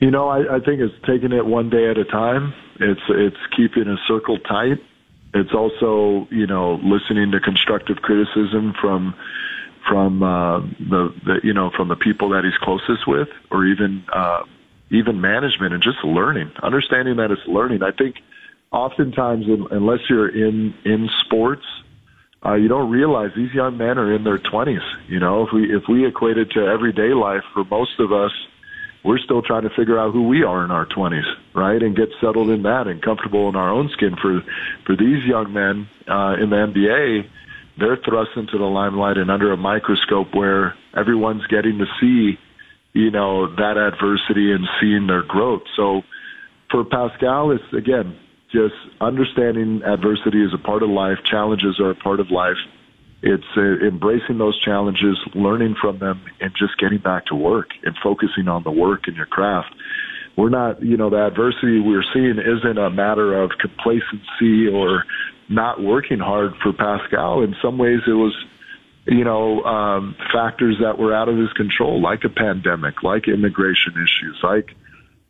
You 0.00 0.10
know, 0.10 0.28
I, 0.28 0.56
I 0.56 0.60
think 0.60 0.80
it's 0.80 0.94
taking 1.06 1.32
it 1.32 1.46
one 1.46 1.70
day 1.70 1.88
at 1.88 1.96
a 1.96 2.04
time. 2.04 2.54
It's 2.80 3.00
it's 3.08 3.36
keeping 3.56 3.86
a 3.86 3.96
circle 4.08 4.38
tight. 4.38 4.78
It's 5.34 5.54
also, 5.54 6.28
you 6.30 6.46
know, 6.46 6.74
listening 6.82 7.30
to 7.30 7.40
constructive 7.40 7.98
criticism 8.02 8.74
from 8.80 9.14
from 9.88 10.22
uh, 10.22 10.60
the, 10.60 11.14
the 11.24 11.40
you 11.42 11.52
know 11.52 11.70
from 11.76 11.88
the 11.88 11.96
people 11.96 12.30
that 12.30 12.44
he's 12.44 12.56
closest 12.62 13.06
with, 13.06 13.28
or 13.50 13.66
even 13.66 14.04
uh, 14.12 14.42
even 14.90 15.20
management 15.20 15.72
and 15.74 15.82
just 15.82 16.04
learning, 16.04 16.50
understanding 16.62 17.16
that 17.16 17.30
it's 17.30 17.46
learning. 17.46 17.82
I 17.82 17.90
think 17.90 18.16
oftentimes, 18.70 19.46
unless 19.70 20.00
you're 20.08 20.28
in 20.28 20.74
in 20.84 21.08
sports, 21.24 21.64
uh, 22.44 22.54
you 22.54 22.68
don't 22.68 22.90
realize 22.90 23.30
these 23.36 23.52
young 23.52 23.76
men 23.76 23.98
are 23.98 24.12
in 24.12 24.24
their 24.24 24.38
20s. 24.38 24.82
You 25.08 25.20
know, 25.20 25.46
if 25.46 25.52
we 25.52 25.74
if 25.74 25.84
we 25.88 26.06
equate 26.06 26.38
it 26.38 26.50
to 26.52 26.60
everyday 26.60 27.14
life, 27.14 27.42
for 27.54 27.64
most 27.64 27.98
of 27.98 28.12
us, 28.12 28.32
we're 29.04 29.18
still 29.18 29.42
trying 29.42 29.62
to 29.62 29.70
figure 29.70 29.98
out 29.98 30.12
who 30.12 30.28
we 30.28 30.42
are 30.42 30.64
in 30.64 30.70
our 30.70 30.86
20s, 30.86 31.24
right, 31.54 31.82
and 31.82 31.96
get 31.96 32.08
settled 32.20 32.50
in 32.50 32.62
that 32.62 32.86
and 32.86 33.02
comfortable 33.02 33.48
in 33.48 33.56
our 33.56 33.70
own 33.70 33.88
skin. 33.92 34.16
For 34.20 34.42
for 34.86 34.96
these 34.96 35.24
young 35.24 35.52
men 35.52 35.88
uh, 36.08 36.36
in 36.40 36.50
the 36.50 36.56
NBA, 36.56 37.28
they're 37.82 37.98
thrust 38.06 38.30
into 38.36 38.56
the 38.56 38.64
limelight 38.64 39.18
and 39.18 39.28
under 39.28 39.52
a 39.52 39.56
microscope 39.56 40.28
where 40.34 40.74
everyone's 40.96 41.44
getting 41.48 41.78
to 41.78 41.86
see, 42.00 42.38
you 42.92 43.10
know, 43.10 43.48
that 43.56 43.76
adversity 43.76 44.52
and 44.52 44.64
seeing 44.80 45.08
their 45.08 45.24
growth. 45.24 45.62
So 45.74 46.02
for 46.70 46.84
Pascal, 46.84 47.50
it's 47.50 47.64
again 47.76 48.16
just 48.52 48.74
understanding 49.00 49.82
adversity 49.84 50.44
is 50.44 50.54
a 50.54 50.58
part 50.58 50.84
of 50.84 50.90
life, 50.90 51.18
challenges 51.28 51.80
are 51.80 51.90
a 51.90 51.94
part 51.96 52.20
of 52.20 52.30
life. 52.30 52.60
It's 53.22 53.42
uh, 53.56 53.86
embracing 53.86 54.38
those 54.38 54.60
challenges, 54.62 55.16
learning 55.34 55.76
from 55.80 55.98
them, 55.98 56.22
and 56.40 56.52
just 56.58 56.78
getting 56.78 56.98
back 56.98 57.26
to 57.26 57.34
work 57.34 57.68
and 57.82 57.96
focusing 58.02 58.48
on 58.48 58.62
the 58.62 58.70
work 58.70 59.02
and 59.06 59.16
your 59.16 59.26
craft. 59.26 59.74
We're 60.36 60.50
not, 60.50 60.82
you 60.82 60.96
know, 60.96 61.10
the 61.10 61.26
adversity 61.26 61.80
we're 61.80 62.04
seeing 62.12 62.38
isn't 62.38 62.78
a 62.78 62.90
matter 62.90 63.40
of 63.40 63.50
complacency 63.60 64.66
or 64.66 65.04
not 65.54 65.82
working 65.82 66.18
hard 66.18 66.52
for 66.62 66.72
Pascal. 66.72 67.42
In 67.42 67.54
some 67.62 67.78
ways, 67.78 68.00
it 68.06 68.12
was, 68.12 68.34
you 69.06 69.24
know, 69.24 69.62
um, 69.64 70.16
factors 70.32 70.76
that 70.80 70.98
were 70.98 71.14
out 71.14 71.28
of 71.28 71.36
his 71.36 71.52
control, 71.52 72.00
like 72.00 72.24
a 72.24 72.28
pandemic, 72.28 73.02
like 73.02 73.28
immigration 73.28 73.92
issues, 73.94 74.38
like 74.42 74.74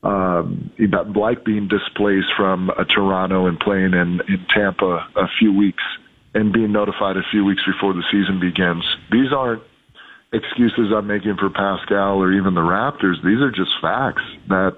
um, 0.03 0.71
like 1.15 1.45
being 1.45 1.69
displaced 1.69 2.33
from 2.37 2.71
uh, 2.71 2.85
Toronto 2.85 3.47
and 3.47 3.59
playing 3.59 3.95
in, 3.95 4.21
in 4.29 4.45
Tampa 4.53 5.07
a 5.17 5.29
few 5.39 5.57
weeks 5.57 5.85
and 6.35 6.53
being 6.53 6.73
notified 6.73 7.17
a 7.17 7.23
few 7.31 7.45
weeks 7.45 7.63
before 7.65 7.93
the 7.93 8.03
season 8.11 8.41
begins. 8.41 8.85
These 9.11 9.33
aren't 9.33 9.63
excuses 10.33 10.93
I'm 10.95 11.07
making 11.07 11.37
for 11.37 11.51
Pascal 11.51 12.21
or 12.23 12.33
even 12.33 12.55
the 12.55 12.63
Raptors. 12.63 13.23
These 13.23 13.41
are 13.41 13.51
just 13.51 13.71
facts 13.81 14.23
that 14.49 14.77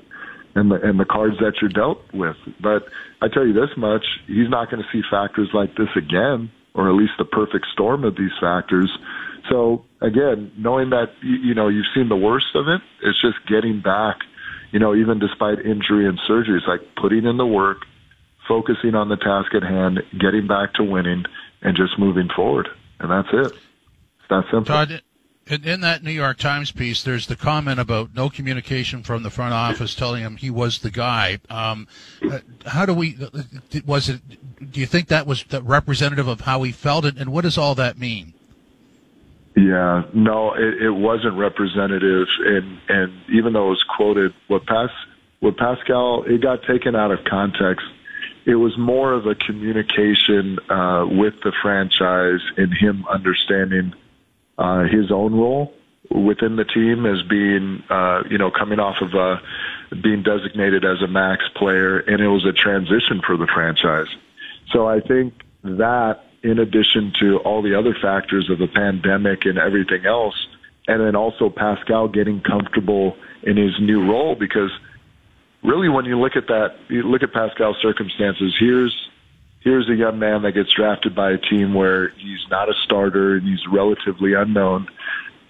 and 0.55 0.71
the 0.71 0.77
and 0.77 0.99
the 0.99 1.05
cards 1.05 1.37
that 1.41 1.55
you're 1.61 1.71
dealt 1.71 2.01
with. 2.13 2.37
But 2.61 2.87
I 3.21 3.29
tell 3.29 3.47
you 3.47 3.53
this 3.53 3.71
much, 3.77 4.05
he's 4.27 4.49
not 4.49 4.71
going 4.71 4.83
to 4.83 4.89
see 4.93 5.03
factors 5.11 5.51
like 5.53 5.77
this 5.77 5.89
again, 5.97 6.51
or 6.75 6.89
at 6.89 6.95
least 6.95 7.13
the 7.19 7.25
perfect 7.25 7.67
storm 7.73 8.05
of 8.05 8.17
these 8.17 8.33
factors. 8.41 8.91
So 9.51 9.85
again, 10.01 10.53
knowing 10.57 10.91
that 10.91 11.11
you, 11.23 11.55
know 11.55 11.69
you've 11.69 11.87
seen 11.95 12.09
the 12.09 12.17
worst 12.17 12.55
of 12.55 12.69
it, 12.69 12.81
it's 13.03 13.21
just 13.21 13.37
getting 13.47 13.81
back 13.81 14.19
you 14.75 14.81
know, 14.81 14.93
even 14.93 15.21
despite 15.21 15.61
injury 15.61 16.09
and 16.09 16.21
surgery, 16.27 16.59
it's 16.59 16.67
like 16.67 16.81
putting 16.97 17.27
in 17.27 17.37
the 17.37 17.47
work, 17.47 17.87
focusing 18.49 18.97
on 18.97 19.09
the 19.09 19.17
task 19.17 19.55
at 19.55 19.63
hand, 19.63 20.03
getting 20.19 20.49
back 20.49 20.75
to 20.75 20.83
winning, 20.83 21.27
and 21.63 21.77
just 21.77 21.97
moving 21.97 22.29
forward. 22.35 22.67
And 22.99 23.09
that's 23.09 23.29
it. 23.33 23.53
It's 23.53 24.29
that 24.31 24.43
simple. 24.51 24.65
Todd, 24.65 25.01
in, 25.47 25.65
in, 25.65 25.81
that 25.83 26.03
New 26.03 26.11
York 26.11 26.39
Times 26.39 26.71
piece, 26.71 27.03
there's 27.03 27.27
the 27.27 27.37
comment 27.37 27.79
about 27.79 28.15
no 28.15 28.31
communication 28.31 29.03
from 29.03 29.23
the 29.23 29.31
front 29.31 29.53
office 29.53 29.95
telling 29.95 30.23
him 30.23 30.37
he 30.37 30.51
was 30.51 30.79
the 30.79 30.91
guy. 30.91 31.39
Um, 31.51 31.87
uh, 32.31 32.41
how 32.67 32.87
do 32.87 32.95
we? 32.95 33.19
Was 33.87 34.09
it? 34.09 34.21
Do 34.73 34.81
you 34.81 34.87
think 34.87 35.09
that 35.09 35.27
was 35.27 35.45
representative 35.53 36.29
of 36.29 36.43
how 36.43 36.63
he 36.63 36.73
felt 36.73 37.05
it, 37.05 37.17
and 37.19 37.31
what 37.31 37.43
does 37.43 37.59
all 37.59 37.75
that 37.75 37.99
mean? 37.99 38.33
Yeah, 39.57 40.03
no, 40.13 40.55
it, 40.55 40.83
it 40.83 40.91
wasn't 40.91 41.35
representative, 41.35 42.27
and 42.41 42.79
and 42.89 43.13
even 43.31 43.53
though 43.53 43.67
it 43.67 43.71
was 43.71 43.85
quoted, 43.97 44.33
what 44.49 44.67
Pas 44.67 44.91
what 45.41 45.57
Pascal 45.59 46.25
it 46.25 46.41
got 46.41 46.63
taken 46.65 46.97
out 46.97 47.11
of 47.11 47.25
context. 47.25 47.87
It 48.47 48.57
was 48.57 48.77
more 48.77 49.15
of 49.15 49.27
a 49.27 49.35
communication 49.35 50.59
uh, 50.69 51.07
with 51.09 51.33
the 51.43 51.53
franchise 51.63 52.41
and 52.59 52.75
him 52.75 53.07
understanding 53.09 53.95
uh, 54.59 54.85
his 54.85 55.11
own 55.11 55.35
role 55.35 55.73
within 56.11 56.57
the 56.57 56.65
team 56.65 57.07
as 57.07 57.23
being, 57.23 57.83
uh, 57.89 58.23
you 58.31 58.39
know, 58.39 58.51
coming 58.51 58.79
off 58.79 59.01
of 59.01 59.15
a, 59.15 59.41
being 60.03 60.23
designated 60.23 60.85
as 60.85 61.03
a 61.03 61.07
max 61.07 61.45
player, 61.57 61.99
and 61.99 62.21
it 62.21 62.29
was 62.29 62.45
a 62.45 62.53
transition 62.53 63.23
for 63.27 63.37
the 63.37 63.47
franchise. 63.47 64.09
So 64.71 64.87
I 64.87 65.01
think 65.01 65.43
that 65.63 66.25
in 66.45 66.59
addition 66.59 67.13
to 67.21 67.39
all 67.39 67.63
the 67.63 67.77
other 67.77 67.95
factors 67.95 68.51
of 68.51 68.59
the 68.59 68.69
pandemic 68.69 69.47
and 69.47 69.59
everything 69.59 70.05
else. 70.05 70.47
And 70.87 71.01
then 71.01 71.17
also 71.17 71.49
Pascal 71.49 72.07
getting 72.07 72.43
comfortable 72.43 73.17
in 73.43 73.57
his 73.57 73.73
new 73.81 74.07
role 74.07 74.35
because 74.35 74.71
really 75.63 75.89
when 75.89 76.05
you 76.05 76.21
look 76.21 76.37
at 76.37 76.47
that, 76.49 76.77
you 76.89 77.03
look 77.03 77.23
at 77.23 77.33
Pascal's 77.33 77.79
circumstances, 77.81 78.55
here's, 78.61 78.95
here's 79.65 79.89
a 79.89 79.95
young 79.95 80.19
man 80.19 80.43
that 80.43 80.53
gets 80.53 80.73
drafted 80.73 81.15
by 81.15 81.33
a 81.33 81.39
team 81.39 81.75
where 81.75 82.11
he's 82.11 82.47
not 82.51 82.69
a 82.69 82.75
starter 82.85 83.37
and 83.37 83.49
he's 83.49 83.67
relatively 83.71 84.35
unknown 84.35 84.87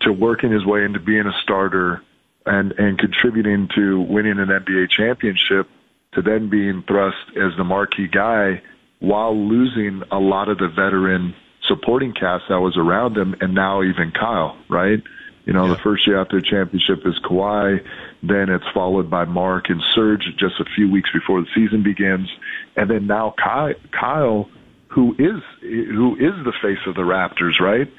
to 0.00 0.12
working 0.12 0.52
his 0.52 0.64
way 0.64 0.84
into 0.84 1.00
being 1.00 1.26
a 1.26 1.32
starter 1.42 2.00
and, 2.46 2.72
and 2.78 2.98
contributing 2.98 3.68
to 3.74 4.00
winning 4.00 4.38
an 4.38 4.48
NBA 4.48 4.90
championship 4.90 5.68
to 6.12 6.22
then 6.22 6.48
being 6.48 6.84
thrust 6.86 7.16
as 7.36 7.56
the 7.58 7.64
marquee 7.64 8.08
guy 8.08 8.62
while 9.00 9.36
losing 9.36 10.02
a 10.12 10.18
lot 10.18 10.48
of 10.48 10.58
the 10.58 10.68
veteran 10.68 11.34
supporting 11.66 12.12
cast 12.12 12.44
that 12.48 12.60
was 12.60 12.76
around 12.76 13.16
him, 13.16 13.34
and 13.40 13.54
now 13.54 13.82
even 13.82 14.12
Kyle, 14.12 14.56
right? 14.68 15.02
You 15.44 15.52
know, 15.52 15.66
yeah. 15.66 15.74
the 15.74 15.78
first 15.78 16.06
year 16.06 16.20
after 16.20 16.40
the 16.40 16.46
championship 16.46 17.06
is 17.06 17.18
Kawhi, 17.18 17.84
then 18.22 18.48
it's 18.48 18.64
followed 18.72 19.10
by 19.10 19.24
Mark 19.26 19.68
and 19.68 19.82
Serge 19.94 20.24
just 20.38 20.58
a 20.58 20.64
few 20.74 20.90
weeks 20.90 21.10
before 21.12 21.40
the 21.42 21.48
season 21.54 21.82
begins, 21.82 22.30
and 22.76 22.90
then 22.90 23.06
now 23.06 23.34
Kyle, 23.36 24.48
who 24.88 25.14
is 25.18 25.42
who 25.60 26.16
is 26.16 26.32
the 26.44 26.52
face 26.62 26.78
of 26.86 26.94
the 26.94 27.02
Raptors, 27.02 27.60
right? 27.60 27.90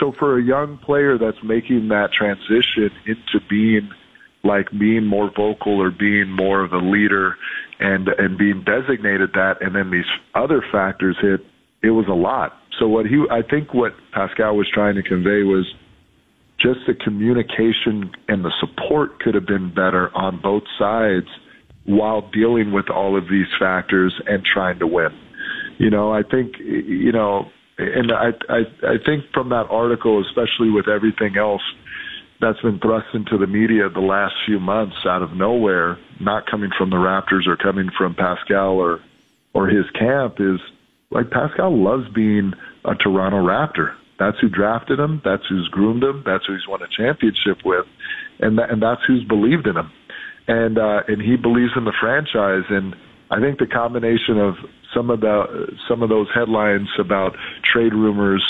So 0.00 0.12
for 0.12 0.38
a 0.38 0.42
young 0.42 0.78
player 0.78 1.18
that's 1.18 1.42
making 1.42 1.88
that 1.88 2.12
transition 2.12 2.90
into 3.06 3.40
being 3.48 3.90
like 4.44 4.70
being 4.70 5.04
more 5.04 5.30
vocal 5.34 5.80
or 5.80 5.90
being 5.90 6.30
more 6.30 6.62
of 6.62 6.72
a 6.72 6.78
leader 6.78 7.36
and 7.78 8.08
and 8.08 8.38
being 8.38 8.64
designated 8.64 9.32
that, 9.34 9.60
and 9.60 9.74
then 9.74 9.90
these 9.90 10.08
other 10.34 10.64
factors 10.72 11.16
hit. 11.20 11.44
It 11.82 11.90
was 11.90 12.06
a 12.08 12.14
lot. 12.14 12.56
So 12.78 12.88
what 12.88 13.06
he, 13.06 13.22
I 13.30 13.42
think, 13.42 13.74
what 13.74 13.94
Pascal 14.12 14.56
was 14.56 14.68
trying 14.72 14.96
to 14.96 15.02
convey 15.02 15.42
was 15.42 15.72
just 16.58 16.80
the 16.86 16.94
communication 16.94 18.10
and 18.28 18.44
the 18.44 18.52
support 18.60 19.20
could 19.20 19.34
have 19.34 19.46
been 19.46 19.72
better 19.74 20.14
on 20.16 20.40
both 20.40 20.64
sides 20.78 21.26
while 21.84 22.28
dealing 22.32 22.72
with 22.72 22.90
all 22.90 23.16
of 23.16 23.28
these 23.28 23.46
factors 23.58 24.20
and 24.26 24.44
trying 24.44 24.78
to 24.78 24.86
win. 24.86 25.16
You 25.78 25.90
know, 25.90 26.12
I 26.12 26.22
think, 26.22 26.58
you 26.58 27.12
know, 27.12 27.50
and 27.78 28.10
I, 28.10 28.30
I, 28.48 28.60
I 28.82 28.96
think 29.04 29.24
from 29.32 29.50
that 29.50 29.66
article, 29.70 30.24
especially 30.26 30.70
with 30.70 30.88
everything 30.88 31.36
else, 31.36 31.62
that's 32.40 32.60
been 32.60 32.78
thrust 32.80 33.06
into 33.14 33.38
the 33.38 33.46
media 33.46 33.88
the 33.88 34.00
last 34.00 34.34
few 34.44 34.58
months 34.58 34.96
out 35.06 35.22
of 35.22 35.32
nowhere, 35.32 35.98
not 36.20 36.46
coming 36.50 36.70
from 36.76 36.90
the 36.90 36.96
Raptors 36.96 37.46
or 37.46 37.56
coming 37.56 37.90
from 37.96 38.14
Pascal 38.14 38.74
or 38.74 39.00
or 39.54 39.68
his 39.68 39.88
camp 39.98 40.36
is 40.38 40.60
like 41.10 41.30
Pascal 41.30 41.74
loves 41.74 42.08
being 42.10 42.52
a 42.84 42.94
Toronto 42.94 43.38
Raptor. 43.38 43.94
That's 44.18 44.38
who 44.40 44.48
drafted 44.48 44.98
him. 44.98 45.20
That's 45.24 45.42
who's 45.48 45.68
groomed 45.68 46.02
him. 46.02 46.22
That's 46.24 46.46
who 46.46 46.54
he's 46.54 46.66
won 46.66 46.82
a 46.82 46.88
championship 46.88 47.58
with, 47.64 47.86
and 48.40 48.58
that, 48.58 48.70
and 48.70 48.82
that's 48.82 49.02
who's 49.06 49.24
believed 49.24 49.66
in 49.66 49.76
him, 49.76 49.90
and 50.48 50.78
uh, 50.78 51.02
and 51.08 51.20
he 51.20 51.36
believes 51.36 51.72
in 51.76 51.84
the 51.84 51.92
franchise. 52.00 52.64
And 52.70 52.96
I 53.30 53.40
think 53.40 53.58
the 53.58 53.66
combination 53.66 54.38
of 54.38 54.54
some 54.94 55.10
of 55.10 55.20
the 55.20 55.76
some 55.88 56.02
of 56.02 56.08
those 56.08 56.28
headlines 56.34 56.88
about 56.98 57.36
trade 57.62 57.92
rumors 57.92 58.42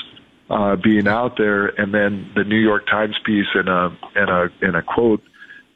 uh, 0.51 0.77
being 0.77 1.09
out 1.09 1.37
there, 1.37 1.67
and 1.67 1.93
then 1.93 2.31
the 2.37 2.45
New 2.45 2.61
York 2.61 2.87
Times 2.87 3.17
piece 3.25 3.47
and 3.55 3.69
a 3.69 3.97
and 4.15 4.31
a 4.31 4.49
and 4.63 4.77
a 4.77 4.83
quote 4.83 5.23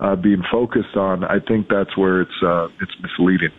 uh, 0.01 0.17
being 0.17 0.43
focused 0.51 0.97
on, 0.97 1.25
I 1.25 1.39
think 1.41 1.69
that's 1.69 1.97
where 1.97 2.23
it's 2.23 2.43
uh, 2.43 2.69
it's 2.81 2.93
misleading. 3.03 3.53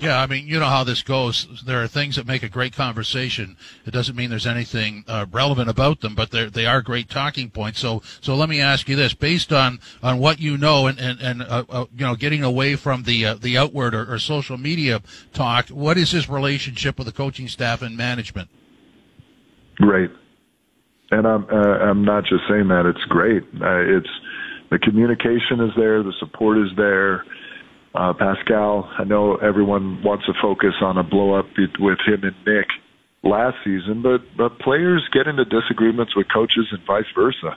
Yeah, 0.00 0.20
I 0.20 0.26
mean, 0.26 0.46
you 0.46 0.58
know 0.58 0.66
how 0.66 0.84
this 0.84 1.02
goes. 1.02 1.62
There 1.64 1.82
are 1.82 1.88
things 1.88 2.16
that 2.16 2.26
make 2.26 2.42
a 2.42 2.48
great 2.48 2.74
conversation. 2.74 3.56
It 3.84 3.92
doesn't 3.92 4.16
mean 4.16 4.30
there's 4.30 4.46
anything 4.46 5.04
uh, 5.08 5.26
relevant 5.30 5.70
about 5.70 6.00
them, 6.00 6.14
but 6.14 6.30
they 6.30 6.66
are 6.66 6.82
great 6.82 7.08
talking 7.08 7.50
points. 7.50 7.80
So 7.80 8.02
so 8.20 8.34
let 8.34 8.48
me 8.48 8.60
ask 8.60 8.88
you 8.88 8.96
this: 8.96 9.14
based 9.14 9.52
on 9.52 9.80
on 10.02 10.18
what 10.18 10.40
you 10.40 10.56
know 10.56 10.86
and 10.86 10.98
and, 10.98 11.20
and 11.20 11.42
uh, 11.42 11.64
uh, 11.68 11.86
you 11.96 12.04
know, 12.04 12.14
getting 12.14 12.42
away 12.42 12.76
from 12.76 13.04
the 13.04 13.24
uh, 13.24 13.34
the 13.34 13.56
outward 13.56 13.94
or, 13.94 14.12
or 14.12 14.18
social 14.18 14.58
media 14.58 15.00
talk, 15.32 15.68
what 15.68 15.96
is 15.96 16.10
his 16.10 16.28
relationship 16.28 16.98
with 16.98 17.06
the 17.06 17.12
coaching 17.12 17.48
staff 17.48 17.82
and 17.82 17.96
management? 17.96 18.48
Great. 19.76 20.10
And 21.10 21.26
I'm 21.26 21.44
uh, 21.44 21.78
I'm 21.78 22.04
not 22.04 22.24
just 22.24 22.42
saying 22.48 22.68
that. 22.68 22.86
It's 22.86 23.04
great. 23.08 23.42
Uh, 23.44 23.96
it's 23.96 24.10
the 24.70 24.78
communication 24.78 25.60
is 25.60 25.70
there, 25.76 26.02
the 26.02 26.12
support 26.18 26.58
is 26.58 26.70
there. 26.76 27.24
Uh, 27.96 28.12
Pascal, 28.12 28.90
I 28.98 29.04
know 29.04 29.36
everyone 29.36 30.02
wants 30.02 30.26
to 30.26 30.34
focus 30.42 30.74
on 30.82 30.98
a 30.98 31.02
blow 31.02 31.32
up 31.32 31.46
with 31.80 31.98
him 32.06 32.24
and 32.24 32.36
Nick 32.46 32.66
last 33.22 33.56
season, 33.64 34.02
but 34.02 34.20
but 34.36 34.58
players 34.58 35.08
get 35.12 35.26
into 35.26 35.46
disagreements 35.46 36.14
with 36.14 36.26
coaches 36.32 36.66
and 36.72 36.80
vice 36.86 37.08
versa. 37.14 37.56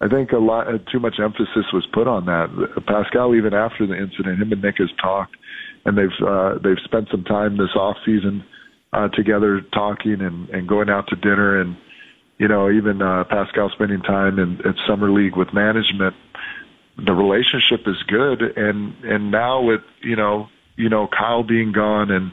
I 0.00 0.08
think 0.08 0.32
a 0.32 0.38
lot 0.38 0.66
uh, 0.66 0.78
too 0.90 0.98
much 0.98 1.20
emphasis 1.22 1.66
was 1.72 1.86
put 1.92 2.08
on 2.08 2.26
that. 2.26 2.50
Pascal, 2.86 3.36
even 3.36 3.54
after 3.54 3.86
the 3.86 3.96
incident, 3.96 4.40
him 4.40 4.50
and 4.50 4.62
Nick 4.62 4.78
has 4.78 4.90
talked, 5.00 5.36
and 5.84 5.96
they've 5.96 6.26
uh, 6.26 6.58
they've 6.58 6.82
spent 6.84 7.08
some 7.10 7.22
time 7.22 7.56
this 7.56 7.74
off 7.76 7.96
season 8.04 8.44
uh, 8.92 9.08
together 9.08 9.60
talking 9.72 10.20
and, 10.20 10.48
and 10.50 10.68
going 10.68 10.90
out 10.90 11.06
to 11.08 11.16
dinner, 11.16 11.60
and 11.60 11.76
you 12.38 12.48
know 12.48 12.68
even 12.68 13.00
uh, 13.00 13.22
Pascal 13.30 13.70
spending 13.70 14.02
time 14.02 14.40
in 14.40 14.60
at 14.66 14.74
summer 14.88 15.10
league 15.10 15.36
with 15.36 15.54
management. 15.54 16.16
The 17.04 17.12
relationship 17.12 17.86
is 17.86 18.02
good, 18.08 18.42
and 18.42 18.94
and 19.04 19.30
now 19.30 19.62
with 19.62 19.82
you 20.02 20.16
know 20.16 20.48
you 20.76 20.88
know 20.88 21.08
Kyle 21.08 21.42
being 21.42 21.72
gone 21.72 22.10
and 22.10 22.32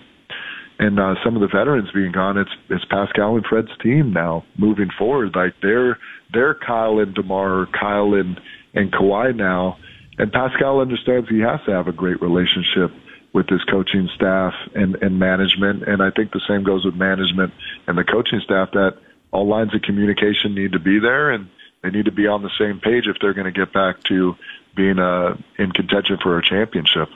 and 0.77 0.99
uh, 0.99 1.15
some 1.23 1.35
of 1.35 1.41
the 1.41 1.47
veterans 1.47 1.89
being 1.93 2.11
gone, 2.11 2.37
it's 2.37 2.51
it's 2.69 2.85
Pascal 2.85 3.35
and 3.35 3.45
Fred's 3.45 3.75
team 3.81 4.11
now 4.11 4.43
moving 4.57 4.89
forward. 4.97 5.35
Like 5.35 5.53
they're 5.61 5.97
they're 6.33 6.55
Kyle 6.55 6.99
and 6.99 7.13
Demar, 7.13 7.67
Kyle 7.67 8.13
and 8.13 8.39
and 8.73 8.91
Kawhi 8.91 9.35
now, 9.35 9.77
and 10.17 10.31
Pascal 10.31 10.81
understands 10.81 11.29
he 11.29 11.39
has 11.39 11.59
to 11.65 11.71
have 11.71 11.87
a 11.87 11.93
great 11.93 12.21
relationship 12.21 12.91
with 13.33 13.47
his 13.47 13.63
coaching 13.65 14.09
staff 14.15 14.53
and 14.73 14.95
and 14.95 15.17
management, 15.19 15.87
and 15.87 16.01
I 16.01 16.11
think 16.11 16.31
the 16.31 16.41
same 16.47 16.63
goes 16.63 16.83
with 16.83 16.95
management 16.95 17.53
and 17.87 17.97
the 17.97 18.03
coaching 18.03 18.41
staff 18.43 18.69
that 18.73 18.97
all 19.31 19.47
lines 19.47 19.73
of 19.73 19.81
communication 19.81 20.55
need 20.55 20.73
to 20.73 20.79
be 20.79 20.99
there. 20.99 21.31
And 21.31 21.49
they 21.85 21.91
need 21.91 22.05
to 22.05 22.11
be 22.11 22.27
on 22.27 22.41
the 22.41 22.49
same 22.57 22.79
page 22.79 23.07
if 23.07 23.17
they're 23.21 23.33
going 23.33 23.45
to 23.45 23.57
get 23.57 23.71
back 23.71 24.03
to 24.05 24.35
being 24.75 24.99
uh, 24.99 25.37
in 25.57 25.71
contention 25.71 26.17
for 26.21 26.37
a 26.37 26.43
championship. 26.43 27.09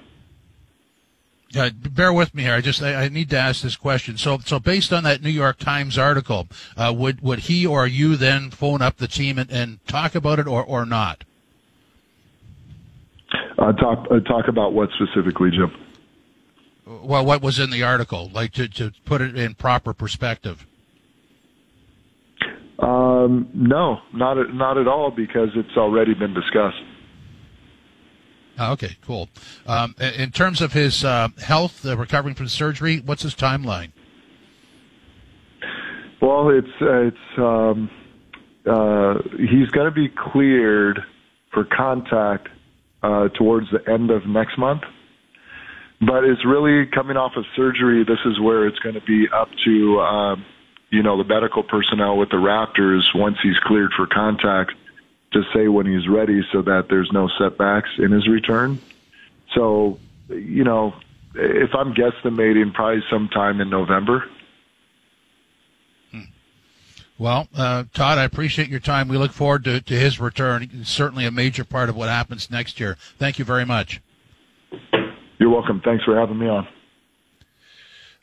Uh, 1.58 1.72
bear 1.72 2.14
with 2.14 2.36
me 2.36 2.44
here. 2.44 2.54
I 2.54 2.62
just 2.62 2.82
I, 2.84 3.06
I, 3.06 3.10
need 3.10 3.32
to 3.32 3.38
ask 3.38 3.64
this 3.64 3.76
question. 3.76 4.18
So 4.18 4.38
so 4.46 4.60
based 4.60 4.94
on 4.94 5.04
that 5.06 5.24
New 5.24 5.32
York 5.32 5.58
Times 5.58 5.98
article, 5.98 6.48
uh, 6.78 6.94
would 6.96 7.22
would 7.22 7.40
he 7.40 7.66
or 7.66 7.88
you 7.88 8.16
then 8.16 8.52
phone 8.52 8.84
up 8.84 8.98
the 8.98 9.08
team 9.08 9.40
and, 9.40 9.50
and 9.50 9.84
talk 9.88 10.14
about 10.14 10.38
it 10.38 10.46
or 10.46 10.64
or 10.64 10.86
not? 10.86 11.24
Uh, 13.58 13.72
talk 13.74 14.06
uh, 14.12 14.20
talk 14.20 14.48
about 14.48 14.74
what 14.74 14.90
specifically, 14.92 15.50
Jim? 15.50 15.72
Well, 16.86 17.26
what 17.26 17.42
was 17.42 17.58
in 17.58 17.72
the 17.72 17.82
article, 17.82 18.30
like 18.32 18.54
to 18.54 18.68
to 18.68 18.92
put 19.06 19.22
it 19.22 19.36
in 19.36 19.56
proper 19.56 19.92
perspective. 19.92 20.68
Um, 22.82 23.50
no, 23.54 24.00
not 24.14 24.38
not 24.54 24.78
at 24.78 24.88
all, 24.88 25.12
because 25.12 25.50
it's 25.56 25.76
already 25.78 26.14
been 26.14 26.34
discussed. 26.34 26.82
Oh, 28.58 28.74
okay, 28.74 28.98
cool. 29.06 29.30
Um, 29.68 29.96
in 30.00 30.32
terms 30.32 30.62
of 30.62 30.74
his 30.74 31.04
uh, 31.06 31.30
health, 31.42 31.86
uh, 31.86 31.96
recovering 31.96 32.36
from 32.36 32.48
surgery, 32.50 33.02
what's 33.06 33.24
his 33.24 33.34
timeline? 33.34 33.92
Well, 36.22 36.50
it's 36.50 36.68
uh, 36.82 37.08
it's 37.08 37.38
um, 37.38 37.90
uh, 38.70 39.16
he's 39.38 39.70
going 39.70 39.86
to 39.86 39.96
be 39.96 40.10
cleared 40.10 41.00
for 41.54 41.66
contact 41.66 42.50
uh, 43.02 43.30
towards 43.30 43.68
the 43.72 43.90
end 43.92 44.12
of 44.12 44.26
next 44.28 44.58
month. 44.58 44.82
But 46.02 46.24
it's 46.24 46.46
really 46.46 46.86
coming 46.86 47.18
off 47.18 47.34
of 47.36 47.46
surgery. 47.56 48.04
This 48.06 48.20
is 48.26 48.40
where 48.40 48.68
it's 48.68 48.80
going 48.80 48.96
to 48.96 49.02
be 49.02 49.28
up 49.34 49.50
to 49.66 50.00
um, 50.00 50.46
you 50.90 51.04
know 51.04 51.18
the 51.18 51.24
medical 51.24 51.64
personnel 51.64 52.18
with 52.18 52.30
the 52.30 52.38
Raptors 52.38 53.04
once 53.14 53.38
he's 53.42 53.58
cleared 53.60 53.92
for 53.94 54.08
contact 54.08 54.74
to 55.32 55.44
say 55.54 55.68
when 55.68 55.86
he's 55.86 56.08
ready 56.08 56.42
so 56.52 56.62
that 56.64 56.88
there's 56.90 57.12
no 57.12 57.30
setbacks 57.38 57.90
in 57.98 58.12
his 58.12 58.28
return. 58.28 58.80
So, 59.54 60.00
you 60.30 60.64
know, 60.64 60.96
if 61.36 61.76
I'm 61.76 61.94
guesstimating, 61.94 62.74
probably 62.74 63.04
sometime 63.10 63.62
in 63.62 63.70
November. 63.70 64.26
Hmm. 66.12 66.22
Well, 67.18 67.48
uh, 67.56 67.84
Todd, 67.94 68.18
I 68.18 68.24
appreciate 68.24 68.70
your 68.70 68.80
time. 68.80 69.08
We 69.08 69.18
look 69.18 69.32
forward 69.32 69.64
to, 69.66 69.82
to 69.82 69.94
his 69.94 70.20
return. 70.20 70.70
It's 70.74 70.90
certainly 70.90 71.26
a 71.26 71.32
major 71.32 71.64
part 71.64 71.90
of 71.90 71.96
what 71.96 72.10
happens 72.10 72.50
next 72.50 72.80
year. 72.80 72.98
Thank 73.18 73.38
you 73.38 73.46
very 73.46 73.66
much. 73.66 74.02
You're 75.38 75.50
welcome. 75.52 75.82
Thanks 75.84 76.04
for 76.04 76.20
having 76.20 76.40
me 76.40 76.48
on. 76.48 76.68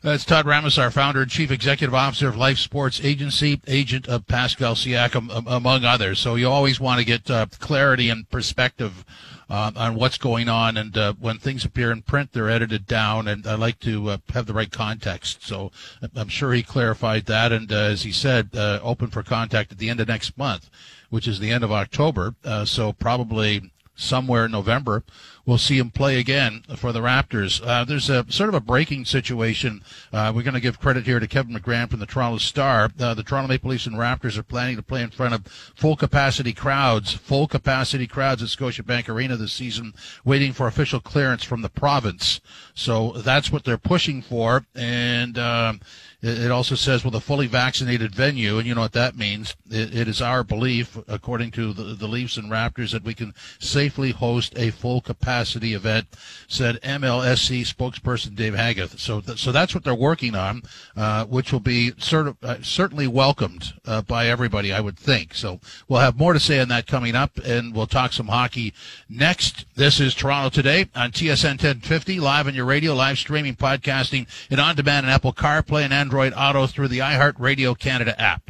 That's 0.03 0.25
Todd 0.25 0.45
Ramasar, 0.45 0.91
founder 0.91 1.23
and 1.23 1.31
chief 1.31 1.49
executive 1.49 1.95
officer 1.95 2.27
of 2.27 2.37
Life 2.37 2.59
Sports 2.59 3.01
Agency, 3.03 3.59
agent 3.65 4.07
of 4.07 4.27
Pascal 4.27 4.75
Siakam, 4.75 5.31
among 5.47 5.85
others. 5.85 6.19
So 6.19 6.35
you 6.35 6.47
always 6.47 6.79
want 6.79 6.99
to 6.99 7.05
get 7.05 7.31
uh, 7.31 7.47
clarity 7.57 8.11
and 8.11 8.29
perspective 8.29 9.03
uh, 9.49 9.71
on 9.75 9.95
what's 9.95 10.19
going 10.19 10.49
on. 10.49 10.77
And 10.77 10.95
uh, 10.95 11.13
when 11.19 11.39
things 11.39 11.65
appear 11.65 11.91
in 11.91 12.03
print, 12.03 12.31
they're 12.31 12.47
edited 12.47 12.85
down. 12.85 13.27
And 13.27 13.47
I 13.47 13.55
like 13.55 13.79
to 13.79 14.11
uh, 14.11 14.17
have 14.33 14.45
the 14.45 14.53
right 14.53 14.71
context. 14.71 15.43
So 15.43 15.71
I'm 16.15 16.29
sure 16.29 16.53
he 16.53 16.61
clarified 16.61 17.25
that. 17.25 17.51
And 17.51 17.71
uh, 17.71 17.75
as 17.75 18.03
he 18.03 18.11
said, 18.11 18.51
uh, 18.53 18.79
open 18.83 19.07
for 19.07 19.23
contact 19.23 19.71
at 19.71 19.79
the 19.79 19.89
end 19.89 19.99
of 19.99 20.07
next 20.07 20.37
month, 20.37 20.69
which 21.09 21.27
is 21.27 21.39
the 21.39 21.49
end 21.49 21.63
of 21.63 21.71
October. 21.71 22.35
so 22.65 22.93
probably 22.93 23.71
somewhere 23.97 24.45
in 24.45 24.51
November 24.51 25.03
we'll 25.47 25.57
see 25.57 25.79
him 25.79 25.89
play 25.89 26.19
again 26.19 26.61
for 26.75 26.91
the 26.91 26.99
Raptors. 26.99 27.65
Uh, 27.65 27.85
there's 27.85 28.09
a 28.09 28.25
sort 28.29 28.49
of 28.49 28.55
a 28.55 28.59
breaking 28.59 29.05
situation. 29.05 29.81
Uh, 30.11 30.31
we're 30.35 30.43
going 30.43 30.53
to 30.53 30.59
give 30.59 30.79
credit 30.79 31.05
here 31.05 31.19
to 31.19 31.27
Kevin 31.27 31.55
McGran 31.55 31.89
from 31.89 31.99
the 31.99 32.05
Toronto 32.05 32.37
Star. 32.37 32.91
Uh, 32.99 33.13
the 33.15 33.23
Toronto 33.23 33.47
Maple 33.47 33.71
Leafs 33.71 33.87
and 33.87 33.95
Raptors 33.95 34.37
are 34.37 34.43
planning 34.43 34.75
to 34.75 34.83
play 34.83 35.01
in 35.01 35.09
front 35.09 35.33
of 35.33 35.47
full 35.47 35.95
capacity 35.95 36.53
crowds, 36.53 37.13
full 37.13 37.47
capacity 37.47 38.05
crowds 38.05 38.43
at 38.43 38.49
Scotiabank 38.49 39.07
Arena 39.09 39.37
this 39.37 39.53
season, 39.53 39.93
waiting 40.25 40.51
for 40.51 40.67
official 40.67 40.99
clearance 40.99 41.43
from 41.43 41.61
the 41.61 41.69
province. 41.69 42.41
So 42.75 43.13
that's 43.13 43.49
what 43.51 43.63
they're 43.63 43.77
pushing 43.77 44.21
for. 44.21 44.65
And, 44.75 45.39
um, 45.39 45.79
it 46.27 46.51
also 46.51 46.75
says 46.75 47.05
with 47.05 47.15
a 47.15 47.19
fully 47.19 47.47
vaccinated 47.47 48.13
venue, 48.13 48.57
and 48.57 48.67
you 48.67 48.75
know 48.75 48.81
what 48.81 48.93
that 48.93 49.17
means. 49.17 49.55
it, 49.71 49.95
it 49.95 50.07
is 50.07 50.21
our 50.21 50.43
belief, 50.43 50.97
according 51.07 51.51
to 51.51 51.73
the, 51.73 51.95
the 51.95 52.07
Leafs 52.07 52.37
and 52.37 52.51
Raptors, 52.51 52.91
that 52.91 53.03
we 53.03 53.13
can 53.13 53.33
safely 53.59 54.11
host 54.11 54.53
a 54.57 54.71
full 54.71 55.01
capacity 55.01 55.73
event, 55.73 56.07
said 56.47 56.81
MLSE 56.81 57.61
spokesperson 57.61 58.35
Dave 58.35 58.55
Haggith. 58.55 58.99
So, 58.99 59.21
th- 59.21 59.39
so 59.39 59.51
that's 59.51 59.73
what 59.73 59.83
they're 59.83 59.95
working 59.95 60.35
on, 60.35 60.63
uh, 60.95 61.25
which 61.25 61.51
will 61.51 61.59
be 61.59 61.93
of, 62.11 62.37
uh, 62.43 62.57
certainly 62.61 63.07
welcomed 63.07 63.73
uh, 63.85 64.01
by 64.01 64.27
everybody, 64.27 64.73
I 64.73 64.81
would 64.81 64.97
think. 64.97 65.33
So 65.33 65.59
we'll 65.87 66.01
have 66.01 66.17
more 66.17 66.33
to 66.33 66.39
say 66.39 66.59
on 66.59 66.67
that 66.69 66.87
coming 66.87 67.15
up, 67.15 67.37
and 67.37 67.73
we'll 67.73 67.87
talk 67.87 68.13
some 68.13 68.27
hockey 68.27 68.73
next. 69.09 69.65
This 69.75 69.99
is 69.99 70.13
Toronto 70.13 70.49
Today 70.49 70.89
on 70.95 71.11
TSN 71.11 71.51
1050, 71.51 72.19
live 72.19 72.47
on 72.47 72.55
your 72.55 72.65
radio, 72.65 72.93
live 72.93 73.17
streaming, 73.17 73.55
podcasting, 73.55 74.27
and 74.49 74.59
on 74.59 74.75
demand 74.75 75.05
on 75.05 75.11
Apple 75.11 75.33
CarPlay 75.33 75.83
and 75.83 75.93
Android 75.93 76.16
Auto 76.17 76.65
through 76.65 76.87
the 76.87 76.99
iHeartRadio 76.99 77.77
Canada 77.77 78.19
app. 78.19 78.49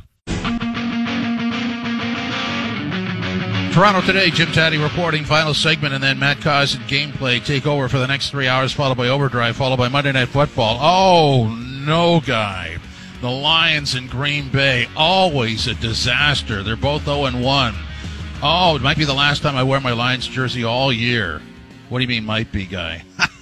Toronto 3.74 4.01
today, 4.01 4.32
Jim 4.32 4.51
Tatti 4.53 4.78
reporting 4.78 5.24
final 5.24 5.53
segment, 5.53 5.93
and 5.93 6.01
then 6.01 6.18
Matt 6.18 6.41
Cauz 6.41 6.74
and 6.74 6.84
gameplay 6.86 7.45
take 7.45 7.68
over 7.68 7.88
for 7.88 7.99
the 7.99 8.07
next 8.07 8.32
three 8.32 8.47
hours, 8.47 8.72
followed 8.74 8.97
by 8.97 9.09
overdrive, 9.09 9.55
followed 9.55 9.78
by 9.78 9.88
Monday 9.88 10.13
Night 10.13 10.30
Football. 10.30 10.80
Oh 10.82 11.47
no, 11.86 12.22
guy! 12.22 12.78
The 13.22 13.30
Lions 13.30 13.93
in 13.95 14.07
Green 14.07 14.49
Bay 14.49 14.88
always 14.95 15.68
a 15.68 15.76
disaster. 15.76 16.63
They're 16.63 16.76
both 16.76 17.05
0 17.05 17.26
and 17.26 17.43
1. 17.43 17.76
Oh, 18.41 18.76
it 18.78 18.82
might 18.82 18.97
be 18.97 19.05
the 19.05 19.13
last 19.13 19.43
time 19.43 19.55
I 19.55 19.63
wear 19.63 19.80
my 19.80 19.91
Lions 19.91 20.28
jersey 20.28 20.63
all 20.63 20.91
year. 20.91 21.41
What 21.89 21.99
do 21.99 22.03
you 22.03 22.07
mean, 22.07 22.26
might 22.26 22.51
be, 22.51 22.65
guy? 22.65 23.03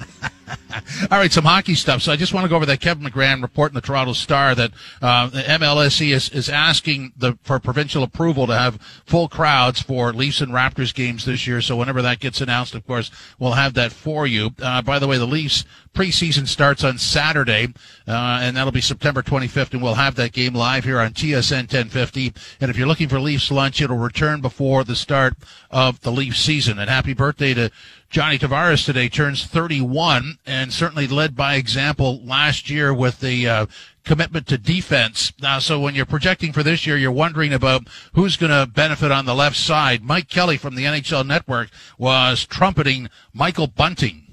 All 1.12 1.18
right, 1.18 1.32
some 1.32 1.46
hockey 1.46 1.76
stuff. 1.76 2.02
So 2.02 2.12
I 2.12 2.16
just 2.16 2.34
want 2.34 2.46
to 2.46 2.50
go 2.50 2.56
over 2.56 2.66
that 2.66 2.82
Kevin 2.82 3.04
McGran 3.04 3.41
report 3.41 3.72
in 3.72 3.76
the 3.76 3.82
Toronto 3.82 4.14
Star 4.14 4.56
that 4.56 4.72
uh, 5.02 5.28
the 5.28 5.41
MLSE 5.41 6.14
is, 6.14 6.30
is 6.30 6.50
asking 6.50 7.14
the, 7.18 7.38
for 7.43 7.60
provincial 7.60 8.04
approval 8.04 8.48
to 8.48 8.58
have 8.58 8.80
full 9.06 9.28
crowds 9.28 9.82
for 9.82 10.14
Leafs 10.14 10.41
and 10.41 10.52
Raptors 10.52 10.93
games 10.93 11.26
this 11.26 11.48
year. 11.48 11.62
So 11.62 11.76
whenever 11.76 12.02
that 12.02 12.20
gets 12.20 12.41
announced, 12.41 12.76
of 12.76 12.86
course, 12.86 13.12
we'll 13.39 13.54
have 13.54 13.74
that 13.76 13.91
for 13.91 14.28
you. 14.28 14.52
Uh, 14.62 14.82
by 14.82 15.00
the 15.00 15.08
way, 15.08 15.18
the 15.18 15.26
Leafs 15.26 15.66
preseason 15.93 16.48
starts 16.48 16.84
on 16.84 16.98
Saturday, 16.98 17.74
uh, 18.08 18.39
and 18.41 18.58
that'll 18.58 18.72
be 18.72 18.82
September 18.82 19.24
25th, 19.24 19.74
and 19.74 19.82
we'll 19.82 19.96
have 19.96 20.16
that 20.16 20.34
game 20.34 20.54
live 20.54 20.84
here 20.84 21.00
on 21.00 21.12
TSN 21.12 21.62
1050. 21.62 22.34
And 22.60 22.70
if 22.70 22.78
you're 22.78 22.88
looking 22.88 23.08
for 23.08 23.20
Leafs 23.20 23.50
lunch, 23.50 23.82
it'll 23.82 23.98
return 23.98 24.41
before 24.41 24.84
the 24.84 24.96
start 24.96 25.34
of 25.72 26.02
the 26.02 26.12
Leafs 26.12 26.39
season. 26.39 26.78
And 26.78 26.89
happy 26.89 27.14
birthday 27.14 27.54
to 27.54 27.72
Johnny 28.16 28.39
Tavares 28.39 28.86
today 28.86 29.09
turns 29.09 29.43
31 29.43 30.38
and 30.45 30.72
certainly 30.72 31.05
led 31.05 31.36
by 31.36 31.55
example 31.55 32.24
last 32.24 32.70
year 32.70 32.93
with 32.93 33.20
the 33.20 33.45
uh, 33.45 33.66
commitment 34.05 34.47
to 34.47 34.57
defense. 34.57 35.34
Now, 35.41 35.59
so 35.59 35.82
when 35.82 35.95
you're 35.95 36.05
projecting 36.05 36.53
for 36.53 36.63
this 36.63 36.88
year, 36.88 36.95
you're 36.95 37.11
wondering 37.11 37.51
about 37.51 37.89
who's 38.13 38.38
going 38.38 38.53
to 38.53 38.72
benefit 38.72 39.11
on 39.11 39.26
the 39.26 39.36
left 39.36 39.57
side. 39.57 40.01
Mike 40.01 40.30
Kelly 40.30 40.55
from 40.55 40.76
the 40.76 40.86
NHL 40.86 41.28
Network 41.28 41.68
was 41.97 42.45
trumpeting 42.45 43.09
Michael 43.34 43.68
Bunting. 43.68 44.24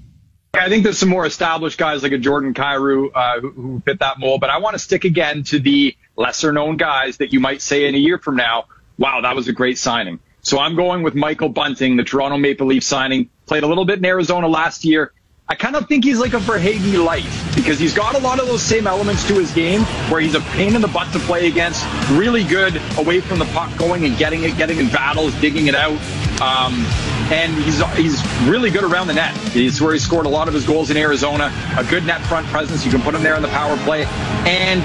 I 0.53 0.69
think 0.69 0.85
there's 0.85 0.99
some 0.99 1.09
more 1.09 1.25
established 1.25 1.77
guys 1.77 2.03
like 2.03 2.13
a 2.13 2.17
Jordan 2.17 2.53
Kyrou 2.53 3.09
uh, 3.13 3.41
who, 3.41 3.51
who 3.51 3.79
fit 3.81 3.99
that 3.99 4.17
mold, 4.17 4.39
but 4.39 4.49
I 4.49 4.59
want 4.59 4.75
to 4.75 4.79
stick 4.79 5.03
again 5.03 5.43
to 5.43 5.59
the 5.59 5.93
lesser 6.15 6.53
known 6.53 6.77
guys 6.77 7.17
that 7.17 7.33
you 7.33 7.41
might 7.41 7.61
say 7.61 7.85
in 7.85 7.95
a 7.95 7.97
year 7.97 8.17
from 8.17 8.37
now, 8.37 8.63
wow, 8.97 9.19
that 9.19 9.35
was 9.35 9.49
a 9.49 9.51
great 9.51 9.77
signing. 9.77 10.21
So 10.43 10.59
I'm 10.59 10.75
going 10.75 11.03
with 11.03 11.15
Michael 11.15 11.47
Bunting, 11.47 11.95
the 11.95 12.03
Toronto 12.03 12.37
Maple 12.37 12.67
Leaf 12.67 12.83
signing. 12.83 13.29
Played 13.45 13.63
a 13.63 13.67
little 13.67 13.85
bit 13.85 13.99
in 13.99 14.05
Arizona 14.05 14.47
last 14.47 14.83
year. 14.83 15.13
I 15.47 15.55
kind 15.55 15.75
of 15.75 15.87
think 15.87 16.03
he's 16.03 16.19
like 16.19 16.33
a 16.33 16.39
Verhaeghe 16.39 17.03
light 17.03 17.27
because 17.55 17.79
he's 17.79 17.93
got 17.93 18.15
a 18.15 18.17
lot 18.17 18.39
of 18.39 18.47
those 18.47 18.61
same 18.61 18.87
elements 18.87 19.25
to 19.27 19.35
his 19.35 19.51
game 19.51 19.81
where 20.09 20.19
he's 20.19 20.35
a 20.35 20.41
pain 20.41 20.75
in 20.75 20.81
the 20.81 20.87
butt 20.87 21.11
to 21.13 21.19
play 21.19 21.47
against, 21.47 21.85
really 22.11 22.43
good 22.43 22.81
away 22.97 23.21
from 23.21 23.39
the 23.39 23.45
puck 23.45 23.75
going 23.77 24.05
and 24.05 24.17
getting 24.17 24.43
it, 24.43 24.57
getting 24.57 24.79
in 24.79 24.87
battles, 24.87 25.33
digging 25.41 25.67
it 25.67 25.75
out. 25.75 25.99
Um, 26.41 26.73
and 27.31 27.53
he's 27.63 27.81
he's 27.95 28.47
really 28.47 28.69
good 28.69 28.83
around 28.83 29.07
the 29.07 29.13
net. 29.13 29.35
He's 29.49 29.81
where 29.81 29.93
he 29.93 29.99
scored 29.99 30.25
a 30.25 30.29
lot 30.29 30.47
of 30.49 30.53
his 30.53 30.65
goals 30.65 30.89
in 30.89 30.97
Arizona. 30.97 31.53
A 31.77 31.83
good 31.85 32.05
net 32.05 32.21
front 32.21 32.47
presence. 32.47 32.83
You 32.83 32.91
can 32.91 33.01
put 33.01 33.15
him 33.15 33.23
there 33.23 33.35
in 33.35 33.41
the 33.41 33.47
power 33.49 33.77
play, 33.77 34.05
and 34.45 34.81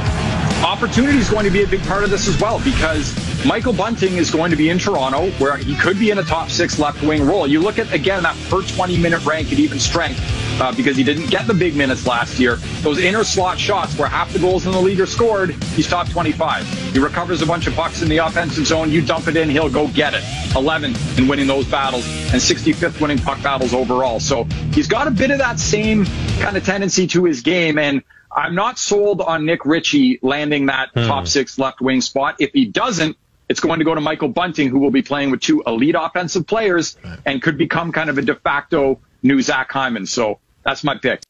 opportunity 0.64 1.18
is 1.18 1.30
going 1.30 1.44
to 1.44 1.50
be 1.50 1.62
a 1.62 1.68
big 1.68 1.82
part 1.82 2.04
of 2.04 2.10
this 2.10 2.28
as 2.28 2.40
well 2.40 2.60
because 2.60 3.27
Michael 3.46 3.72
Bunting 3.72 4.16
is 4.16 4.30
going 4.30 4.50
to 4.50 4.56
be 4.56 4.68
in 4.68 4.78
Toronto 4.78 5.30
where 5.32 5.56
he 5.56 5.76
could 5.76 5.98
be 5.98 6.10
in 6.10 6.18
a 6.18 6.24
top 6.24 6.50
six 6.50 6.78
left 6.78 7.02
wing 7.02 7.24
role. 7.24 7.46
You 7.46 7.60
look 7.60 7.78
at, 7.78 7.92
again, 7.92 8.24
that 8.24 8.36
per 8.50 8.62
20 8.62 8.98
minute 8.98 9.24
rank 9.24 9.52
at 9.52 9.58
even 9.60 9.78
strength 9.78 10.20
uh, 10.60 10.72
because 10.72 10.96
he 10.96 11.04
didn't 11.04 11.30
get 11.30 11.46
the 11.46 11.54
big 11.54 11.76
minutes 11.76 12.06
last 12.06 12.40
year. 12.40 12.56
Those 12.82 12.98
inner 12.98 13.22
slot 13.22 13.58
shots 13.58 13.96
where 13.96 14.08
half 14.08 14.32
the 14.32 14.40
goals 14.40 14.66
in 14.66 14.72
the 14.72 14.80
league 14.80 15.00
are 15.00 15.06
scored, 15.06 15.50
he's 15.74 15.86
top 15.86 16.08
25. 16.08 16.66
He 16.92 16.98
recovers 16.98 17.40
a 17.40 17.46
bunch 17.46 17.68
of 17.68 17.74
pucks 17.74 18.02
in 18.02 18.08
the 18.08 18.18
offensive 18.18 18.66
zone. 18.66 18.90
You 18.90 19.02
dump 19.02 19.28
it 19.28 19.36
in, 19.36 19.48
he'll 19.48 19.70
go 19.70 19.86
get 19.88 20.14
it. 20.14 20.22
11th 20.54 21.18
in 21.18 21.28
winning 21.28 21.46
those 21.46 21.66
battles 21.66 22.06
and 22.32 22.40
65th 22.40 23.00
winning 23.00 23.18
puck 23.18 23.40
battles 23.42 23.72
overall. 23.72 24.18
So 24.18 24.44
he's 24.72 24.88
got 24.88 25.06
a 25.06 25.12
bit 25.12 25.30
of 25.30 25.38
that 25.38 25.60
same 25.60 26.06
kind 26.40 26.56
of 26.56 26.64
tendency 26.64 27.06
to 27.08 27.24
his 27.24 27.42
game. 27.42 27.78
And 27.78 28.02
I'm 28.32 28.56
not 28.56 28.78
sold 28.78 29.20
on 29.20 29.46
Nick 29.46 29.64
Ritchie 29.64 30.18
landing 30.22 30.66
that 30.66 30.90
hmm. 30.92 31.06
top 31.06 31.28
six 31.28 31.58
left 31.58 31.80
wing 31.80 32.00
spot. 32.00 32.36
If 32.40 32.52
he 32.52 32.64
doesn't, 32.64 33.16
it's 33.48 33.60
going 33.60 33.78
to 33.78 33.84
go 33.84 33.94
to 33.94 34.00
Michael 34.00 34.28
Bunting, 34.28 34.68
who 34.68 34.78
will 34.78 34.90
be 34.90 35.02
playing 35.02 35.30
with 35.30 35.40
two 35.40 35.62
elite 35.66 35.96
offensive 35.98 36.46
players 36.46 36.96
and 37.24 37.42
could 37.42 37.58
become 37.58 37.92
kind 37.92 38.10
of 38.10 38.18
a 38.18 38.22
de 38.22 38.34
facto 38.34 39.00
new 39.22 39.40
Zach 39.40 39.70
Hyman. 39.70 40.06
So 40.06 40.38
that's 40.64 40.84
my 40.84 40.96
pick. 40.96 41.22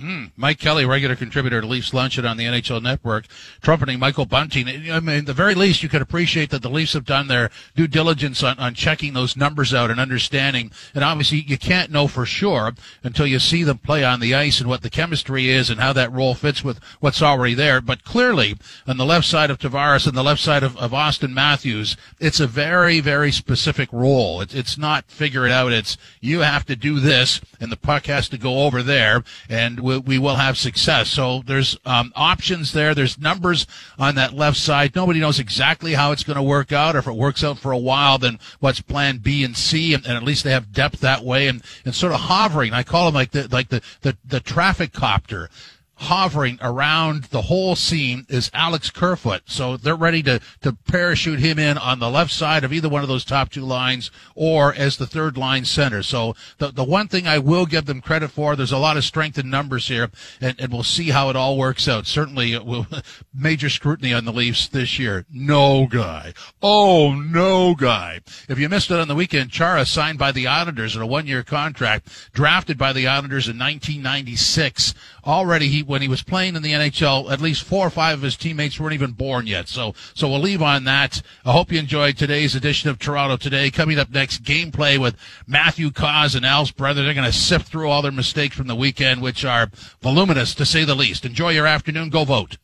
Mm, 0.00 0.32
Mike 0.36 0.58
Kelly, 0.58 0.84
regular 0.84 1.14
contributor 1.14 1.60
to 1.60 1.66
Leafs 1.68 1.94
Luncheon 1.94 2.26
on 2.26 2.36
the 2.36 2.46
NHL 2.46 2.82
Network, 2.82 3.26
trumpeting 3.62 4.00
Michael 4.00 4.26
Bunting. 4.26 4.90
I 4.90 4.98
mean, 4.98 5.24
the 5.24 5.32
very 5.32 5.54
least, 5.54 5.84
you 5.84 5.88
could 5.88 6.02
appreciate 6.02 6.50
that 6.50 6.62
the 6.62 6.68
Leafs 6.68 6.94
have 6.94 7.04
done 7.04 7.28
their 7.28 7.48
due 7.76 7.86
diligence 7.86 8.42
on, 8.42 8.58
on 8.58 8.74
checking 8.74 9.12
those 9.12 9.36
numbers 9.36 9.72
out 9.72 9.92
and 9.92 10.00
understanding. 10.00 10.72
And 10.96 11.04
obviously, 11.04 11.44
you 11.46 11.56
can't 11.56 11.92
know 11.92 12.08
for 12.08 12.26
sure 12.26 12.72
until 13.04 13.28
you 13.28 13.38
see 13.38 13.62
them 13.62 13.78
play 13.78 14.02
on 14.02 14.18
the 14.18 14.34
ice 14.34 14.58
and 14.58 14.68
what 14.68 14.82
the 14.82 14.90
chemistry 14.90 15.48
is 15.48 15.70
and 15.70 15.78
how 15.78 15.92
that 15.92 16.10
role 16.10 16.34
fits 16.34 16.64
with 16.64 16.82
what's 16.98 17.22
already 17.22 17.54
there. 17.54 17.80
But 17.80 18.02
clearly, 18.02 18.56
on 18.88 18.96
the 18.96 19.06
left 19.06 19.28
side 19.28 19.48
of 19.48 19.60
Tavares 19.60 20.08
and 20.08 20.16
the 20.16 20.24
left 20.24 20.40
side 20.40 20.64
of, 20.64 20.76
of 20.76 20.90
Auston 20.90 21.32
Matthews, 21.32 21.96
it's 22.18 22.40
a 22.40 22.48
very, 22.48 22.98
very 22.98 23.30
specific 23.30 23.92
role. 23.92 24.40
It's, 24.40 24.56
it's 24.56 24.76
not 24.76 25.08
figure 25.08 25.46
it 25.46 25.52
out. 25.52 25.72
It's 25.72 25.96
you 26.20 26.40
have 26.40 26.66
to 26.66 26.74
do 26.74 26.98
this 26.98 27.40
and 27.60 27.70
the 27.70 27.76
puck 27.76 28.06
has 28.06 28.28
to 28.30 28.38
go 28.38 28.64
over 28.64 28.82
there 28.82 29.22
and 29.48 29.83
we, 29.84 29.98
we 29.98 30.18
will 30.18 30.36
have 30.36 30.56
success. 30.56 31.10
So 31.10 31.42
there's 31.46 31.76
um, 31.84 32.12
options 32.16 32.72
there. 32.72 32.94
There's 32.94 33.18
numbers 33.18 33.66
on 33.98 34.14
that 34.14 34.32
left 34.32 34.56
side. 34.56 34.96
Nobody 34.96 35.20
knows 35.20 35.38
exactly 35.38 35.92
how 35.92 36.10
it's 36.10 36.24
going 36.24 36.38
to 36.38 36.42
work 36.42 36.72
out. 36.72 36.96
Or 36.96 37.00
if 37.00 37.06
it 37.06 37.14
works 37.14 37.44
out 37.44 37.58
for 37.58 37.70
a 37.70 37.78
while, 37.78 38.16
then 38.18 38.38
what's 38.60 38.80
plan 38.80 39.18
B 39.18 39.44
and 39.44 39.56
C? 39.56 39.92
And, 39.92 40.04
and, 40.06 40.16
at 40.16 40.22
least 40.22 40.42
they 40.42 40.52
have 40.52 40.72
depth 40.72 41.00
that 41.00 41.22
way 41.22 41.48
and, 41.48 41.62
and 41.84 41.94
sort 41.94 42.12
of 42.12 42.20
hovering. 42.20 42.72
I 42.72 42.82
call 42.82 43.06
them 43.06 43.14
like 43.14 43.32
the, 43.32 43.46
like 43.48 43.68
the, 43.68 43.82
the, 44.00 44.16
the 44.24 44.40
traffic 44.40 44.92
copter 44.92 45.50
hovering 45.96 46.58
around 46.60 47.24
the 47.24 47.42
whole 47.42 47.76
scene 47.76 48.26
is 48.28 48.50
Alex 48.52 48.90
Kerfoot. 48.90 49.42
So 49.46 49.76
they're 49.76 49.94
ready 49.94 50.22
to, 50.24 50.40
to 50.62 50.72
parachute 50.72 51.40
him 51.40 51.58
in 51.58 51.78
on 51.78 51.98
the 51.98 52.10
left 52.10 52.32
side 52.32 52.64
of 52.64 52.72
either 52.72 52.88
one 52.88 53.02
of 53.02 53.08
those 53.08 53.24
top 53.24 53.50
two 53.50 53.64
lines 53.64 54.10
or 54.34 54.74
as 54.74 54.96
the 54.96 55.06
third 55.06 55.36
line 55.36 55.64
center. 55.64 56.02
So 56.02 56.34
the, 56.58 56.72
the 56.72 56.84
one 56.84 57.08
thing 57.08 57.26
I 57.26 57.38
will 57.38 57.66
give 57.66 57.86
them 57.86 58.00
credit 58.00 58.30
for, 58.30 58.56
there's 58.56 58.72
a 58.72 58.78
lot 58.78 58.96
of 58.96 59.04
strength 59.04 59.38
in 59.38 59.48
numbers 59.50 59.88
here 59.88 60.10
and, 60.40 60.58
and 60.58 60.72
we'll 60.72 60.82
see 60.82 61.10
how 61.10 61.30
it 61.30 61.36
all 61.36 61.56
works 61.56 61.86
out. 61.86 62.06
Certainly 62.06 62.58
will 62.58 62.86
major 63.34 63.68
scrutiny 63.68 64.12
on 64.12 64.24
the 64.24 64.32
Leafs 64.32 64.68
this 64.68 64.98
year. 64.98 65.24
No 65.32 65.86
guy. 65.86 66.34
Oh, 66.60 67.14
no 67.14 67.74
guy. 67.74 68.20
If 68.48 68.58
you 68.58 68.68
missed 68.68 68.90
it 68.90 68.98
on 68.98 69.08
the 69.08 69.14
weekend, 69.14 69.50
Chara 69.50 69.86
signed 69.86 70.18
by 70.18 70.32
the 70.32 70.46
Islanders 70.46 70.96
in 70.96 71.02
a 71.02 71.06
one 71.06 71.26
year 71.26 71.42
contract, 71.42 72.08
drafted 72.32 72.76
by 72.76 72.92
the 72.92 73.06
Islanders 73.06 73.46
in 73.46 73.58
1996. 73.58 74.94
Already 75.24 75.68
he 75.68 75.83
when 75.86 76.02
he 76.02 76.08
was 76.08 76.22
playing 76.22 76.56
in 76.56 76.62
the 76.62 76.72
NHL, 76.72 77.30
at 77.30 77.40
least 77.40 77.64
four 77.64 77.86
or 77.86 77.90
five 77.90 78.18
of 78.18 78.22
his 78.22 78.36
teammates 78.36 78.78
weren't 78.78 78.94
even 78.94 79.12
born 79.12 79.46
yet. 79.46 79.68
So, 79.68 79.94
so 80.14 80.28
we'll 80.28 80.40
leave 80.40 80.62
on 80.62 80.84
that. 80.84 81.22
I 81.44 81.52
hope 81.52 81.72
you 81.72 81.78
enjoyed 81.78 82.16
today's 82.16 82.54
edition 82.54 82.90
of 82.90 82.98
Toronto 82.98 83.36
Today. 83.36 83.70
Coming 83.70 83.98
up 83.98 84.10
next, 84.10 84.42
gameplay 84.42 84.98
with 84.98 85.16
Matthew 85.46 85.90
Cauz 85.90 86.34
and 86.34 86.46
Al's 86.46 86.70
brother. 86.70 87.04
They're 87.04 87.14
going 87.14 87.24
to 87.24 87.32
sift 87.32 87.68
through 87.68 87.88
all 87.88 88.02
their 88.02 88.12
mistakes 88.12 88.56
from 88.56 88.66
the 88.66 88.74
weekend, 88.74 89.22
which 89.22 89.44
are 89.44 89.70
voluminous 90.00 90.54
to 90.56 90.66
say 90.66 90.84
the 90.84 90.94
least. 90.94 91.24
Enjoy 91.24 91.50
your 91.50 91.66
afternoon. 91.66 92.10
Go 92.10 92.24
vote. 92.24 92.56